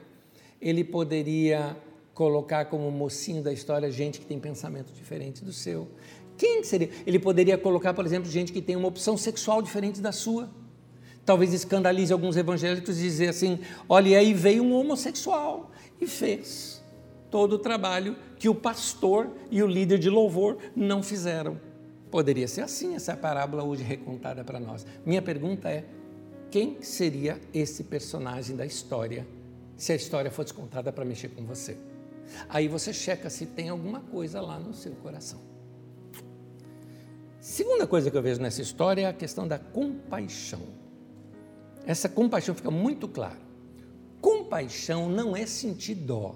ele 0.62 0.84
poderia 0.84 1.78
colocar 2.16 2.66
como 2.66 2.89
mocinho 2.89 3.43
da 3.43 3.51
história 3.51 3.91
gente 3.91 4.22
que 4.22 4.26
tem 4.26 4.39
pensamento 4.39 4.91
diferente 4.93 5.43
do 5.43 5.51
seu. 5.51 5.89
Quem 6.38 6.63
seria? 6.63 6.89
Ele 7.05 7.20
poderia 7.20 7.57
colocar, 7.57 7.93
por 7.93 8.05
exemplo, 8.05 8.32
gente 8.32 8.53
que 8.53 8.61
tem 8.61 8.76
uma 8.76 8.88
opção 8.88 9.18
sexual 9.18 9.61
diferente 9.61 10.01
da 10.01 10.13
sua. 10.13 10.49
Talvez 11.26 11.53
escandalize 11.53 12.13
alguns 12.13 12.38
evangélicos 12.38 12.97
dizer 12.97 13.28
assim: 13.28 13.59
olha, 13.89 14.09
e 14.09 14.16
aí 14.16 14.34
veio 14.34 14.63
um 14.63 14.74
homossexual 14.74 15.72
e 15.99 16.07
fez 16.07 16.82
todo 17.30 17.53
o 17.53 17.59
trabalho 17.59 18.16
que 18.39 18.47
o 18.47 18.55
pastor 18.55 19.30
e 19.51 19.61
o 19.61 19.68
líder 19.68 19.99
de 19.99 20.09
louvor 20.09 20.57
não 20.74 21.03
fizeram. 21.03 21.59
Poderia 22.09 22.47
ser 22.47 22.61
assim 22.61 22.95
essa 22.95 23.16
parábola 23.18 23.63
hoje 23.63 23.84
recontada 23.84 24.41
para 24.41 24.59
nós. 24.59 24.86
Minha 25.05 25.22
pergunta 25.22 25.70
é: 25.70 25.84
quem 26.49 26.82
seria 26.82 27.41
esse 27.53 27.84
personagem 27.84 28.55
da 28.55 28.66
história 28.66 29.28
se 29.76 29.91
a 29.91 29.95
história 29.95 30.32
fosse 30.32 30.53
contada 30.53 30.93
para 30.93 31.03
mexer 31.03 31.28
com 31.30 31.43
você? 31.43 31.76
Aí 32.50 32.68
você 32.68 32.94
checa 32.94 33.30
se 33.30 33.46
tem 33.46 33.70
alguma 33.70 34.00
coisa 34.00 34.42
lá 34.42 34.60
no 34.60 34.74
seu 34.74 34.94
coração. 34.94 35.40
Segunda 37.40 37.86
coisa 37.86 38.10
que 38.10 38.18
eu 38.18 38.22
vejo 38.22 38.42
nessa 38.42 38.62
história 38.62 39.04
é 39.04 39.06
a 39.06 39.14
questão 39.14 39.48
da 39.48 39.60
compaixão. 39.60 40.62
Essa 41.86 42.10
compaixão 42.10 42.56
fica 42.56 42.72
muito 42.72 43.08
clara. 43.08 43.38
Compaixão 44.20 45.08
não 45.08 45.36
é 45.38 45.46
sentir 45.46 45.96
dó. 45.96 46.36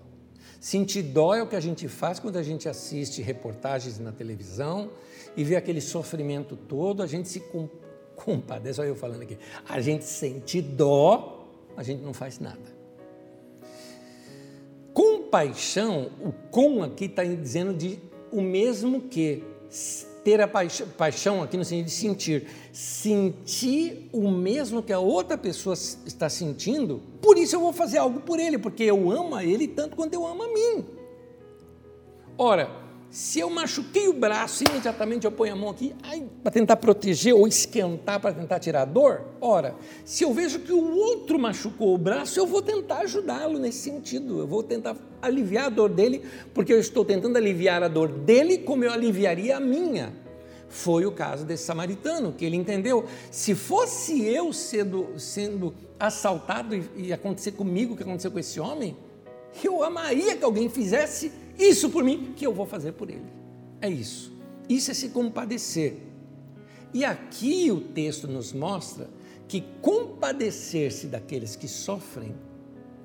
Sentir 0.60 1.02
dó 1.02 1.34
é 1.34 1.42
o 1.42 1.48
que 1.48 1.56
a 1.56 1.60
gente 1.60 1.88
faz 1.88 2.20
quando 2.20 2.38
a 2.38 2.44
gente 2.44 2.70
assiste 2.70 3.22
reportagens 3.22 3.98
na 3.98 4.12
televisão 4.12 4.92
e 5.36 5.44
vê 5.44 5.56
aquele 5.56 5.82
sofrimento 5.82 6.56
todo, 6.56 7.02
a 7.02 7.08
gente 7.08 7.30
se 7.30 7.42
compadece, 8.16 8.82
olha 8.82 8.90
eu 8.90 8.96
falando 8.96 9.22
aqui, 9.22 9.38
a 9.68 9.80
gente 9.80 10.04
sente 10.04 10.62
dó, 10.62 11.48
a 11.78 11.82
gente 11.82 12.04
não 12.04 12.14
faz 12.14 12.40
nada. 12.40 12.79
Compaixão, 14.94 16.12
o 16.20 16.32
com 16.50 16.84
aqui 16.84 17.06
está 17.06 17.24
dizendo 17.24 17.74
de 17.74 18.00
o 18.32 18.42
mesmo 18.42 19.02
que 19.02 19.44
ter 20.24 20.42
a 20.42 20.48
paixão, 20.48 20.88
paixão 20.98 21.44
aqui 21.44 21.58
no 21.58 21.66
sentido 21.66 21.86
de 21.86 21.92
sentir. 21.92 22.48
Sentir 22.72 24.10
o 24.12 24.30
mesmo 24.30 24.84
que 24.84 24.94
a 24.94 25.00
outra 25.00 25.38
pessoa 25.38 25.74
está 25.74 26.30
sentindo, 26.30 27.02
por 27.22 27.38
isso 27.38 27.56
eu 27.56 27.60
vou 27.60 27.74
fazer 27.74 27.98
algo 27.98 28.20
por 28.22 28.40
ele, 28.40 28.58
porque 28.58 28.84
eu 28.84 29.12
amo 29.12 29.36
a 29.36 29.44
ele 29.44 29.68
tanto 29.68 29.96
quanto 29.96 30.14
eu 30.14 30.26
amo 30.26 30.44
a 30.44 30.48
mim. 30.48 30.86
Ora, 32.38 32.70
se 33.12 33.40
eu 33.40 33.50
machuquei 33.50 34.08
o 34.08 34.14
braço, 34.14 34.64
imediatamente 34.70 35.26
eu 35.26 35.32
ponho 35.32 35.54
a 35.54 35.56
mão 35.56 35.70
aqui 35.70 35.96
para 36.44 36.52
tentar 36.52 36.76
proteger 36.76 37.34
ou 37.34 37.48
esquentar 37.48 38.20
para 38.20 38.34
tentar 38.34 38.60
tirar 38.60 38.84
a 38.84 38.86
dor? 38.86 39.26
Ora, 39.42 39.76
se 40.06 40.24
eu 40.24 40.32
vejo 40.32 40.60
que 40.60 40.72
o 40.72 40.96
outro 40.96 41.40
machucou 41.40 41.96
o 41.96 41.98
braço, 41.98 42.40
eu 42.40 42.46
vou 42.46 42.62
tentar 42.62 43.00
ajudá-lo 43.00 43.58
nesse 43.58 43.80
sentido. 43.80 44.40
Eu 44.40 44.46
vou 44.46 44.62
tentar 44.62 44.96
aliviar 45.22 45.66
a 45.66 45.70
dor 45.70 45.90
dele, 45.90 46.24
porque 46.54 46.72
eu 46.72 46.80
estou 46.80 47.04
tentando 47.04 47.36
aliviar 47.36 47.82
a 47.82 47.88
dor 47.88 48.10
dele 48.10 48.60
como 48.60 48.84
eu 48.84 48.94
aliviaria 48.94 49.58
a 49.58 49.60
minha. 49.60 50.14
Foi 50.68 51.04
o 51.08 51.12
caso 51.12 51.46
desse 51.46 51.64
samaritano, 51.64 52.32
que 52.32 52.46
ele 52.46 52.56
entendeu: 52.56 53.06
se 53.32 53.56
fosse 53.56 54.24
eu 54.24 54.54
sendo, 54.54 55.20
sendo 55.20 55.74
assaltado 56.00 56.76
e, 56.76 56.84
e 56.96 57.14
acontecer 57.14 57.54
comigo 57.54 57.96
o 57.96 57.98
que 57.98 58.04
aconteceu 58.04 58.30
com 58.30 58.38
esse 58.38 58.60
homem, 58.60 58.96
eu 59.64 59.84
amaria 59.84 60.38
que 60.38 60.44
alguém 60.44 60.70
fizesse 60.70 61.32
isso 61.60 61.90
por 61.90 62.04
mim, 62.04 62.34
que 62.36 62.46
eu 62.48 62.54
vou 62.54 62.66
fazer 62.66 62.94
por 62.94 63.10
ele. 63.10 63.26
É 63.82 63.90
isso. 63.90 64.34
Isso 64.68 64.92
é 64.92 64.94
se 64.94 65.10
compadecer. 65.10 65.98
E 66.94 67.04
aqui 67.04 67.70
o 67.70 67.82
texto 67.82 68.28
nos 68.28 68.54
mostra 68.54 69.10
que 69.48 69.62
compadecer-se 69.82 71.08
daqueles 71.08 71.56
que 71.56 71.68
sofrem 71.68 72.36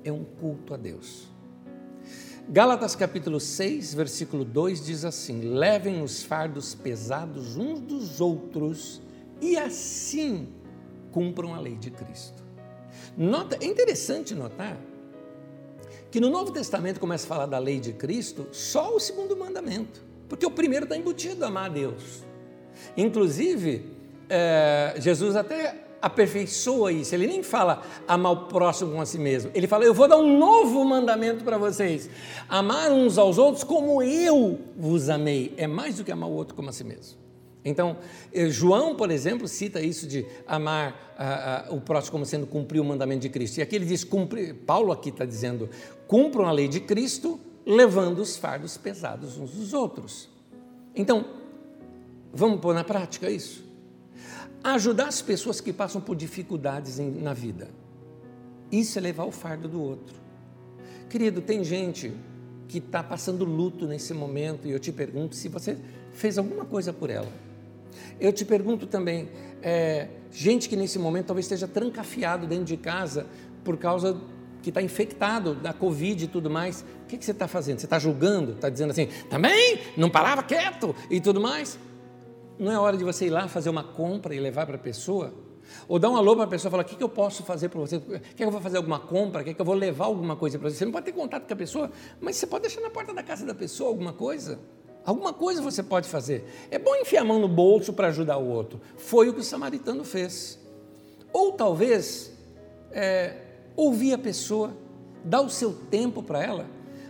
é 0.03 0.11
um 0.11 0.23
culto 0.23 0.73
a 0.73 0.77
Deus. 0.77 1.27
Gálatas 2.47 2.95
capítulo 2.95 3.39
6, 3.39 3.93
versículo 3.95 4.45
2 4.45 4.85
diz 4.85 5.03
assim: 5.03 5.41
Levem 5.41 6.03
os 6.03 6.23
fardos 6.23 6.75
pesados 6.75 7.57
uns 7.57 7.79
dos 7.79 8.21
outros 8.21 9.01
e 9.41 9.57
assim 9.57 10.47
cumpram 11.11 11.55
a 11.55 11.59
lei 11.59 11.75
de 11.75 11.89
Cristo. 11.89 12.43
Nota, 13.17 13.57
é 13.59 13.65
interessante 13.65 14.35
notar 14.35 14.77
que 16.15 16.19
no 16.21 16.29
Novo 16.29 16.49
Testamento 16.49 16.97
começa 16.97 17.25
a 17.25 17.27
falar 17.27 17.45
da 17.45 17.59
lei 17.59 17.77
de 17.77 17.91
Cristo 17.91 18.47
só 18.53 18.95
o 18.95 19.01
segundo 19.01 19.35
mandamento, 19.35 20.01
porque 20.29 20.45
o 20.45 20.49
primeiro 20.49 20.85
está 20.85 20.95
embutido 20.95 21.43
amar 21.43 21.65
a 21.65 21.67
Deus. 21.67 22.23
Inclusive, 22.95 23.85
é, 24.29 24.95
Jesus 24.97 25.35
até 25.35 25.75
aperfeiçoa 26.01 26.93
isso, 26.93 27.13
ele 27.13 27.27
nem 27.27 27.43
fala 27.43 27.83
amar 28.07 28.31
o 28.31 28.37
próximo 28.45 28.93
com 28.93 29.01
a 29.01 29.05
si 29.05 29.19
mesmo, 29.19 29.51
ele 29.53 29.67
fala: 29.67 29.83
Eu 29.83 29.93
vou 29.93 30.07
dar 30.07 30.15
um 30.15 30.39
novo 30.39 30.85
mandamento 30.85 31.43
para 31.43 31.57
vocês, 31.57 32.09
amar 32.47 32.93
uns 32.93 33.17
aos 33.17 33.37
outros 33.37 33.65
como 33.65 34.01
eu 34.01 34.57
vos 34.77 35.09
amei, 35.09 35.53
é 35.57 35.67
mais 35.67 35.97
do 35.97 36.05
que 36.05 36.13
amar 36.13 36.29
o 36.29 36.33
outro 36.33 36.55
como 36.55 36.69
a 36.69 36.71
si 36.71 36.85
mesmo. 36.85 37.24
Então, 37.65 37.97
eh, 38.31 38.47
João, 38.47 38.95
por 38.95 39.09
exemplo, 39.09 39.47
cita 39.47 39.81
isso 39.81 40.05
de 40.05 40.23
amar 40.45 41.15
a, 41.17 41.67
a, 41.67 41.73
o 41.73 41.81
próximo 41.81 42.11
como 42.11 42.25
sendo 42.25 42.45
cumprir 42.45 42.79
o 42.79 42.85
mandamento 42.85 43.21
de 43.21 43.29
Cristo. 43.29 43.57
E 43.57 43.63
aqui 43.63 43.75
ele 43.75 43.85
diz, 43.85 44.07
Paulo 44.67 44.91
aqui 44.91 45.09
está 45.09 45.25
dizendo, 45.25 45.67
cumpram 46.07 46.45
a 46.45 46.51
lei 46.51 46.67
de 46.67 46.79
Cristo, 46.79 47.39
levando 47.65 48.19
os 48.19 48.37
fardos 48.37 48.77
pesados 48.77 49.39
uns 49.39 49.49
dos 49.49 49.73
outros. 49.73 50.29
Então, 50.95 51.25
vamos 52.31 52.61
pôr 52.61 52.75
na 52.75 52.83
prática 52.83 53.31
isso? 53.31 53.65
Ajudar 54.63 55.07
as 55.07 55.23
pessoas 55.23 55.59
que 55.59 55.73
passam 55.73 55.99
por 55.99 56.15
dificuldades 56.15 56.99
em, 56.99 57.09
na 57.09 57.33
vida. 57.33 57.67
Isso 58.71 58.99
é 58.99 59.01
levar 59.01 59.25
o 59.25 59.31
fardo 59.31 59.67
do 59.67 59.81
outro. 59.81 60.15
Querido, 61.09 61.41
tem 61.41 61.63
gente 61.63 62.13
que 62.67 62.77
está 62.77 63.01
passando 63.01 63.43
luto 63.43 63.87
nesse 63.87 64.13
momento 64.13 64.67
e 64.67 64.71
eu 64.71 64.79
te 64.79 64.91
pergunto 64.91 65.35
se 65.35 65.49
você 65.49 65.77
fez 66.13 66.37
alguma 66.37 66.65
coisa 66.65 66.93
por 66.93 67.09
ela 67.09 67.44
eu 68.19 68.31
te 68.31 68.45
pergunto 68.45 68.87
também, 68.87 69.29
é, 69.61 70.07
gente 70.31 70.67
que 70.69 70.75
nesse 70.75 70.99
momento 70.99 71.27
talvez 71.27 71.45
esteja 71.45 71.67
trancafiado 71.67 72.47
dentro 72.47 72.65
de 72.65 72.77
casa 72.77 73.25
por 73.63 73.77
causa 73.77 74.19
que 74.61 74.69
está 74.69 74.81
infectado 74.81 75.53
da 75.53 75.73
Covid 75.73 76.25
e 76.25 76.27
tudo 76.27 76.49
mais, 76.49 76.83
o 77.03 77.07
que, 77.07 77.17
que 77.17 77.25
você 77.25 77.31
está 77.31 77.47
fazendo? 77.47 77.79
Você 77.79 77.85
está 77.85 77.99
julgando? 77.99 78.53
Está 78.53 78.69
dizendo 78.69 78.91
assim, 78.91 79.07
também 79.29 79.79
não 79.95 80.09
parava 80.09 80.41
quieto 80.41 80.95
e 81.09 81.21
tudo 81.21 81.39
mais? 81.39 81.77
Não 82.57 82.71
é 82.71 82.79
hora 82.79 82.97
de 82.97 83.03
você 83.03 83.27
ir 83.27 83.29
lá 83.29 83.47
fazer 83.47 83.69
uma 83.69 83.83
compra 83.83 84.33
e 84.33 84.39
levar 84.39 84.65
para 84.65 84.75
a 84.75 84.79
pessoa? 84.79 85.33
Ou 85.87 85.99
dar 85.99 86.09
um 86.09 86.15
alô 86.15 86.35
para 86.35 86.45
a 86.45 86.47
pessoa 86.47 86.69
e 86.69 86.71
falar: 86.71 86.83
o 86.83 86.85
que, 86.85 86.95
que 86.95 87.03
eu 87.03 87.09
posso 87.09 87.43
fazer 87.43 87.69
para 87.69 87.79
você? 87.79 87.99
Quer 87.99 88.35
que 88.35 88.43
eu 88.43 88.51
vou 88.51 88.61
fazer 88.61 88.77
alguma 88.77 88.99
compra? 88.99 89.43
Quer 89.43 89.53
que 89.53 89.61
eu 89.61 89.65
vou 89.65 89.75
levar 89.75 90.05
alguma 90.05 90.35
coisa 90.35 90.57
para 90.57 90.69
você? 90.69 90.77
Você 90.77 90.85
não 90.85 90.91
pode 90.91 91.05
ter 91.05 91.11
contato 91.11 91.47
com 91.47 91.53
a 91.53 91.57
pessoa, 91.57 91.91
mas 92.19 92.35
você 92.35 92.47
pode 92.47 92.63
deixar 92.63 92.81
na 92.81 92.89
porta 92.89 93.13
da 93.13 93.23
casa 93.23 93.45
da 93.45 93.53
pessoa 93.53 93.89
alguma 93.89 94.13
coisa. 94.13 94.59
Alguma 95.05 95.31
coisa 95.31 95.61
você 95.61 95.83
pode 95.83 96.09
fazer. 96.09 96.43
É 96.71 96.79
bom 96.79 96.95
enfiar 96.95 97.21
a 97.21 97.25
mão 97.25 97.39
no 97.39 97.47
bolso 97.47 97.93
para 97.93 98.07
ajudar 98.07 98.37
o 98.37 98.47
outro. 98.47 98.81
Foi 98.97 99.29
o 99.29 99.33
que 99.33 99.39
o 99.39 99.43
samaritano 99.43 100.03
fez. 100.03 100.59
Ou 101.31 101.51
talvez 101.51 102.31
é, 102.91 103.35
ouvir 103.75 104.13
a 104.13 104.17
pessoa, 104.17 104.75
dar 105.23 105.41
o 105.41 105.49
seu 105.49 105.73
tempo 105.73 106.23
para 106.23 106.43
ela. 106.43 106.65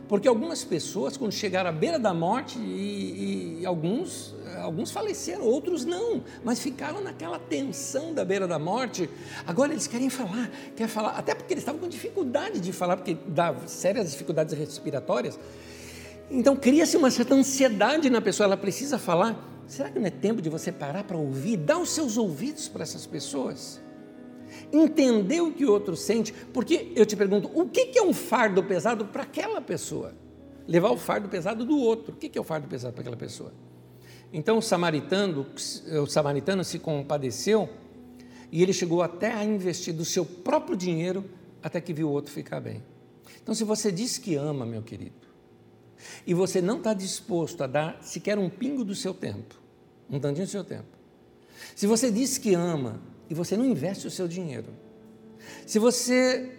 Porque 0.08 0.28
algumas 0.28 0.64
pessoas, 0.64 1.18
quando 1.18 1.32
chegaram 1.32 1.70
à 1.70 1.74
beira 1.74 1.98
da 1.98 2.14
morte, 2.14 2.60
e, 2.60 3.62
e, 3.62 3.66
alguns, 3.66 4.36
alguns 4.62 4.92
faleceram, 4.92 5.44
outros 5.44 5.84
não, 5.84 6.24
mas 6.44 6.60
ficaram 6.60 7.02
naquela 7.02 7.40
tensão 7.40 8.14
da 8.14 8.24
beira 8.24 8.48
da 8.48 8.60
morte. 8.60 9.10
Agora 9.48 9.72
eles 9.72 9.88
querem 9.88 10.10
falar, 10.10 10.52
querem 10.76 10.92
falar, 10.92 11.12
até 11.12 11.34
porque 11.34 11.54
eles 11.54 11.64
estavam 11.64 11.82
com 11.82 11.88
dificuldade 11.88 12.60
de 12.60 12.72
falar, 12.72 12.98
porque 12.98 13.18
dá 13.28 13.56
sérias 13.66 14.12
dificuldades 14.12 14.56
respiratórias. 14.56 15.40
Então 16.30 16.56
cria-se 16.56 16.98
uma 16.98 17.12
certa 17.12 17.36
ansiedade 17.36 18.10
na 18.10 18.22
pessoa, 18.22 18.46
ela 18.46 18.58
precisa 18.58 18.98
falar. 18.98 19.64
Será 19.68 19.90
que 19.90 20.00
não 20.00 20.06
é 20.06 20.12
tempo 20.12 20.42
de 20.42 20.50
você 20.50 20.72
parar 20.72 21.04
para 21.04 21.18
ouvir, 21.18 21.58
dar 21.58 21.78
os 21.80 21.90
seus 21.90 22.18
ouvidos 22.18 22.68
para 22.68 22.84
essas 22.84 23.06
pessoas? 23.06 23.82
Entender 24.72 25.42
o 25.42 25.52
que 25.52 25.66
o 25.66 25.72
outro 25.72 25.96
sente, 25.96 26.34
porque 26.54 26.92
eu 26.96 27.06
te 27.06 27.16
pergunto, 27.16 27.50
o 27.54 27.68
que 27.68 27.98
é 27.98 28.02
um 28.02 28.14
fardo 28.14 28.64
pesado 28.64 29.06
para 29.06 29.24
aquela 29.24 29.62
pessoa? 29.62 30.14
Levar 30.68 30.92
o 30.92 30.98
fardo 30.98 31.28
pesado 31.30 31.66
do 31.66 31.78
outro. 31.78 32.14
O 32.14 32.18
que 32.18 32.38
é 32.38 32.42
o 32.42 32.44
fardo 32.44 32.68
pesado 32.68 32.94
para 32.94 33.02
aquela 33.02 33.18
pessoa? 33.18 33.54
Então 34.32 34.58
o 34.58 34.62
samaritano, 34.62 35.46
o 36.02 36.08
samaritano 36.08 36.64
se 36.64 36.80
compadeceu 36.80 37.70
e 38.52 38.62
ele 38.62 38.74
chegou 38.74 39.02
até 39.02 39.34
a 39.34 39.44
investir 39.44 39.94
do 39.94 40.06
seu 40.06 40.26
próprio 40.26 40.76
dinheiro 40.76 41.26
até 41.62 41.82
que 41.82 41.94
viu 41.94 42.08
o 42.08 42.12
outro 42.12 42.32
ficar 42.32 42.60
bem. 42.60 42.84
Então, 43.42 43.56
se 43.56 43.64
você 43.64 43.92
diz 43.92 44.18
que 44.18 44.36
ama, 44.36 44.66
meu 44.66 44.82
querido, 44.82 45.25
e 46.26 46.34
você 46.34 46.62
não 46.62 46.78
está 46.78 46.94
disposto 46.94 47.64
a 47.64 47.68
dar 47.68 48.00
sequer 48.02 48.38
um 48.38 48.50
pingo 48.50 48.84
do 48.84 48.96
seu 48.96 49.14
tempo, 49.14 49.56
um 50.10 50.20
tantinho 50.20 50.46
do 50.46 50.50
seu 50.50 50.64
tempo, 50.64 50.96
se 51.76 51.88
você 51.88 52.12
diz 52.12 52.38
que 52.38 52.54
ama 52.54 53.02
e 53.30 53.34
você 53.34 53.58
não 53.58 53.66
investe 53.66 54.08
o 54.08 54.12
seu 54.12 54.28
dinheiro, 54.28 54.68
se 55.66 55.80
você 55.80 56.52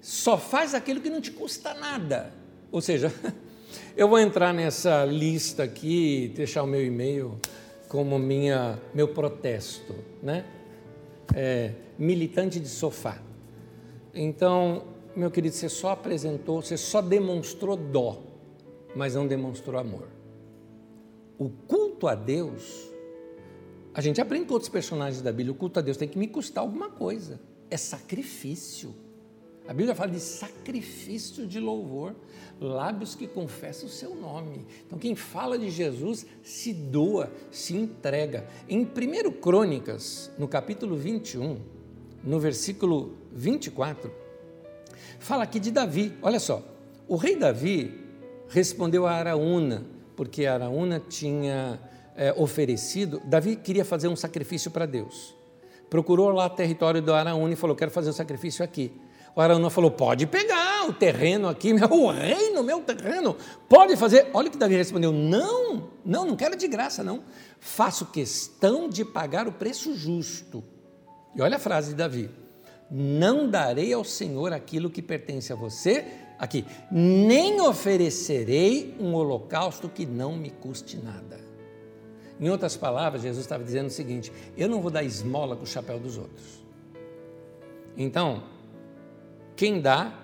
só 0.00 0.38
faz 0.38 0.74
aquilo 0.74 1.00
que 1.00 1.10
não 1.10 1.20
te 1.20 1.30
custa 1.30 1.74
nada, 1.74 2.32
ou 2.70 2.80
seja, 2.80 3.12
eu 3.96 4.08
vou 4.08 4.18
entrar 4.18 4.52
nessa 4.52 5.04
lista 5.04 5.62
aqui, 5.62 6.32
deixar 6.34 6.62
o 6.62 6.66
meu 6.66 6.84
e-mail 6.84 7.38
como 7.88 8.18
minha, 8.18 8.80
meu 8.94 9.08
protesto, 9.08 9.94
né? 10.22 10.44
É, 11.34 11.72
militante 11.98 12.58
de 12.58 12.68
sofá. 12.68 13.20
Então, 14.14 14.84
meu 15.14 15.30
querido, 15.30 15.54
você 15.54 15.68
só 15.68 15.90
apresentou, 15.90 16.62
você 16.62 16.76
só 16.76 17.00
demonstrou 17.00 17.76
dó 17.76 18.29
mas 18.94 19.14
não 19.14 19.26
demonstrou 19.26 19.78
amor. 19.78 20.08
O 21.38 21.48
culto 21.48 22.06
a 22.06 22.14
Deus, 22.14 22.90
a 23.94 24.00
gente 24.00 24.20
aprende 24.20 24.46
com 24.46 24.54
outros 24.54 24.70
personagens 24.70 25.22
da 25.22 25.32
Bíblia, 25.32 25.52
o 25.52 25.54
culto 25.56 25.78
a 25.78 25.82
Deus 25.82 25.96
tem 25.96 26.08
que 26.08 26.18
me 26.18 26.28
custar 26.28 26.62
alguma 26.62 26.90
coisa. 26.90 27.40
É 27.70 27.76
sacrifício. 27.76 28.94
A 29.66 29.72
Bíblia 29.72 29.94
fala 29.94 30.10
de 30.10 30.18
sacrifício 30.18 31.46
de 31.46 31.60
louvor, 31.60 32.16
lábios 32.60 33.14
que 33.14 33.26
confessam 33.26 33.86
o 33.86 33.92
seu 33.92 34.14
nome. 34.16 34.66
Então, 34.84 34.98
quem 34.98 35.14
fala 35.14 35.56
de 35.56 35.70
Jesus 35.70 36.26
se 36.42 36.72
doa, 36.72 37.32
se 37.52 37.76
entrega. 37.76 38.48
Em 38.68 38.80
1 38.80 39.30
Crônicas, 39.40 40.30
no 40.36 40.48
capítulo 40.48 40.96
21, 40.96 41.60
no 42.24 42.40
versículo 42.40 43.14
24, 43.32 44.10
fala 45.20 45.44
aqui 45.44 45.60
de 45.60 45.70
Davi. 45.70 46.14
Olha 46.20 46.40
só, 46.40 46.64
o 47.06 47.16
rei 47.16 47.36
Davi, 47.36 47.99
respondeu 48.50 49.06
a 49.06 49.12
Araúna, 49.12 49.84
porque 50.16 50.44
Araúna 50.44 51.00
tinha 51.00 51.80
é, 52.16 52.34
oferecido, 52.36 53.22
Davi 53.24 53.56
queria 53.56 53.84
fazer 53.84 54.08
um 54.08 54.16
sacrifício 54.16 54.70
para 54.70 54.84
Deus. 54.84 55.34
Procurou 55.88 56.30
lá 56.30 56.46
o 56.46 56.50
território 56.50 57.00
do 57.00 57.12
Araúna 57.12 57.54
e 57.54 57.56
falou: 57.56 57.74
Quero 57.74 57.90
fazer 57.90 58.08
o 58.08 58.10
um 58.10 58.14
sacrifício 58.14 58.64
aqui. 58.64 58.92
O 59.34 59.40
Araúna 59.40 59.70
falou: 59.70 59.90
Pode 59.90 60.26
pegar 60.26 60.88
o 60.88 60.92
terreno 60.92 61.48
aqui, 61.48 61.72
meu 61.74 62.08
reino, 62.08 62.62
meu 62.62 62.80
terreno, 62.80 63.36
pode 63.68 63.96
fazer. 63.96 64.28
Olha 64.34 64.48
o 64.48 64.50
que 64.50 64.58
Davi 64.58 64.76
respondeu: 64.76 65.12
Não, 65.12 65.88
não, 66.04 66.26
não 66.26 66.36
quero 66.36 66.56
de 66.56 66.68
graça, 66.68 67.02
não. 67.02 67.22
Faço 67.58 68.06
questão 68.06 68.88
de 68.88 69.04
pagar 69.04 69.48
o 69.48 69.52
preço 69.52 69.94
justo. 69.96 70.62
E 71.34 71.42
olha 71.42 71.56
a 71.56 71.60
frase 71.60 71.90
de 71.90 71.96
Davi: 71.96 72.30
Não 72.90 73.48
darei 73.48 73.92
ao 73.92 74.04
Senhor 74.04 74.52
aquilo 74.52 74.90
que 74.90 75.02
pertence 75.02 75.52
a 75.52 75.56
você 75.56 76.04
aqui, 76.40 76.64
nem 76.90 77.60
oferecerei 77.60 78.96
um 78.98 79.14
holocausto 79.14 79.88
que 79.88 80.04
não 80.04 80.34
me 80.34 80.50
custe 80.50 80.96
nada. 80.96 81.38
Em 82.40 82.48
outras 82.48 82.76
palavras, 82.76 83.22
Jesus 83.22 83.44
estava 83.44 83.62
dizendo 83.62 83.88
o 83.88 83.90
seguinte: 83.90 84.32
eu 84.56 84.68
não 84.68 84.80
vou 84.80 84.90
dar 84.90 85.04
esmola 85.04 85.54
com 85.54 85.64
o 85.64 85.66
chapéu 85.66 86.00
dos 86.00 86.16
outros. 86.16 86.64
Então, 87.96 88.42
quem 89.54 89.80
dá, 89.80 90.18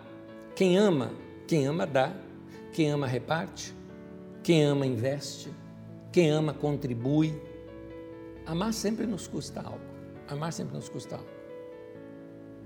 quem 0.54 0.78
ama, 0.78 1.12
quem 1.46 1.66
ama 1.66 1.86
dá, 1.86 2.12
quem 2.72 2.90
ama 2.90 3.06
reparte, 3.06 3.74
Quem 4.42 4.62
ama, 4.62 4.86
investe. 4.86 5.52
Quem 6.12 6.30
ama, 6.30 6.54
contribui. 6.54 7.34
Amar 8.46 8.72
sempre 8.72 9.04
nos 9.04 9.26
custa 9.26 9.60
algo. 9.60 9.80
Amar 10.28 10.52
sempre 10.52 10.76
nos 10.76 10.88
custa 10.88 11.16
algo. 11.16 11.36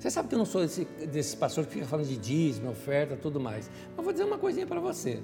Você 0.01 0.11
sabe 0.11 0.30
que 0.30 0.34
eu 0.34 0.38
não 0.38 0.46
sou 0.46 0.64
esse, 0.64 0.86
desse 1.12 1.36
pastor 1.36 1.66
que 1.66 1.74
fica 1.74 1.84
falando 1.84 2.07
de 2.07 2.16
dízimo, 2.16 2.70
oferta, 2.70 3.18
tudo 3.18 3.38
mais. 3.38 3.70
Mas 3.94 4.03
vou 4.03 4.14
dizer 4.14 4.24
uma 4.24 4.38
coisinha 4.38 4.66
para 4.66 4.80
você. 4.80 5.22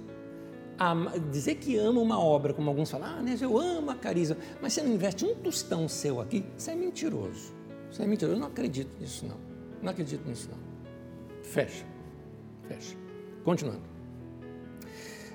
dizer 1.33 1.55
que 1.55 1.79
ama 1.79 1.99
uma 1.99 2.20
obra, 2.20 2.53
como 2.53 2.68
alguns 2.68 2.91
falam, 2.91 3.09
ah, 3.09 3.22
né, 3.22 3.39
eu 3.41 3.57
amo 3.57 3.91
a 3.91 3.95
Cariza, 3.95 4.37
mas 4.61 4.74
você 4.74 4.83
não 4.83 4.93
investe 4.93 5.24
um 5.24 5.35
tostão 5.37 5.89
seu 5.89 6.20
aqui, 6.20 6.45
você 6.55 6.72
é 6.72 6.74
mentiroso. 6.74 7.55
Você 7.91 8.03
é 8.03 8.07
mentiroso. 8.07 8.37
Eu 8.37 8.41
não 8.41 8.49
acredito 8.49 8.91
nisso, 9.01 9.24
não. 9.27 9.39
Não 9.81 9.91
acredito 9.93 10.29
nisso, 10.29 10.51
não. 10.51 10.59
Fecha. 11.43 11.87
Fecha. 12.68 12.95
Continuando. 13.45 13.81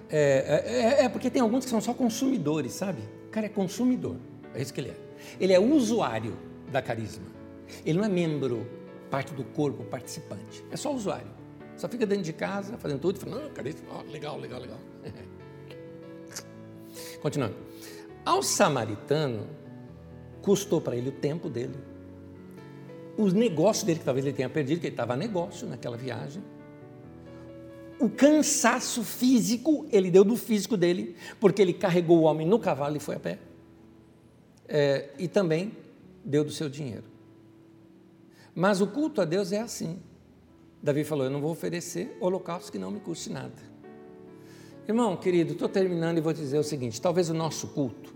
É, 0.08 1.00
é, 1.00 1.06
é, 1.06 1.10
porque 1.10 1.32
tem 1.32 1.42
alguns 1.42 1.64
que 1.66 1.72
são 1.72 1.82
só 1.82 1.96
consumidores, 1.96 2.74
sabe? 2.74 3.02
O 3.26 3.32
cara 3.32 3.48
é 3.48 3.50
consumidor. 3.50 4.18
É 4.54 4.62
isso 4.62 4.72
que 4.72 4.82
ele 4.82 4.90
é. 4.90 4.98
Ele 5.40 5.52
é 5.52 5.60
usuário 5.60 6.38
da 6.72 6.80
carisma. 6.80 7.26
Ele 7.84 7.98
não 7.98 8.06
é 8.06 8.10
membro 8.10 8.81
parte 9.12 9.34
do 9.34 9.44
corpo 9.44 9.84
participante. 9.84 10.64
É 10.72 10.78
só 10.78 10.96
usuário. 10.96 11.28
Só 11.76 11.90
fica 11.90 12.06
dentro 12.06 12.24
de 12.24 12.34
casa, 12.34 12.78
fazendo 12.78 13.00
tudo, 13.00 13.20
falando, 13.20 13.48
ah, 13.48 13.52
cadê 13.54 13.76
Oh, 13.92 14.12
legal, 14.12 14.40
legal, 14.40 14.62
legal. 14.62 14.80
Continuando. 17.22 17.56
Ao 18.26 18.42
samaritano, 18.42 19.48
custou 20.42 20.80
para 20.80 20.96
ele 20.96 21.10
o 21.10 21.12
tempo 21.12 21.50
dele, 21.50 21.76
os 23.18 23.34
negócios 23.34 23.84
dele, 23.84 24.00
que 24.00 24.06
talvez 24.06 24.26
ele 24.26 24.36
tenha 24.36 24.50
perdido, 24.50 24.80
que 24.80 24.88
ele 24.88 24.94
estava 24.94 25.14
a 25.14 25.18
negócio 25.18 25.68
naquela 25.68 25.98
viagem. 25.98 26.42
O 28.00 28.10
cansaço 28.10 29.04
físico, 29.04 29.86
ele 29.92 30.10
deu 30.10 30.24
do 30.24 30.36
físico 30.36 30.78
dele, 30.78 31.16
porque 31.40 31.62
ele 31.62 31.74
carregou 31.74 32.20
o 32.20 32.24
homem 32.24 32.48
no 32.48 32.58
cavalo 32.58 32.96
e 32.96 33.00
foi 33.00 33.16
a 33.16 33.20
pé. 33.20 33.40
É, 34.68 35.10
e 35.20 35.28
também 35.28 35.74
deu 36.24 36.44
do 36.44 36.52
seu 36.52 36.70
dinheiro. 36.70 37.11
Mas 38.54 38.82
o 38.82 38.88
culto 38.88 39.22
a 39.22 39.26
Deus 39.26 39.52
é 39.52 39.62
assim. 39.62 40.00
Davi 40.82 41.04
falou: 41.04 41.26
Eu 41.26 41.32
não 41.32 41.42
vou 41.42 41.52
oferecer 41.52 42.18
holocausto 42.20 42.72
que 42.72 42.80
não 42.80 42.92
me 42.92 43.00
custe 43.00 43.32
nada. 43.32 43.72
Irmão, 44.88 45.16
querido, 45.16 45.54
estou 45.54 45.70
terminando 45.70 46.18
e 46.18 46.22
vou 46.22 46.34
dizer 46.34 46.58
o 46.58 46.64
seguinte: 46.64 47.00
talvez 47.00 47.30
o 47.30 47.34
nosso 47.34 47.68
culto 47.70 48.14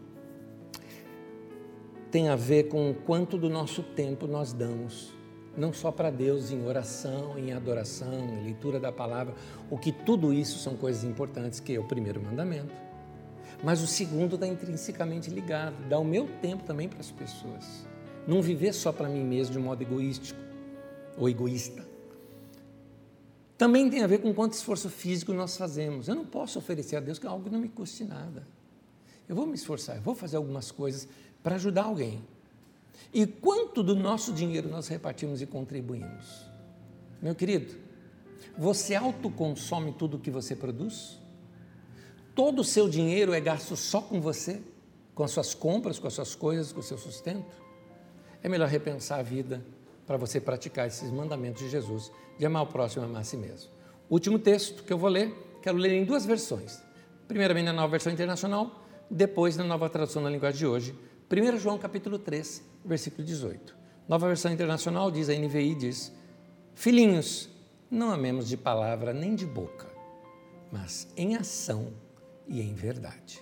tenha 2.12 2.34
a 2.34 2.36
ver 2.36 2.70
com 2.70 2.92
o 2.92 2.94
quanto 2.94 3.38
do 3.38 3.50
nosso 3.50 3.84
tempo 3.84 4.26
nós 4.26 4.54
damos, 4.54 5.14
não 5.58 5.74
só 5.74 5.92
para 5.92 6.10
Deus 6.10 6.50
em 6.50 6.66
oração, 6.66 7.38
em 7.38 7.52
adoração, 7.52 8.14
em 8.14 8.44
leitura 8.44 8.80
da 8.80 8.92
palavra, 8.92 9.36
o 9.70 9.78
que 9.78 9.92
tudo 9.92 10.34
isso 10.34 10.58
são 10.60 10.76
coisas 10.76 11.04
importantes, 11.04 11.60
que 11.60 11.76
é 11.76 11.80
o 11.80 11.84
primeiro 11.84 12.22
mandamento. 12.22 12.74
Mas 13.64 13.82
o 13.82 13.88
segundo 13.88 14.36
está 14.36 14.48
intrinsecamente 14.48 15.30
ligado, 15.30 15.76
dá 15.88 16.00
o 16.00 16.06
meu 16.06 16.28
tempo 16.42 16.64
também 16.64 16.88
para 16.88 17.00
as 17.00 17.12
pessoas. 17.12 17.86
Não 18.28 18.42
viver 18.42 18.74
só 18.74 18.92
para 18.92 19.08
mim 19.08 19.24
mesmo 19.24 19.54
de 19.54 19.60
modo 19.60 19.82
egoístico 19.82 20.40
ou 21.18 21.30
egoísta. 21.30 21.86
Também 23.58 23.90
tem 23.90 24.04
a 24.04 24.08
ver 24.08 24.20
com 24.20 24.34
quanto 24.34 24.54
esforço 24.54 24.90
físico 24.90 25.34
nós 25.34 25.56
fazemos. 25.56 26.08
Eu 26.08 26.16
não 26.16 26.26
posso 26.26 26.60
oferecer 26.60 26.98
a 26.98 27.00
Deus 27.00 27.24
algo 27.24 27.46
que 27.46 27.50
não 27.50 27.60
me 27.60 27.70
custe 27.70 28.04
nada. 28.04 28.46
Eu 29.28 29.36
vou 29.36 29.48
me 29.48 29.56
esforçar, 29.56 29.96
eu 29.96 30.02
vou 30.02 30.14
fazer 30.14 30.38
algumas 30.38 30.72
coisas 30.72 31.08
para 31.42 31.56
ajudar 31.56 31.84
alguém. 31.84 32.22
E 33.14 33.26
quanto 33.26 33.82
do 33.82 33.96
nosso 33.96 34.34
dinheiro 34.34 34.70
nós 34.70 34.88
repartimos 34.88 35.42
e 35.42 35.46
contribuímos? 35.46 36.46
Meu 37.22 37.34
querido, 37.34 37.76
você 38.58 38.94
autoconsome 38.94 39.94
tudo 39.94 40.18
o 40.18 40.20
que 40.20 40.30
você 40.30 40.56
produz? 40.56 41.18
Todo 42.36 42.60
o 42.60 42.64
seu 42.64 42.90
dinheiro 42.90 43.34
é 43.34 43.40
gasto 43.40 43.76
só 43.78 44.02
com 44.02 44.20
você? 44.20 44.62
Com 45.14 45.24
as 45.24 45.32
suas 45.32 45.54
compras, 45.54 45.98
com 45.98 46.08
as 46.08 46.14
suas 46.14 46.36
coisas, 46.36 46.74
com 46.74 46.82
o 46.82 46.84
seu 46.84 46.98
sustento? 46.98 47.46
É 48.46 48.50
melhor 48.50 48.68
repensar 48.70 49.20
a 49.20 49.24
vida 49.24 49.66
para 50.06 50.18
você 50.18 50.40
praticar 50.40 50.86
esses 50.86 51.10
mandamentos 51.10 51.64
de 51.64 51.68
Jesus, 51.68 52.12
de 52.38 52.46
amar 52.46 52.62
o 52.62 52.68
próximo 52.68 53.04
e 53.04 53.06
amar 53.10 53.22
a 53.22 53.24
si 53.24 53.36
mesmo. 53.36 53.72
Último 54.08 54.38
texto 54.38 54.84
que 54.84 54.94
eu 54.94 55.00
vou 55.00 55.10
ler, 55.10 55.34
quero 55.64 55.80
ler 55.80 55.94
em 55.94 56.06
duas 56.06 56.28
versões. 56.28 56.80
Primeiramente 57.28 57.66
na 57.66 57.74
nova 57.74 57.88
versão 57.88 58.14
internacional, 58.14 58.86
depois 59.10 59.58
na 59.58 59.64
nova 59.64 59.90
tradução 59.90 60.22
na 60.22 60.30
linguagem 60.30 60.60
de 60.60 60.68
hoje. 60.68 60.96
1 61.28 61.58
João 61.58 61.80
capítulo 61.80 62.20
3, 62.20 62.64
versículo 62.86 63.24
18. 63.24 63.76
Nova 64.08 64.28
versão 64.28 64.54
internacional 64.54 65.10
diz, 65.10 65.28
a 65.28 65.34
NVI 65.34 65.74
diz, 65.74 66.14
Filhinhos, 66.76 67.50
não 67.90 68.12
amemos 68.12 68.48
de 68.48 68.56
palavra 68.56 69.12
nem 69.12 69.34
de 69.34 69.48
boca, 69.48 69.88
mas 70.72 71.08
em 71.18 71.36
ação 71.36 71.92
e 72.48 72.62
em 72.62 72.76
verdade. 72.76 73.42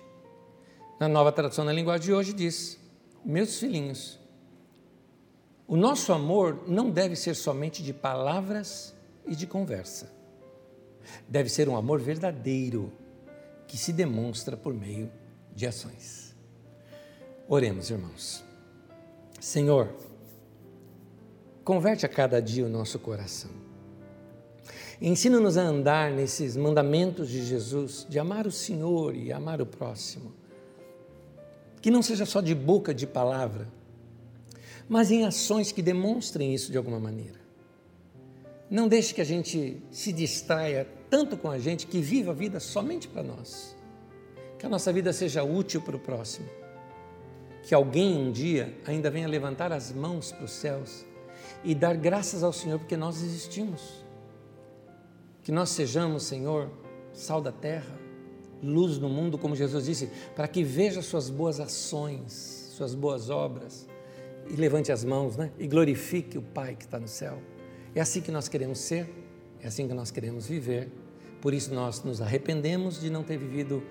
Na 0.98 1.08
nova 1.08 1.30
tradução 1.30 1.62
na 1.62 1.74
linguagem 1.74 2.06
de 2.06 2.14
hoje 2.14 2.32
diz, 2.32 2.80
Meus 3.22 3.58
filhinhos, 3.58 4.23
o 5.66 5.76
nosso 5.76 6.12
amor 6.12 6.64
não 6.66 6.90
deve 6.90 7.16
ser 7.16 7.34
somente 7.34 7.82
de 7.82 7.92
palavras 7.92 8.94
e 9.26 9.34
de 9.34 9.46
conversa. 9.46 10.12
Deve 11.28 11.48
ser 11.48 11.68
um 11.68 11.76
amor 11.76 12.00
verdadeiro 12.00 12.92
que 13.66 13.76
se 13.76 13.92
demonstra 13.92 14.56
por 14.56 14.74
meio 14.74 15.10
de 15.54 15.66
ações. 15.66 16.34
Oremos, 17.48 17.90
irmãos. 17.90 18.44
Senhor, 19.40 19.94
converte 21.62 22.04
a 22.04 22.08
cada 22.08 22.40
dia 22.40 22.64
o 22.64 22.68
nosso 22.68 22.98
coração. 22.98 23.50
Ensina-nos 25.00 25.56
a 25.56 25.62
andar 25.62 26.10
nesses 26.10 26.56
mandamentos 26.56 27.28
de 27.28 27.44
Jesus, 27.44 28.06
de 28.08 28.18
amar 28.18 28.46
o 28.46 28.52
Senhor 28.52 29.14
e 29.14 29.32
amar 29.32 29.60
o 29.60 29.66
próximo. 29.66 30.32
Que 31.80 31.90
não 31.90 32.02
seja 32.02 32.24
só 32.24 32.40
de 32.40 32.54
boca, 32.54 32.94
de 32.94 33.06
palavra, 33.06 33.68
mas 34.88 35.10
em 35.10 35.24
ações 35.24 35.72
que 35.72 35.82
demonstrem 35.82 36.54
isso 36.54 36.70
de 36.70 36.78
alguma 36.78 37.00
maneira. 37.00 37.40
Não 38.70 38.88
deixe 38.88 39.14
que 39.14 39.20
a 39.20 39.24
gente 39.24 39.82
se 39.90 40.12
distraia 40.12 40.86
tanto 41.08 41.36
com 41.36 41.50
a 41.50 41.58
gente 41.58 41.86
que 41.86 42.00
viva 42.00 42.32
a 42.32 42.34
vida 42.34 42.58
somente 42.60 43.08
para 43.08 43.22
nós. 43.22 43.76
Que 44.58 44.66
a 44.66 44.68
nossa 44.68 44.92
vida 44.92 45.12
seja 45.12 45.44
útil 45.44 45.80
para 45.80 45.96
o 45.96 46.00
próximo. 46.00 46.48
Que 47.62 47.74
alguém 47.74 48.16
um 48.16 48.32
dia 48.32 48.76
ainda 48.86 49.10
venha 49.10 49.28
levantar 49.28 49.72
as 49.72 49.92
mãos 49.92 50.32
para 50.32 50.44
os 50.44 50.52
céus 50.52 51.04
e 51.62 51.74
dar 51.74 51.96
graças 51.96 52.42
ao 52.42 52.52
Senhor 52.52 52.78
porque 52.78 52.96
nós 52.96 53.22
existimos. 53.22 54.04
Que 55.42 55.52
nós 55.52 55.70
sejamos, 55.70 56.24
Senhor, 56.24 56.70
sal 57.12 57.40
da 57.40 57.52
terra, 57.52 57.98
luz 58.62 58.98
no 58.98 59.08
mundo, 59.08 59.38
como 59.38 59.54
Jesus 59.54 59.84
disse, 59.84 60.10
para 60.34 60.48
que 60.48 60.64
veja 60.64 61.02
suas 61.02 61.28
boas 61.30 61.60
ações, 61.60 62.72
suas 62.74 62.94
boas 62.94 63.30
obras 63.30 63.86
e 64.48 64.56
levante 64.56 64.92
as 64.92 65.04
mãos, 65.04 65.36
né? 65.36 65.50
E 65.58 65.66
glorifique 65.66 66.38
o 66.38 66.42
Pai 66.42 66.74
que 66.76 66.84
está 66.84 66.98
no 66.98 67.08
céu. 67.08 67.40
É 67.94 68.00
assim 68.00 68.20
que 68.20 68.30
nós 68.30 68.48
queremos 68.48 68.78
ser, 68.78 69.08
é 69.62 69.66
assim 69.66 69.86
que 69.88 69.94
nós 69.94 70.10
queremos 70.10 70.46
viver. 70.46 70.90
Por 71.40 71.54
isso 71.54 71.72
nós 71.74 72.02
nos 72.02 72.20
arrependemos 72.20 73.00
de 73.00 73.10
não 73.10 73.22
ter 73.22 73.38
vivido 73.38 73.82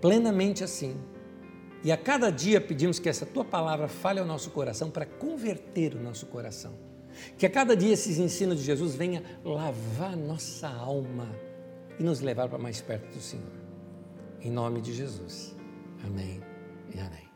plenamente 0.00 0.62
assim. 0.62 0.96
E 1.82 1.92
a 1.92 1.96
cada 1.96 2.30
dia 2.30 2.60
pedimos 2.60 2.98
que 2.98 3.08
essa 3.08 3.24
tua 3.24 3.44
palavra 3.44 3.88
fale 3.88 4.18
ao 4.20 4.26
nosso 4.26 4.50
coração 4.50 4.90
para 4.90 5.06
converter 5.06 5.94
o 5.94 6.00
nosso 6.00 6.26
coração. 6.26 6.72
Que 7.36 7.46
a 7.46 7.50
cada 7.50 7.76
dia 7.76 7.92
esses 7.92 8.18
ensinos 8.18 8.58
de 8.58 8.64
Jesus 8.64 8.94
venha 8.94 9.22
lavar 9.44 10.16
nossa 10.16 10.68
alma 10.68 11.28
e 11.98 12.02
nos 12.02 12.20
levar 12.20 12.48
para 12.48 12.58
mais 12.58 12.80
perto 12.80 13.12
do 13.12 13.20
Senhor. 13.20 13.58
Em 14.40 14.50
nome 14.50 14.80
de 14.80 14.92
Jesus. 14.92 15.56
Amém 16.04 16.40
e 16.94 17.00
amém. 17.00 17.27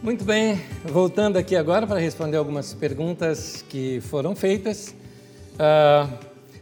Muito 0.00 0.24
bem, 0.24 0.60
voltando 0.84 1.38
aqui 1.38 1.56
agora 1.56 1.84
para 1.84 1.98
responder 1.98 2.36
algumas 2.36 2.72
perguntas 2.72 3.64
que 3.68 4.00
foram 4.02 4.34
feitas. 4.36 4.94
Uh, 5.54 6.08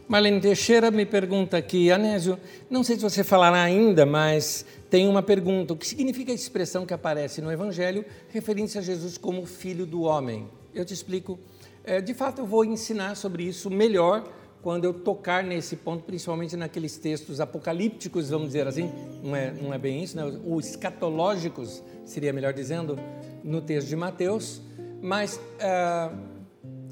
Marlene 0.07 0.41
Teixeira 0.41 0.89
me 0.89 1.05
pergunta 1.05 1.55
aqui, 1.55 1.91
Anésio, 1.91 2.39
não 2.67 2.83
sei 2.83 2.95
se 2.95 3.03
você 3.03 3.23
falará 3.23 3.61
ainda, 3.61 4.07
mas 4.07 4.65
tem 4.89 5.07
uma 5.07 5.21
pergunta: 5.21 5.71
o 5.71 5.77
que 5.77 5.87
significa 5.87 6.31
a 6.31 6.35
expressão 6.35 6.83
que 6.83 6.95
aparece 6.95 7.39
no 7.39 7.51
Evangelho 7.51 8.03
referindo-se 8.29 8.79
a 8.79 8.81
Jesus 8.81 9.19
como 9.19 9.45
filho 9.45 9.85
do 9.85 10.01
homem? 10.01 10.47
Eu 10.73 10.83
te 10.83 10.95
explico. 10.95 11.37
É, 11.83 12.01
de 12.01 12.15
fato, 12.15 12.41
eu 12.41 12.45
vou 12.45 12.65
ensinar 12.65 13.15
sobre 13.15 13.43
isso 13.43 13.69
melhor 13.69 14.27
quando 14.67 14.83
eu 14.83 14.93
tocar 14.93 15.45
nesse 15.45 15.77
ponto, 15.77 16.03
principalmente 16.03 16.57
naqueles 16.57 16.97
textos 16.97 17.39
apocalípticos, 17.39 18.31
vamos 18.31 18.47
dizer 18.47 18.67
assim, 18.67 18.91
não 19.23 19.33
é, 19.33 19.49
não 19.49 19.73
é 19.73 19.77
bem 19.77 20.03
isso, 20.03 20.17
né? 20.17 20.25
os 20.45 20.71
escatológicos, 20.71 21.81
seria 22.03 22.33
melhor 22.33 22.51
dizendo, 22.51 22.99
no 23.45 23.61
texto 23.61 23.87
de 23.87 23.95
Mateus, 23.95 24.61
mas 25.01 25.39
ah, 25.61 26.11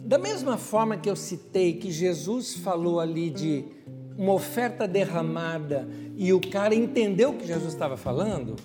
da 0.06 0.18
mesma 0.18 0.58
forma 0.58 0.96
que 0.96 1.10
eu 1.10 1.18
citei 1.18 1.74
que 1.74 1.92
Jesus 1.92 2.56
falou 2.56 2.98
ali 2.98 3.30
de 3.30 3.66
uma 4.18 4.32
oferta 4.32 4.88
derramada 4.88 5.86
e 6.16 6.32
o 6.32 6.40
cara 6.40 6.74
entendeu 6.74 7.32
o 7.32 7.34
que 7.34 7.46
Jesus 7.46 7.74
estava 7.74 7.98
falando, 7.98 8.56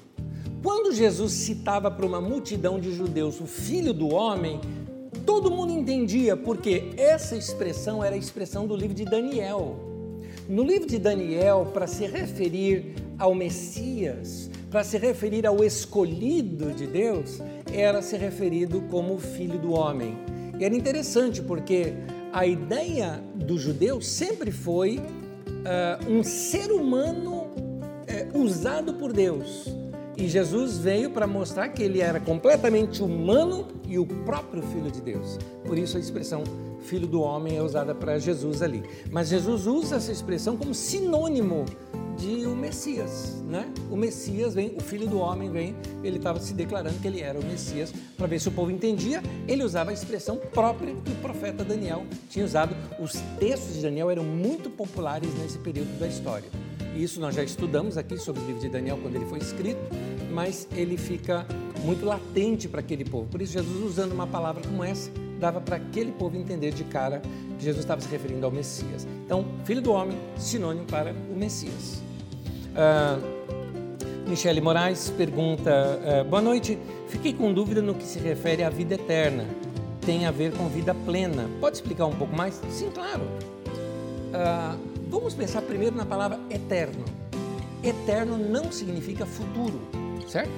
quando 0.62 0.92
Jesus 0.92 1.32
citava 1.32 1.90
para 1.90 2.06
uma 2.06 2.20
multidão 2.20 2.78
de 2.78 2.92
judeus 2.92 3.40
o 3.40 3.46
filho 3.46 3.92
do 3.92 4.14
homem, 4.14 4.61
todo 5.26 5.50
mundo 5.50 5.72
entendia, 5.72 6.36
porque 6.36 6.92
essa 6.96 7.36
expressão 7.36 8.02
era 8.02 8.14
a 8.14 8.18
expressão 8.18 8.66
do 8.66 8.76
livro 8.76 8.94
de 8.94 9.04
Daniel. 9.04 9.76
No 10.48 10.62
livro 10.62 10.88
de 10.88 10.98
Daniel, 10.98 11.70
para 11.72 11.86
se 11.86 12.06
referir 12.06 12.94
ao 13.18 13.34
Messias, 13.34 14.50
para 14.70 14.82
se 14.82 14.98
referir 14.98 15.46
ao 15.46 15.62
escolhido 15.64 16.72
de 16.72 16.86
Deus, 16.86 17.40
era 17.72 18.02
se 18.02 18.16
referido 18.16 18.82
como 18.90 19.18
filho 19.18 19.58
do 19.58 19.72
homem. 19.72 20.16
E 20.58 20.64
era 20.64 20.74
interessante 20.74 21.40
porque 21.42 21.92
a 22.32 22.46
ideia 22.46 23.20
do 23.34 23.58
judeu 23.58 24.00
sempre 24.00 24.50
foi 24.50 24.98
uh, 24.98 26.10
um 26.10 26.22
ser 26.22 26.70
humano 26.70 27.48
uh, 27.48 28.38
usado 28.38 28.94
por 28.94 29.12
Deus. 29.12 29.66
E 30.20 30.28
Jesus 30.28 30.76
veio 30.76 31.08
para 31.08 31.26
mostrar 31.26 31.70
que 31.70 31.82
ele 31.82 32.02
era 32.02 32.20
completamente 32.20 33.02
humano 33.02 33.66
e 33.88 33.98
o 33.98 34.04
próprio 34.04 34.62
Filho 34.62 34.90
de 34.90 35.00
Deus. 35.00 35.38
Por 35.64 35.78
isso 35.78 35.96
a 35.96 36.00
expressão 36.00 36.44
Filho 36.82 37.06
do 37.06 37.22
Homem 37.22 37.56
é 37.56 37.62
usada 37.62 37.94
para 37.94 38.18
Jesus 38.18 38.60
ali. 38.60 38.82
Mas 39.10 39.30
Jesus 39.30 39.66
usa 39.66 39.96
essa 39.96 40.12
expressão 40.12 40.58
como 40.58 40.74
sinônimo 40.74 41.64
de 42.18 42.44
o 42.44 42.54
Messias, 42.54 43.42
né? 43.48 43.72
O 43.90 43.96
Messias 43.96 44.52
vem, 44.52 44.74
o 44.76 44.80
Filho 44.80 45.06
do 45.06 45.18
Homem 45.18 45.50
vem, 45.50 45.74
ele 46.04 46.18
estava 46.18 46.38
se 46.38 46.52
declarando 46.52 46.98
que 46.98 47.08
ele 47.08 47.22
era 47.22 47.40
o 47.40 47.42
Messias, 47.42 47.90
para 48.18 48.26
ver 48.26 48.38
se 48.38 48.48
o 48.48 48.52
povo 48.52 48.70
entendia, 48.70 49.22
ele 49.48 49.64
usava 49.64 49.90
a 49.90 49.94
expressão 49.94 50.36
própria 50.36 50.94
que 51.02 51.12
o 51.12 51.16
profeta 51.16 51.64
Daniel 51.64 52.04
tinha 52.28 52.44
usado. 52.44 52.76
Os 52.98 53.14
textos 53.38 53.76
de 53.76 53.80
Daniel 53.80 54.10
eram 54.10 54.24
muito 54.24 54.68
populares 54.68 55.32
nesse 55.38 55.56
período 55.56 55.98
da 55.98 56.06
história. 56.06 56.50
Isso 56.97 57.20
nós 57.20 57.34
já 57.34 57.43
estudamos 57.43 57.97
aqui 57.97 58.18
sobre 58.18 58.43
o 58.43 58.47
livro 58.47 58.61
de 58.61 58.68
Daniel 58.68 58.99
quando 59.01 59.14
ele 59.16 59.26
foi 59.26 59.38
escrito, 59.38 59.80
mas 60.32 60.66
ele 60.74 60.97
fica 60.97 61.47
muito 61.84 62.05
latente 62.05 62.68
para 62.68 62.80
aquele 62.80 63.05
povo. 63.05 63.28
Por 63.28 63.41
isso, 63.41 63.53
Jesus, 63.53 63.84
usando 63.84 64.12
uma 64.12 64.26
palavra 64.26 64.62
como 64.62 64.84
essa, 64.84 65.11
dava 65.38 65.61
para 65.61 65.76
aquele 65.76 66.12
povo 66.12 66.36
entender 66.36 66.72
de 66.72 66.84
cara 66.84 67.22
que 67.59 67.64
Jesus 67.64 67.84
estava 67.84 68.01
se 68.01 68.09
referindo 68.09 68.45
ao 68.45 68.53
Messias. 68.53 69.07
Então, 69.24 69.45
filho 69.64 69.80
do 69.80 69.93
homem, 69.93 70.16
sinônimo 70.36 70.86
para 70.86 71.12
o 71.12 71.36
Messias. 71.36 72.03
Uh, 72.70 74.28
Michele 74.28 74.61
Moraes 74.61 75.11
pergunta: 75.11 75.70
uh, 75.70 76.24
Boa 76.28 76.43
noite, 76.43 76.78
fiquei 77.09 77.32
com 77.32 77.53
dúvida 77.53 77.80
no 77.80 77.95
que 77.95 78.05
se 78.05 78.18
refere 78.18 78.62
à 78.62 78.70
vida 78.70 78.95
eterna. 78.95 79.45
Tem 80.03 80.26
a 80.26 80.30
ver 80.30 80.53
com 80.53 80.68
vida 80.68 80.95
plena. 80.95 81.49
Pode 81.61 81.76
explicar 81.76 82.07
um 82.07 82.14
pouco 82.14 82.34
mais? 82.36 82.61
Sim, 82.70 82.91
claro. 82.91 83.22
Uh, 84.32 84.89
vamos 85.11 85.34
pensar 85.34 85.62
primeiro 85.62 85.96
na 85.96 86.06
palavra 86.06 86.38
eterno. 86.48 87.04
Eterno 87.82 88.38
não 88.38 88.70
significa 88.70 89.26
futuro, 89.26 89.80
certo? 90.28 90.52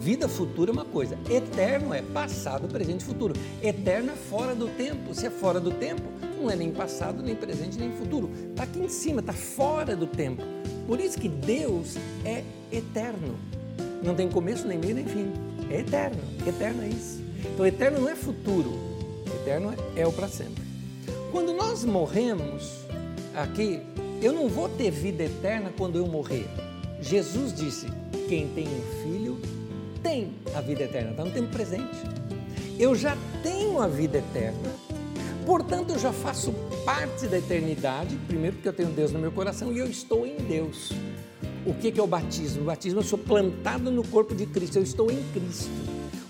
Vida 0.00 0.28
futura 0.28 0.70
é 0.70 0.72
uma 0.72 0.84
coisa, 0.84 1.18
eterno 1.28 1.92
é 1.92 2.00
passado, 2.00 2.68
presente 2.68 3.00
e 3.00 3.04
futuro. 3.04 3.34
Eterno 3.60 4.12
é 4.12 4.14
fora 4.14 4.54
do 4.54 4.68
tempo. 4.68 5.12
Se 5.14 5.26
é 5.26 5.30
fora 5.30 5.58
do 5.58 5.72
tempo, 5.72 6.02
não 6.40 6.48
é 6.48 6.54
nem 6.54 6.70
passado, 6.70 7.22
nem 7.22 7.34
presente, 7.34 7.78
nem 7.78 7.90
futuro. 7.90 8.30
Está 8.50 8.62
aqui 8.62 8.78
em 8.78 8.88
cima, 8.88 9.20
está 9.20 9.32
fora 9.32 9.96
do 9.96 10.06
tempo. 10.06 10.42
Por 10.86 11.00
isso 11.00 11.18
que 11.18 11.28
Deus 11.28 11.96
é 12.24 12.44
eterno. 12.70 13.36
Não 14.04 14.14
tem 14.14 14.28
começo, 14.28 14.68
nem 14.68 14.78
meio, 14.78 14.94
nem 14.94 15.06
fim. 15.06 15.32
É 15.70 15.80
eterno. 15.80 16.22
Eterno 16.46 16.82
é 16.84 16.88
isso. 16.88 17.20
Então, 17.52 17.66
eterno 17.66 18.00
não 18.00 18.08
é 18.08 18.14
futuro. 18.14 18.78
Eterno 19.42 19.74
é, 19.96 20.02
é 20.02 20.06
o 20.06 20.12
para 20.12 20.28
sempre. 20.28 20.62
Quando 21.32 21.52
nós 21.52 21.84
morremos 21.84 22.85
aqui, 23.36 23.80
eu 24.22 24.32
não 24.32 24.48
vou 24.48 24.68
ter 24.68 24.90
vida 24.90 25.24
eterna 25.24 25.70
quando 25.76 25.96
eu 25.96 26.06
morrer. 26.06 26.46
Jesus 27.00 27.52
disse: 27.54 27.86
quem 28.28 28.48
tem 28.48 28.66
um 28.66 29.02
filho 29.02 29.38
tem 30.02 30.32
a 30.54 30.60
vida 30.60 30.84
eterna, 30.84 31.10
está 31.10 31.24
no 31.24 31.30
tempo 31.30 31.48
presente. 31.48 31.96
Eu 32.78 32.94
já 32.94 33.16
tenho 33.42 33.80
a 33.80 33.86
vida 33.86 34.18
eterna, 34.18 34.70
portanto 35.44 35.90
eu 35.90 35.98
já 35.98 36.12
faço 36.12 36.52
parte 36.84 37.26
da 37.26 37.38
eternidade, 37.38 38.16
primeiro 38.26 38.56
porque 38.56 38.68
eu 38.68 38.72
tenho 38.72 38.90
Deus 38.90 39.12
no 39.12 39.18
meu 39.18 39.32
coração 39.32 39.72
e 39.72 39.78
eu 39.78 39.86
estou 39.86 40.26
em 40.26 40.36
Deus. 40.36 40.92
O 41.66 41.74
que 41.74 41.98
é 41.98 42.02
o 42.02 42.06
batismo? 42.06 42.62
O 42.62 42.64
batismo 42.66 43.00
eu 43.00 43.04
sou 43.04 43.18
plantado 43.18 43.90
no 43.90 44.06
corpo 44.06 44.34
de 44.34 44.46
Cristo, 44.46 44.76
eu 44.76 44.82
estou 44.82 45.10
em 45.10 45.22
Cristo. 45.32 45.70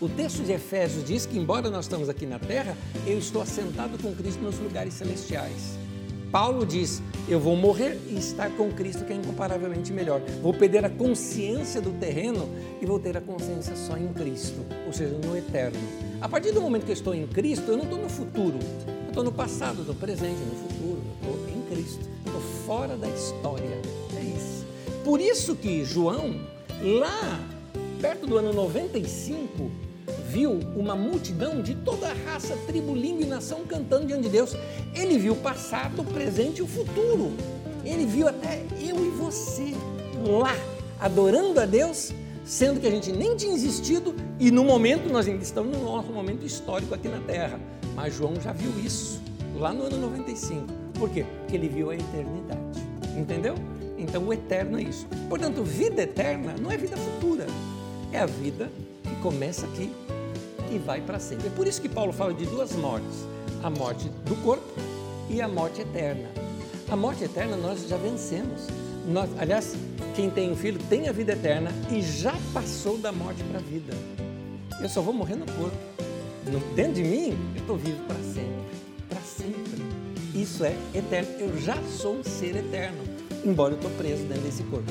O 0.01 0.09
texto 0.09 0.43
de 0.43 0.53
Efésios 0.53 1.05
diz 1.05 1.27
que, 1.27 1.39
embora 1.39 1.71
nós 1.71 1.87
estamos 1.87 2.09
aqui 2.09 2.27
na 2.27 2.39
terra, 2.39 2.77
eu 3.07 3.19
estou 3.19 3.43
assentado 3.43 3.99
com 3.99 4.15
Cristo 4.15 4.43
nos 4.43 4.59
lugares 4.59 4.95
celestiais. 4.95 5.86
Paulo 6.31 6.67
diz: 6.67 7.03
Eu 7.29 7.41
vou 7.41 7.57
morrer 7.57 7.99
e 8.09 8.19
estar 8.19 8.51
com 8.51 8.71
Cristo, 8.71 9.05
que 9.05 9.13
é 9.13 9.17
incomparavelmente 9.17 9.93
melhor. 9.93 10.21
Vou 10.43 10.53
perder 10.53 10.85
a 10.85 10.91
consciência 10.91 11.81
do 11.81 11.91
terreno 11.99 12.49
e 12.81 12.87
vou 12.87 12.99
ter 12.99 13.17
a 13.17 13.21
consciência 13.21 13.77
só 13.77 13.97
em 13.97 14.09
Cristo, 14.13 14.61
ou 14.87 14.93
seja, 14.93 15.17
no 15.17 15.37
eterno. 15.37 15.79
A 16.21 16.29
partir 16.29 16.53
do 16.53 16.61
momento 16.61 16.85
que 16.85 16.91
eu 16.91 16.95
estou 16.95 17.15
em 17.15 17.27
Cristo, 17.27 17.71
eu 17.71 17.77
não 17.77 17.85
estou 17.85 17.99
no 17.99 18.09
futuro, 18.09 18.59
eu 18.87 19.09
estou 19.09 19.25
no 19.25 19.33
passado, 19.33 19.83
no 19.83 19.95
presente, 19.95 20.41
no 20.41 20.69
futuro, 20.69 21.03
eu 21.23 21.35
estou 21.35 21.49
em 21.57 21.63
Cristo, 21.75 22.09
estou 22.25 22.41
fora 22.67 22.97
da 22.97 23.09
história. 23.09 23.81
É 24.17 24.37
isso. 24.37 24.67
Por 25.05 25.21
isso 25.21 25.55
que 25.55 25.85
João, 25.85 26.41
lá 26.83 27.41
perto 28.01 28.27
do 28.27 28.37
ano 28.37 28.53
95, 28.53 29.86
viu 30.27 30.61
uma 30.77 30.97
multidão 30.97 31.63
de 31.63 31.75
toda 31.75 32.13
raça, 32.25 32.57
tribo, 32.67 32.95
língua 32.95 33.23
e 33.23 33.27
nação 33.27 33.61
cantando 33.67 34.07
diante 34.07 34.25
de 34.25 34.29
Deus. 34.31 34.57
Ele 34.95 35.19
viu 35.19 35.35
o 35.35 35.37
passado, 35.37 36.03
o 36.03 36.05
presente 36.05 36.59
e 36.59 36.63
o 36.63 36.67
futuro. 36.67 37.33
Ele 37.85 38.05
viu 38.05 38.27
até 38.27 38.63
eu 38.81 39.05
e 39.05 39.11
você 39.11 39.73
lá, 40.27 40.55
adorando 41.01 41.61
a 41.61 41.67
Deus, 41.67 42.13
sendo 42.45 42.81
que 42.81 42.87
a 42.87 42.91
gente 42.91 43.13
nem 43.13 43.37
tinha 43.37 43.55
existido 43.55 44.15
e 44.41 44.51
no 44.51 44.65
momento 44.65 45.11
nós 45.11 45.29
ainda 45.29 45.43
estamos 45.43 45.77
no 45.77 45.85
nosso 45.85 46.13
momento 46.13 46.45
histórico 46.45 46.95
aqui 46.95 47.09
na 47.09 47.21
Terra. 47.21 47.61
Mas 47.95 48.15
João 48.15 48.35
já 48.41 48.53
viu 48.53 48.73
isso 48.85 49.23
lá 49.57 49.73
no 49.73 49.85
ano 49.85 49.99
95. 49.99 50.67
Por 50.99 51.09
quê? 51.11 51.25
Porque 51.41 51.57
ele 51.57 51.69
viu 51.69 51.91
a 51.91 51.95
eternidade. 51.95 52.81
Entendeu? 53.17 53.55
Então 53.97 54.25
o 54.25 54.33
eterno 54.33 54.79
é 54.79 54.83
isso. 54.83 55.07
Portanto, 55.29 55.63
vida 55.63 56.03
eterna 56.03 56.55
não 56.61 56.71
é 56.71 56.77
vida 56.77 56.97
futura, 56.97 57.47
é 58.13 58.19
a 58.19 58.27
vida 58.27 58.71
que 59.03 59.15
começa 59.23 59.65
aqui 59.67 59.91
e 60.71 60.79
vai 60.79 61.01
para 61.01 61.19
sempre. 61.19 61.49
É 61.49 61.51
por 61.51 61.67
isso 61.67 61.81
que 61.81 61.89
Paulo 61.89 62.13
fala 62.13 62.35
de 62.35 62.45
duas 62.47 62.73
mortes: 62.73 63.27
a 63.63 63.71
morte 63.71 64.09
do 64.25 64.37
corpo 64.43 64.67
e 65.29 65.41
a 65.41 65.49
morte 65.49 65.81
eterna. 65.81 66.29
A 66.89 66.97
morte 66.97 67.25
eterna 67.25 67.57
nós 67.57 67.89
já 67.89 67.97
vencemos. 67.97 68.67
Nós, 69.07 69.31
aliás, 69.39 69.77
quem 70.15 70.31
tem 70.31 70.51
um 70.51 70.57
filho 70.57 70.81
tem 70.89 71.09
a 71.09 71.13
vida 71.13 71.33
eterna 71.33 71.71
e 71.91 72.03
já 72.03 72.35
passou 72.53 72.99
da 72.99 73.13
morte 73.13 73.43
para 73.45 73.59
a 73.59 73.63
vida. 73.63 73.93
Eu 74.81 74.89
só 74.89 75.01
vou 75.01 75.15
morrer 75.15 75.37
no 75.37 75.47
corpo. 75.47 75.77
No, 76.47 76.61
dentro 76.75 76.95
de 76.95 77.03
mim, 77.03 77.37
eu 77.55 77.61
estou 77.61 77.77
vivo 77.77 78.03
para 78.05 78.17
sempre. 78.17 78.67
Para 79.09 79.21
sempre. 79.21 79.83
Isso 80.35 80.65
é 80.65 80.77
eterno. 80.95 81.29
Eu 81.39 81.59
já 81.61 81.77
sou 81.83 82.17
um 82.17 82.25
ser 82.25 82.57
eterno, 82.57 82.99
embora 83.45 83.75
eu 83.75 83.77
estou 83.77 83.91
preso 83.93 84.23
dentro 84.25 84.43
desse 84.43 84.63
corpo. 84.65 84.91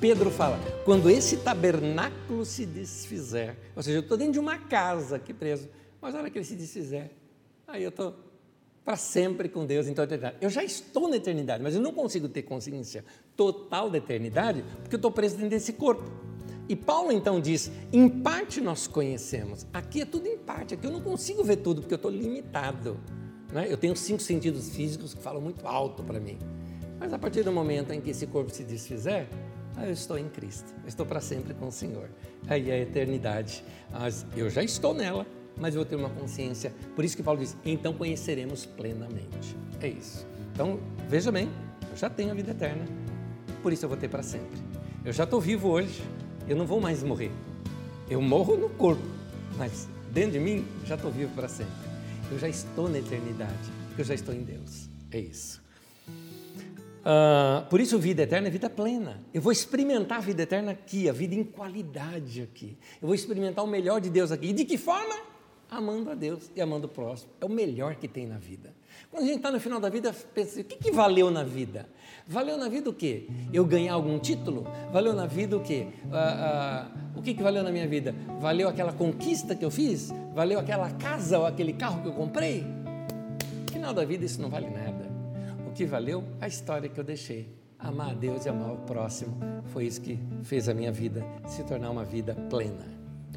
Pedro 0.00 0.30
fala: 0.30 0.58
quando 0.84 1.10
esse 1.10 1.38
tabernáculo 1.38 2.44
se 2.44 2.66
desfizer, 2.66 3.56
ou 3.74 3.82
seja, 3.82 3.98
eu 3.98 4.02
estou 4.02 4.16
dentro 4.16 4.34
de 4.34 4.38
uma 4.38 4.58
casa 4.58 5.16
aqui 5.16 5.32
preso, 5.32 5.68
mas 6.00 6.14
a 6.14 6.18
hora 6.18 6.30
que 6.30 6.38
ele 6.38 6.44
se 6.44 6.54
desfizer, 6.54 7.10
aí 7.66 7.82
eu 7.82 7.88
estou 7.88 8.14
para 8.84 8.96
sempre 8.96 9.48
com 9.48 9.66
Deus, 9.66 9.88
então 9.88 10.06
eu 10.40 10.48
já 10.48 10.62
estou 10.62 11.08
na 11.08 11.16
eternidade, 11.16 11.60
mas 11.60 11.74
eu 11.74 11.80
não 11.80 11.92
consigo 11.92 12.28
ter 12.28 12.42
consciência 12.42 13.04
total 13.36 13.90
da 13.90 13.98
eternidade 13.98 14.64
porque 14.80 14.94
eu 14.94 14.98
estou 14.98 15.10
preso 15.10 15.34
dentro 15.34 15.50
desse 15.50 15.72
corpo. 15.72 16.08
E 16.68 16.76
Paulo 16.76 17.10
então 17.10 17.40
diz: 17.40 17.70
em 17.92 18.08
parte 18.08 18.60
nós 18.60 18.86
conhecemos, 18.86 19.66
aqui 19.72 20.02
é 20.02 20.04
tudo 20.04 20.28
em 20.28 20.38
parte, 20.38 20.74
aqui 20.74 20.86
eu 20.86 20.92
não 20.92 21.00
consigo 21.00 21.42
ver 21.42 21.56
tudo 21.56 21.80
porque 21.80 21.94
eu 21.94 21.96
estou 21.96 22.10
limitado. 22.10 22.98
Né? 23.52 23.66
Eu 23.68 23.76
tenho 23.76 23.96
cinco 23.96 24.22
sentidos 24.22 24.70
físicos 24.70 25.14
que 25.14 25.22
falam 25.22 25.40
muito 25.40 25.66
alto 25.66 26.02
para 26.02 26.20
mim. 26.20 26.38
Mas 26.98 27.12
a 27.12 27.18
partir 27.18 27.42
do 27.42 27.52
momento 27.52 27.92
em 27.92 28.00
que 28.00 28.10
esse 28.10 28.26
corpo 28.26 28.50
se 28.50 28.64
desfizer, 28.64 29.28
ah, 29.76 29.84
eu 29.84 29.92
estou 29.92 30.18
em 30.18 30.28
Cristo, 30.28 30.72
eu 30.82 30.88
estou 30.88 31.04
para 31.04 31.20
sempre 31.20 31.52
com 31.52 31.68
o 31.68 31.72
Senhor. 31.72 32.08
Aí 32.48 32.70
é 32.70 32.74
a 32.74 32.78
eternidade. 32.78 33.62
Eu 34.34 34.48
já 34.48 34.62
estou 34.62 34.94
nela, 34.94 35.26
mas 35.56 35.74
eu 35.74 35.80
vou 35.80 35.84
ter 35.84 35.96
uma 35.96 36.08
consciência. 36.08 36.72
Por 36.94 37.04
isso 37.04 37.16
que 37.16 37.22
Paulo 37.22 37.40
diz: 37.40 37.56
então 37.64 37.92
conheceremos 37.92 38.64
plenamente. 38.64 39.54
É 39.80 39.88
isso. 39.88 40.26
Então, 40.52 40.80
veja 41.08 41.30
bem, 41.30 41.50
eu 41.90 41.96
já 41.96 42.08
tenho 42.08 42.30
a 42.30 42.34
vida 42.34 42.52
eterna, 42.52 42.84
por 43.62 43.72
isso 43.72 43.84
eu 43.84 43.88
vou 43.88 43.98
ter 43.98 44.08
para 44.08 44.22
sempre. 44.22 44.58
Eu 45.04 45.12
já 45.12 45.24
estou 45.24 45.40
vivo 45.40 45.68
hoje, 45.68 46.02
eu 46.48 46.56
não 46.56 46.66
vou 46.66 46.80
mais 46.80 47.02
morrer. 47.02 47.30
Eu 48.08 48.22
morro 48.22 48.56
no 48.56 48.70
corpo, 48.70 49.02
mas 49.58 49.88
dentro 50.10 50.32
de 50.32 50.40
mim 50.40 50.64
já 50.86 50.94
estou 50.94 51.10
vivo 51.10 51.34
para 51.34 51.48
sempre. 51.48 51.74
Eu 52.30 52.38
já 52.38 52.48
estou 52.48 52.88
na 52.88 52.98
eternidade, 52.98 53.70
eu 53.98 54.04
já 54.04 54.14
estou 54.14 54.34
em 54.34 54.42
Deus. 54.42 54.88
É 55.10 55.20
isso. 55.20 55.62
Uh, 57.06 57.64
por 57.70 57.80
isso, 57.80 57.96
vida 58.00 58.24
eterna 58.24 58.48
é 58.48 58.50
vida 58.50 58.68
plena. 58.68 59.22
Eu 59.32 59.40
vou 59.40 59.52
experimentar 59.52 60.18
a 60.18 60.20
vida 60.20 60.42
eterna 60.42 60.72
aqui, 60.72 61.08
a 61.08 61.12
vida 61.12 61.36
em 61.36 61.44
qualidade 61.44 62.42
aqui. 62.42 62.76
Eu 63.00 63.06
vou 63.06 63.14
experimentar 63.14 63.64
o 63.64 63.68
melhor 63.68 64.00
de 64.00 64.10
Deus 64.10 64.32
aqui. 64.32 64.48
E 64.48 64.52
de 64.52 64.64
que 64.64 64.76
forma? 64.76 65.14
Amando 65.70 66.10
a 66.10 66.14
Deus 66.14 66.50
e 66.56 66.60
amando 66.60 66.86
o 66.86 66.90
próximo. 66.90 67.30
É 67.40 67.44
o 67.44 67.48
melhor 67.48 67.94
que 67.94 68.08
tem 68.08 68.26
na 68.26 68.38
vida. 68.38 68.74
Quando 69.08 69.22
a 69.22 69.26
gente 69.26 69.36
está 69.36 69.52
no 69.52 69.60
final 69.60 69.78
da 69.78 69.88
vida, 69.88 70.12
pensa, 70.34 70.60
o 70.60 70.64
que, 70.64 70.76
que 70.76 70.90
valeu 70.90 71.30
na 71.30 71.44
vida? 71.44 71.88
Valeu 72.26 72.58
na 72.58 72.68
vida 72.68 72.90
o 72.90 72.92
quê? 72.92 73.28
Eu 73.52 73.64
ganhar 73.64 73.94
algum 73.94 74.18
título? 74.18 74.66
Valeu 74.92 75.12
na 75.12 75.26
vida 75.26 75.56
o 75.56 75.60
quê? 75.60 75.86
Uh, 76.06 76.08
uh, 76.08 77.18
o 77.20 77.22
que, 77.22 77.34
que 77.34 77.42
valeu 77.42 77.62
na 77.62 77.70
minha 77.70 77.86
vida? 77.86 78.16
Valeu 78.40 78.68
aquela 78.68 78.92
conquista 78.92 79.54
que 79.54 79.64
eu 79.64 79.70
fiz? 79.70 80.12
Valeu 80.34 80.58
aquela 80.58 80.90
casa 80.90 81.38
ou 81.38 81.46
aquele 81.46 81.72
carro 81.72 82.02
que 82.02 82.08
eu 82.08 82.14
comprei? 82.14 82.62
No 82.62 83.72
final 83.72 83.94
da 83.94 84.04
vida, 84.04 84.24
isso 84.24 84.42
não 84.42 84.50
vale 84.50 84.68
nada 84.70 84.95
que 85.76 85.84
valeu 85.84 86.24
a 86.40 86.48
história 86.48 86.88
que 86.88 86.98
eu 86.98 87.04
deixei. 87.04 87.54
Amar 87.78 88.12
a 88.12 88.14
Deus 88.14 88.46
e 88.46 88.48
amar 88.48 88.72
o 88.72 88.78
próximo 88.78 89.36
foi 89.66 89.84
isso 89.84 90.00
que 90.00 90.18
fez 90.42 90.70
a 90.70 90.74
minha 90.74 90.90
vida 90.90 91.22
se 91.46 91.62
tornar 91.64 91.90
uma 91.90 92.02
vida 92.02 92.34
plena. 92.48 92.86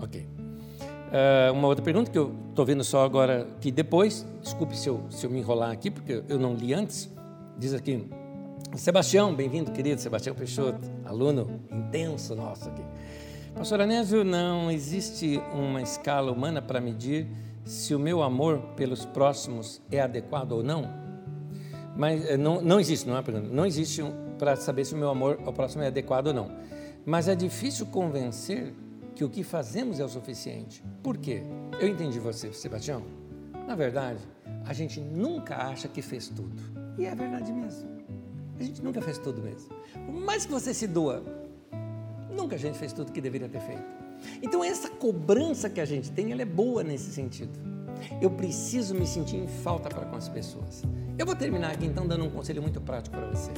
Ok. 0.02 0.22
Uh, 0.22 1.52
uma 1.52 1.68
outra 1.68 1.84
pergunta 1.84 2.10
que 2.10 2.18
eu 2.18 2.34
estou 2.50 2.66
vendo 2.66 2.82
só 2.82 3.04
agora 3.04 3.46
que 3.60 3.70
depois, 3.72 4.26
desculpe 4.42 4.78
se 4.78 4.88
eu, 4.88 5.04
se 5.10 5.26
eu 5.26 5.30
me 5.30 5.40
enrolar 5.40 5.72
aqui, 5.72 5.92
porque 5.92 6.24
eu 6.30 6.40
não 6.40 6.54
li 6.54 6.74
antes, 6.74 7.10
diz 7.58 7.74
aqui, 7.74 8.08
Sebastião, 8.76 9.36
bem-vindo, 9.36 9.72
querido 9.72 10.00
Sebastião 10.00 10.34
Peixoto, 10.34 10.90
aluno 11.04 11.60
intenso 11.70 12.36
nosso 12.36 12.70
aqui. 12.70 12.84
Pastor 13.54 13.82
Anésio, 13.82 14.24
não 14.24 14.72
existe 14.72 15.42
uma 15.54 15.82
escala 15.82 16.32
humana 16.32 16.62
para 16.62 16.80
medir 16.80 17.28
se 17.66 17.94
o 17.94 18.00
meu 18.00 18.24
amor 18.24 18.60
pelos 18.78 19.04
próximos 19.04 19.82
é 19.92 20.00
adequado 20.00 20.54
ou 20.54 20.64
não? 20.64 20.99
Mas 22.00 22.26
eh, 22.30 22.38
não, 22.38 22.62
não 22.62 22.80
existe, 22.80 23.06
não 23.06 23.18
é 23.18 23.22
pergunta, 23.22 23.54
não 23.54 23.66
existe 23.66 24.02
um, 24.02 24.14
para 24.38 24.56
saber 24.56 24.86
se 24.86 24.95
o 24.95 24.97
meu 24.97 25.10
amor 25.10 25.38
ao 25.45 25.52
próximo 25.52 25.84
é 25.84 25.88
adequado 25.88 26.28
ou 26.28 26.34
não. 26.34 26.50
Mas 27.06 27.28
é 27.28 27.36
difícil 27.36 27.88
convencer 27.88 28.74
que 29.14 29.22
o 29.26 29.30
que 29.30 29.43
fazemos 29.43 30.00
é 30.00 30.06
o 30.06 30.08
suficiente. 30.08 30.82
Por 31.04 31.18
quê? 31.18 31.43
Eu 31.78 31.89
entendi 31.89 32.18
você, 32.18 32.54
Sebastião. 32.54 33.04
Na 33.68 33.76
verdade, 33.76 34.22
a 34.66 34.72
gente 34.72 35.02
nunca 35.02 35.58
acha 35.58 35.89
que 35.89 36.02
fez 36.02 36.30
tudo. 36.30 36.56
E 36.97 37.06
é 37.06 37.14
verdade 37.14 37.52
mesmo. 37.52 37.89
A 38.58 38.64
gente 38.64 38.82
nunca 38.82 39.02
fez 39.02 39.18
tudo 39.18 39.41
mesmo. 39.41 39.68
Por 40.06 40.14
mais 40.14 40.45
que 40.45 40.54
você 40.54 40.74
se 40.74 40.88
doa, 40.88 41.22
nunca 42.32 42.56
a 42.56 42.60
gente 42.60 42.78
fez 42.78 42.93
tudo 42.93 43.12
que 43.12 43.20
deveria 43.20 43.50
ter 43.50 43.60
feito. 43.60 43.84
Então 44.41 44.64
essa 44.64 44.89
cobrança 44.89 45.70
que 45.70 45.82
a 45.82 45.86
gente 45.86 46.10
tem, 46.12 46.32
ela 46.32 46.43
é 46.43 46.45
boa 46.45 46.82
nesse 46.82 47.12
sentido. 47.12 47.60
Eu 48.22 48.30
preciso 48.30 48.95
me 48.95 49.06
sentir 49.06 49.38
em 49.38 49.47
falta 49.47 49.89
para 49.89 50.06
com 50.06 50.16
as 50.16 50.30
pessoas. 50.30 50.84
Eu 51.18 51.26
vou 51.26 51.36
terminar 51.36 51.72
aqui 51.72 51.86
então 51.86 52.08
dando 52.08 52.26
um 52.26 52.30
conselho 52.30 52.62
muito 52.62 52.80
prático 52.80 53.16
para 53.16 53.28
você. 53.28 53.52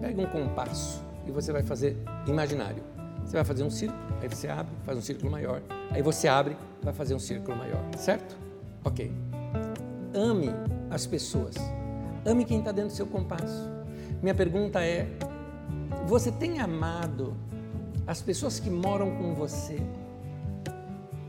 Pega 0.00 0.20
um 0.20 0.26
compasso 0.26 1.02
e 1.26 1.30
você 1.30 1.52
vai 1.52 1.62
fazer 1.62 1.96
imaginário. 2.26 2.82
Você 3.24 3.36
vai 3.36 3.44
fazer 3.44 3.62
um 3.62 3.70
círculo, 3.70 4.00
aí 4.20 4.28
você 4.28 4.48
abre, 4.48 4.72
faz 4.84 4.98
um 4.98 5.02
círculo 5.02 5.30
maior. 5.30 5.62
Aí 5.90 6.02
você 6.02 6.26
abre, 6.26 6.56
vai 6.82 6.92
fazer 6.92 7.14
um 7.14 7.18
círculo 7.18 7.56
maior, 7.56 7.82
certo? 7.96 8.36
Ok. 8.84 9.12
Ame 10.14 10.50
as 10.90 11.06
pessoas. 11.06 11.54
Ame 12.24 12.44
quem 12.44 12.58
está 12.58 12.72
dentro 12.72 12.90
do 12.90 12.96
seu 12.96 13.06
compasso. 13.06 13.70
Minha 14.22 14.34
pergunta 14.34 14.82
é: 14.84 15.06
você 16.06 16.32
tem 16.32 16.60
amado 16.60 17.36
as 18.06 18.20
pessoas 18.20 18.58
que 18.58 18.68
moram 18.68 19.16
com 19.16 19.34
você 19.34 19.80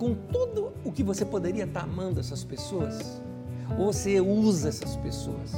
com 0.01 0.15
tudo 0.15 0.73
o 0.83 0.91
que 0.91 1.03
você 1.03 1.23
poderia 1.23 1.65
estar 1.65 1.81
tá 1.81 1.85
amando 1.85 2.19
essas 2.19 2.43
pessoas? 2.43 3.21
Ou 3.77 3.93
você 3.93 4.19
usa 4.19 4.69
essas 4.69 4.95
pessoas? 4.95 5.51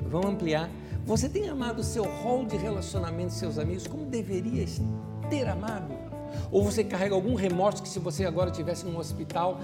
Vamos 0.00 0.30
ampliar. 0.30 0.70
Você 1.04 1.28
tem 1.28 1.48
amado 1.48 1.80
o 1.80 1.82
seu 1.82 2.04
rol 2.04 2.46
de 2.46 2.56
relacionamento, 2.56 3.32
seus 3.32 3.58
amigos, 3.58 3.88
como 3.88 4.04
deveria 4.04 4.64
ter 5.28 5.48
amado? 5.48 5.92
Ou 6.52 6.62
você 6.62 6.84
carrega 6.84 7.16
algum 7.16 7.34
remorso 7.34 7.82
que 7.82 7.88
se 7.88 7.98
você 7.98 8.24
agora 8.24 8.50
estivesse 8.50 8.86
no 8.86 8.96
hospital, 8.96 9.58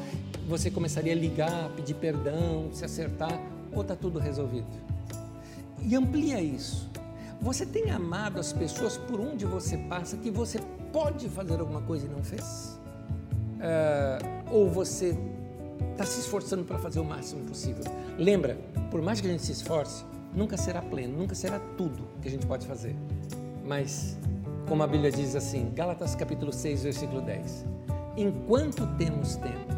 você 0.48 0.72
começaria 0.72 1.12
a 1.12 1.16
ligar, 1.16 1.70
pedir 1.76 1.94
perdão, 1.94 2.70
se 2.72 2.84
acertar, 2.84 3.40
ou 3.72 3.82
está 3.82 3.94
tudo 3.94 4.18
resolvido? 4.18 4.66
E 5.80 5.94
amplia 5.94 6.40
isso. 6.40 6.90
Você 7.40 7.64
tem 7.64 7.92
amado 7.92 8.40
as 8.40 8.52
pessoas 8.52 8.96
por 8.96 9.20
onde 9.20 9.44
você 9.44 9.78
passa 9.78 10.16
que 10.16 10.32
você 10.32 10.58
pode 10.92 11.28
fazer 11.28 11.60
alguma 11.60 11.82
coisa 11.82 12.06
e 12.06 12.08
não 12.08 12.24
fez? 12.24 12.73
Uh, 13.64 14.54
ou 14.54 14.68
você 14.68 15.16
está 15.92 16.04
se 16.04 16.20
esforçando 16.20 16.64
para 16.64 16.78
fazer 16.78 17.00
o 17.00 17.04
máximo 17.04 17.44
possível? 17.46 17.84
Lembra, 18.18 18.58
por 18.90 19.00
mais 19.00 19.20
que 19.20 19.26
a 19.26 19.30
gente 19.30 19.42
se 19.42 19.52
esforce, 19.52 20.04
nunca 20.34 20.56
será 20.56 20.82
pleno, 20.82 21.16
nunca 21.16 21.34
será 21.34 21.58
tudo 21.76 22.06
que 22.20 22.28
a 22.28 22.30
gente 22.30 22.46
pode 22.46 22.66
fazer. 22.66 22.94
Mas, 23.64 24.18
como 24.68 24.82
a 24.82 24.86
Bíblia 24.86 25.10
diz 25.10 25.34
assim, 25.34 25.72
Gálatas 25.74 26.14
capítulo 26.14 26.52
6, 26.52 26.82
versículo 26.82 27.22
10: 27.22 27.64
Enquanto 28.16 28.86
temos 28.98 29.36
tempo, 29.36 29.74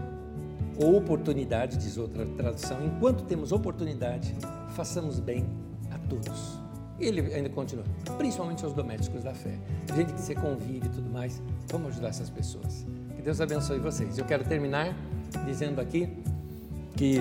ou 0.79 0.97
oportunidade, 0.97 1.77
diz 1.77 1.97
outra 1.97 2.27
tradução, 2.27 2.85
enquanto 2.85 3.25
temos 3.25 3.53
oportunidade, 3.53 4.35
façamos 4.75 5.21
bem 5.21 5.47
todos. 6.09 6.59
E 6.99 7.05
ele 7.05 7.35
ainda 7.35 7.51
continua, 7.51 7.85
principalmente 8.17 8.65
aos 8.65 8.73
domésticos 8.73 9.23
da 9.23 9.35
fé. 9.35 9.59
Gente 9.95 10.13
que 10.15 10.21
você 10.21 10.35
convive 10.35 10.87
e 10.87 10.91
tudo 10.91 11.11
mais, 11.11 11.43
vamos 11.69 11.89
ajudar 11.89 12.09
essas 12.09 12.31
pessoas. 12.31 12.87
Deus 13.27 13.41
abençoe 13.41 13.81
vocês. 13.81 14.17
Eu 14.17 14.25
quero 14.25 14.45
terminar 14.45 14.95
dizendo 15.45 15.81
aqui 15.81 16.09
que 16.97 17.17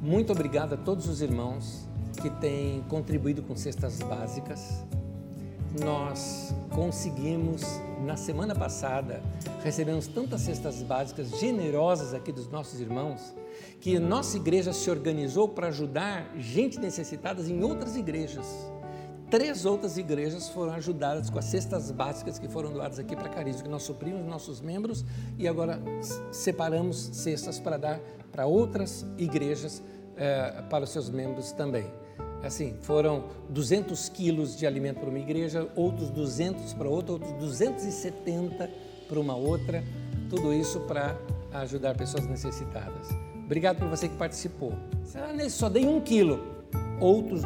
muito 0.00 0.32
obrigado 0.32 0.72
a 0.72 0.76
todos 0.78 1.06
os 1.06 1.20
irmãos 1.20 1.86
que 2.22 2.30
têm 2.30 2.82
contribuído 2.88 3.42
com 3.42 3.54
cestas 3.54 3.98
básicas. 3.98 4.82
Nós 5.84 6.54
conseguimos, 6.70 7.62
na 8.06 8.16
semana 8.16 8.54
passada, 8.54 9.22
recebemos 9.62 10.06
tantas 10.06 10.40
cestas 10.40 10.82
básicas 10.82 11.38
generosas 11.38 12.14
aqui 12.14 12.32
dos 12.32 12.48
nossos 12.50 12.80
irmãos 12.80 13.34
que 13.82 13.98
nossa 13.98 14.38
igreja 14.38 14.72
se 14.72 14.90
organizou 14.90 15.46
para 15.46 15.68
ajudar 15.68 16.32
gente 16.38 16.80
necessitada 16.80 17.42
em 17.42 17.62
outras 17.62 17.96
igrejas. 17.96 18.46
Três 19.34 19.66
outras 19.66 19.98
igrejas 19.98 20.48
foram 20.48 20.74
ajudadas 20.74 21.28
com 21.28 21.40
as 21.40 21.46
cestas 21.46 21.90
básicas 21.90 22.38
que 22.38 22.46
foram 22.46 22.72
doadas 22.72 23.00
aqui 23.00 23.16
para 23.16 23.28
Carisma, 23.28 23.64
que 23.64 23.68
nós 23.68 23.82
suprimos 23.82 24.24
nossos 24.24 24.60
membros 24.60 25.04
e 25.36 25.48
agora 25.48 25.82
separamos 26.30 27.10
cestas 27.12 27.58
para 27.58 27.76
dar 27.76 28.00
para 28.30 28.46
outras 28.46 29.04
igrejas, 29.18 29.82
eh, 30.16 30.62
para 30.70 30.84
os 30.84 30.90
seus 30.90 31.10
membros 31.10 31.50
também. 31.50 31.84
Assim, 32.44 32.76
foram 32.82 33.24
200 33.48 34.08
quilos 34.08 34.56
de 34.56 34.68
alimento 34.68 35.00
para 35.00 35.08
uma 35.08 35.18
igreja, 35.18 35.68
outros 35.74 36.10
200 36.10 36.72
para 36.72 36.88
outra, 36.88 37.14
outros 37.14 37.32
270 37.32 38.70
para 39.08 39.18
uma 39.18 39.34
outra, 39.34 39.82
tudo 40.30 40.54
isso 40.54 40.78
para 40.82 41.18
ajudar 41.54 41.96
pessoas 41.96 42.24
necessitadas. 42.28 43.08
Obrigado 43.44 43.80
por 43.80 43.88
você 43.88 44.08
que 44.08 44.16
participou. 44.16 44.74
Só 45.50 45.68
dei 45.68 45.88
um 45.88 46.00
quilo. 46.00 46.54
Outros 47.00 47.42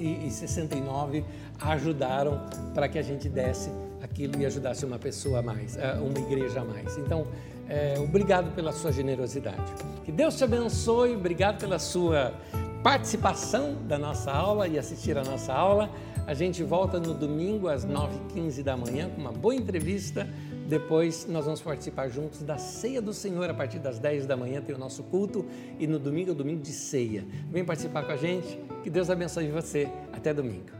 269 0.00 1.24
ajudaram 1.60 2.40
para 2.74 2.88
que 2.88 2.98
a 2.98 3.02
gente 3.02 3.28
desse 3.28 3.70
aquilo 4.02 4.40
e 4.40 4.46
ajudasse 4.46 4.84
uma 4.84 4.98
pessoa 4.98 5.40
a 5.40 5.42
mais, 5.42 5.76
eh, 5.76 5.98
uma 6.00 6.18
igreja 6.18 6.60
a 6.60 6.64
mais. 6.64 6.96
Então, 6.96 7.26
é, 7.68 7.94
obrigado 8.00 8.52
pela 8.54 8.72
sua 8.72 8.90
generosidade. 8.90 9.72
Que 10.04 10.10
Deus 10.10 10.36
te 10.36 10.42
abençoe, 10.42 11.14
obrigado 11.14 11.60
pela 11.60 11.78
sua 11.78 12.34
participação 12.82 13.76
da 13.86 13.98
nossa 13.98 14.32
aula 14.32 14.66
e 14.66 14.78
assistir 14.78 15.16
a 15.16 15.22
nossa 15.22 15.52
aula. 15.52 15.90
A 16.26 16.34
gente 16.34 16.62
volta 16.64 16.98
no 16.98 17.14
domingo 17.14 17.68
às 17.68 17.86
9h15 17.86 18.62
da 18.62 18.76
manhã 18.76 19.08
com 19.10 19.20
uma 19.20 19.32
boa 19.32 19.54
entrevista 19.54 20.26
depois 20.68 21.26
nós 21.28 21.44
vamos 21.44 21.60
participar 21.60 22.08
juntos 22.08 22.42
da 22.42 22.58
ceia 22.58 23.02
do 23.02 23.12
Senhor 23.12 23.48
a 23.50 23.54
partir 23.54 23.78
das 23.78 23.98
10 23.98 24.26
da 24.26 24.36
manhã, 24.36 24.60
tem 24.60 24.74
o 24.74 24.78
nosso 24.78 25.02
culto 25.04 25.44
e 25.78 25.86
no 25.86 25.98
domingo 25.98 26.30
é 26.30 26.32
o 26.32 26.36
domingo 26.36 26.62
de 26.62 26.72
ceia. 26.72 27.24
Vem 27.50 27.64
participar 27.64 28.04
com 28.04 28.12
a 28.12 28.16
gente, 28.16 28.58
que 28.82 28.90
Deus 28.90 29.10
abençoe 29.10 29.48
você. 29.48 29.88
Até 30.12 30.32
domingo. 30.32 30.79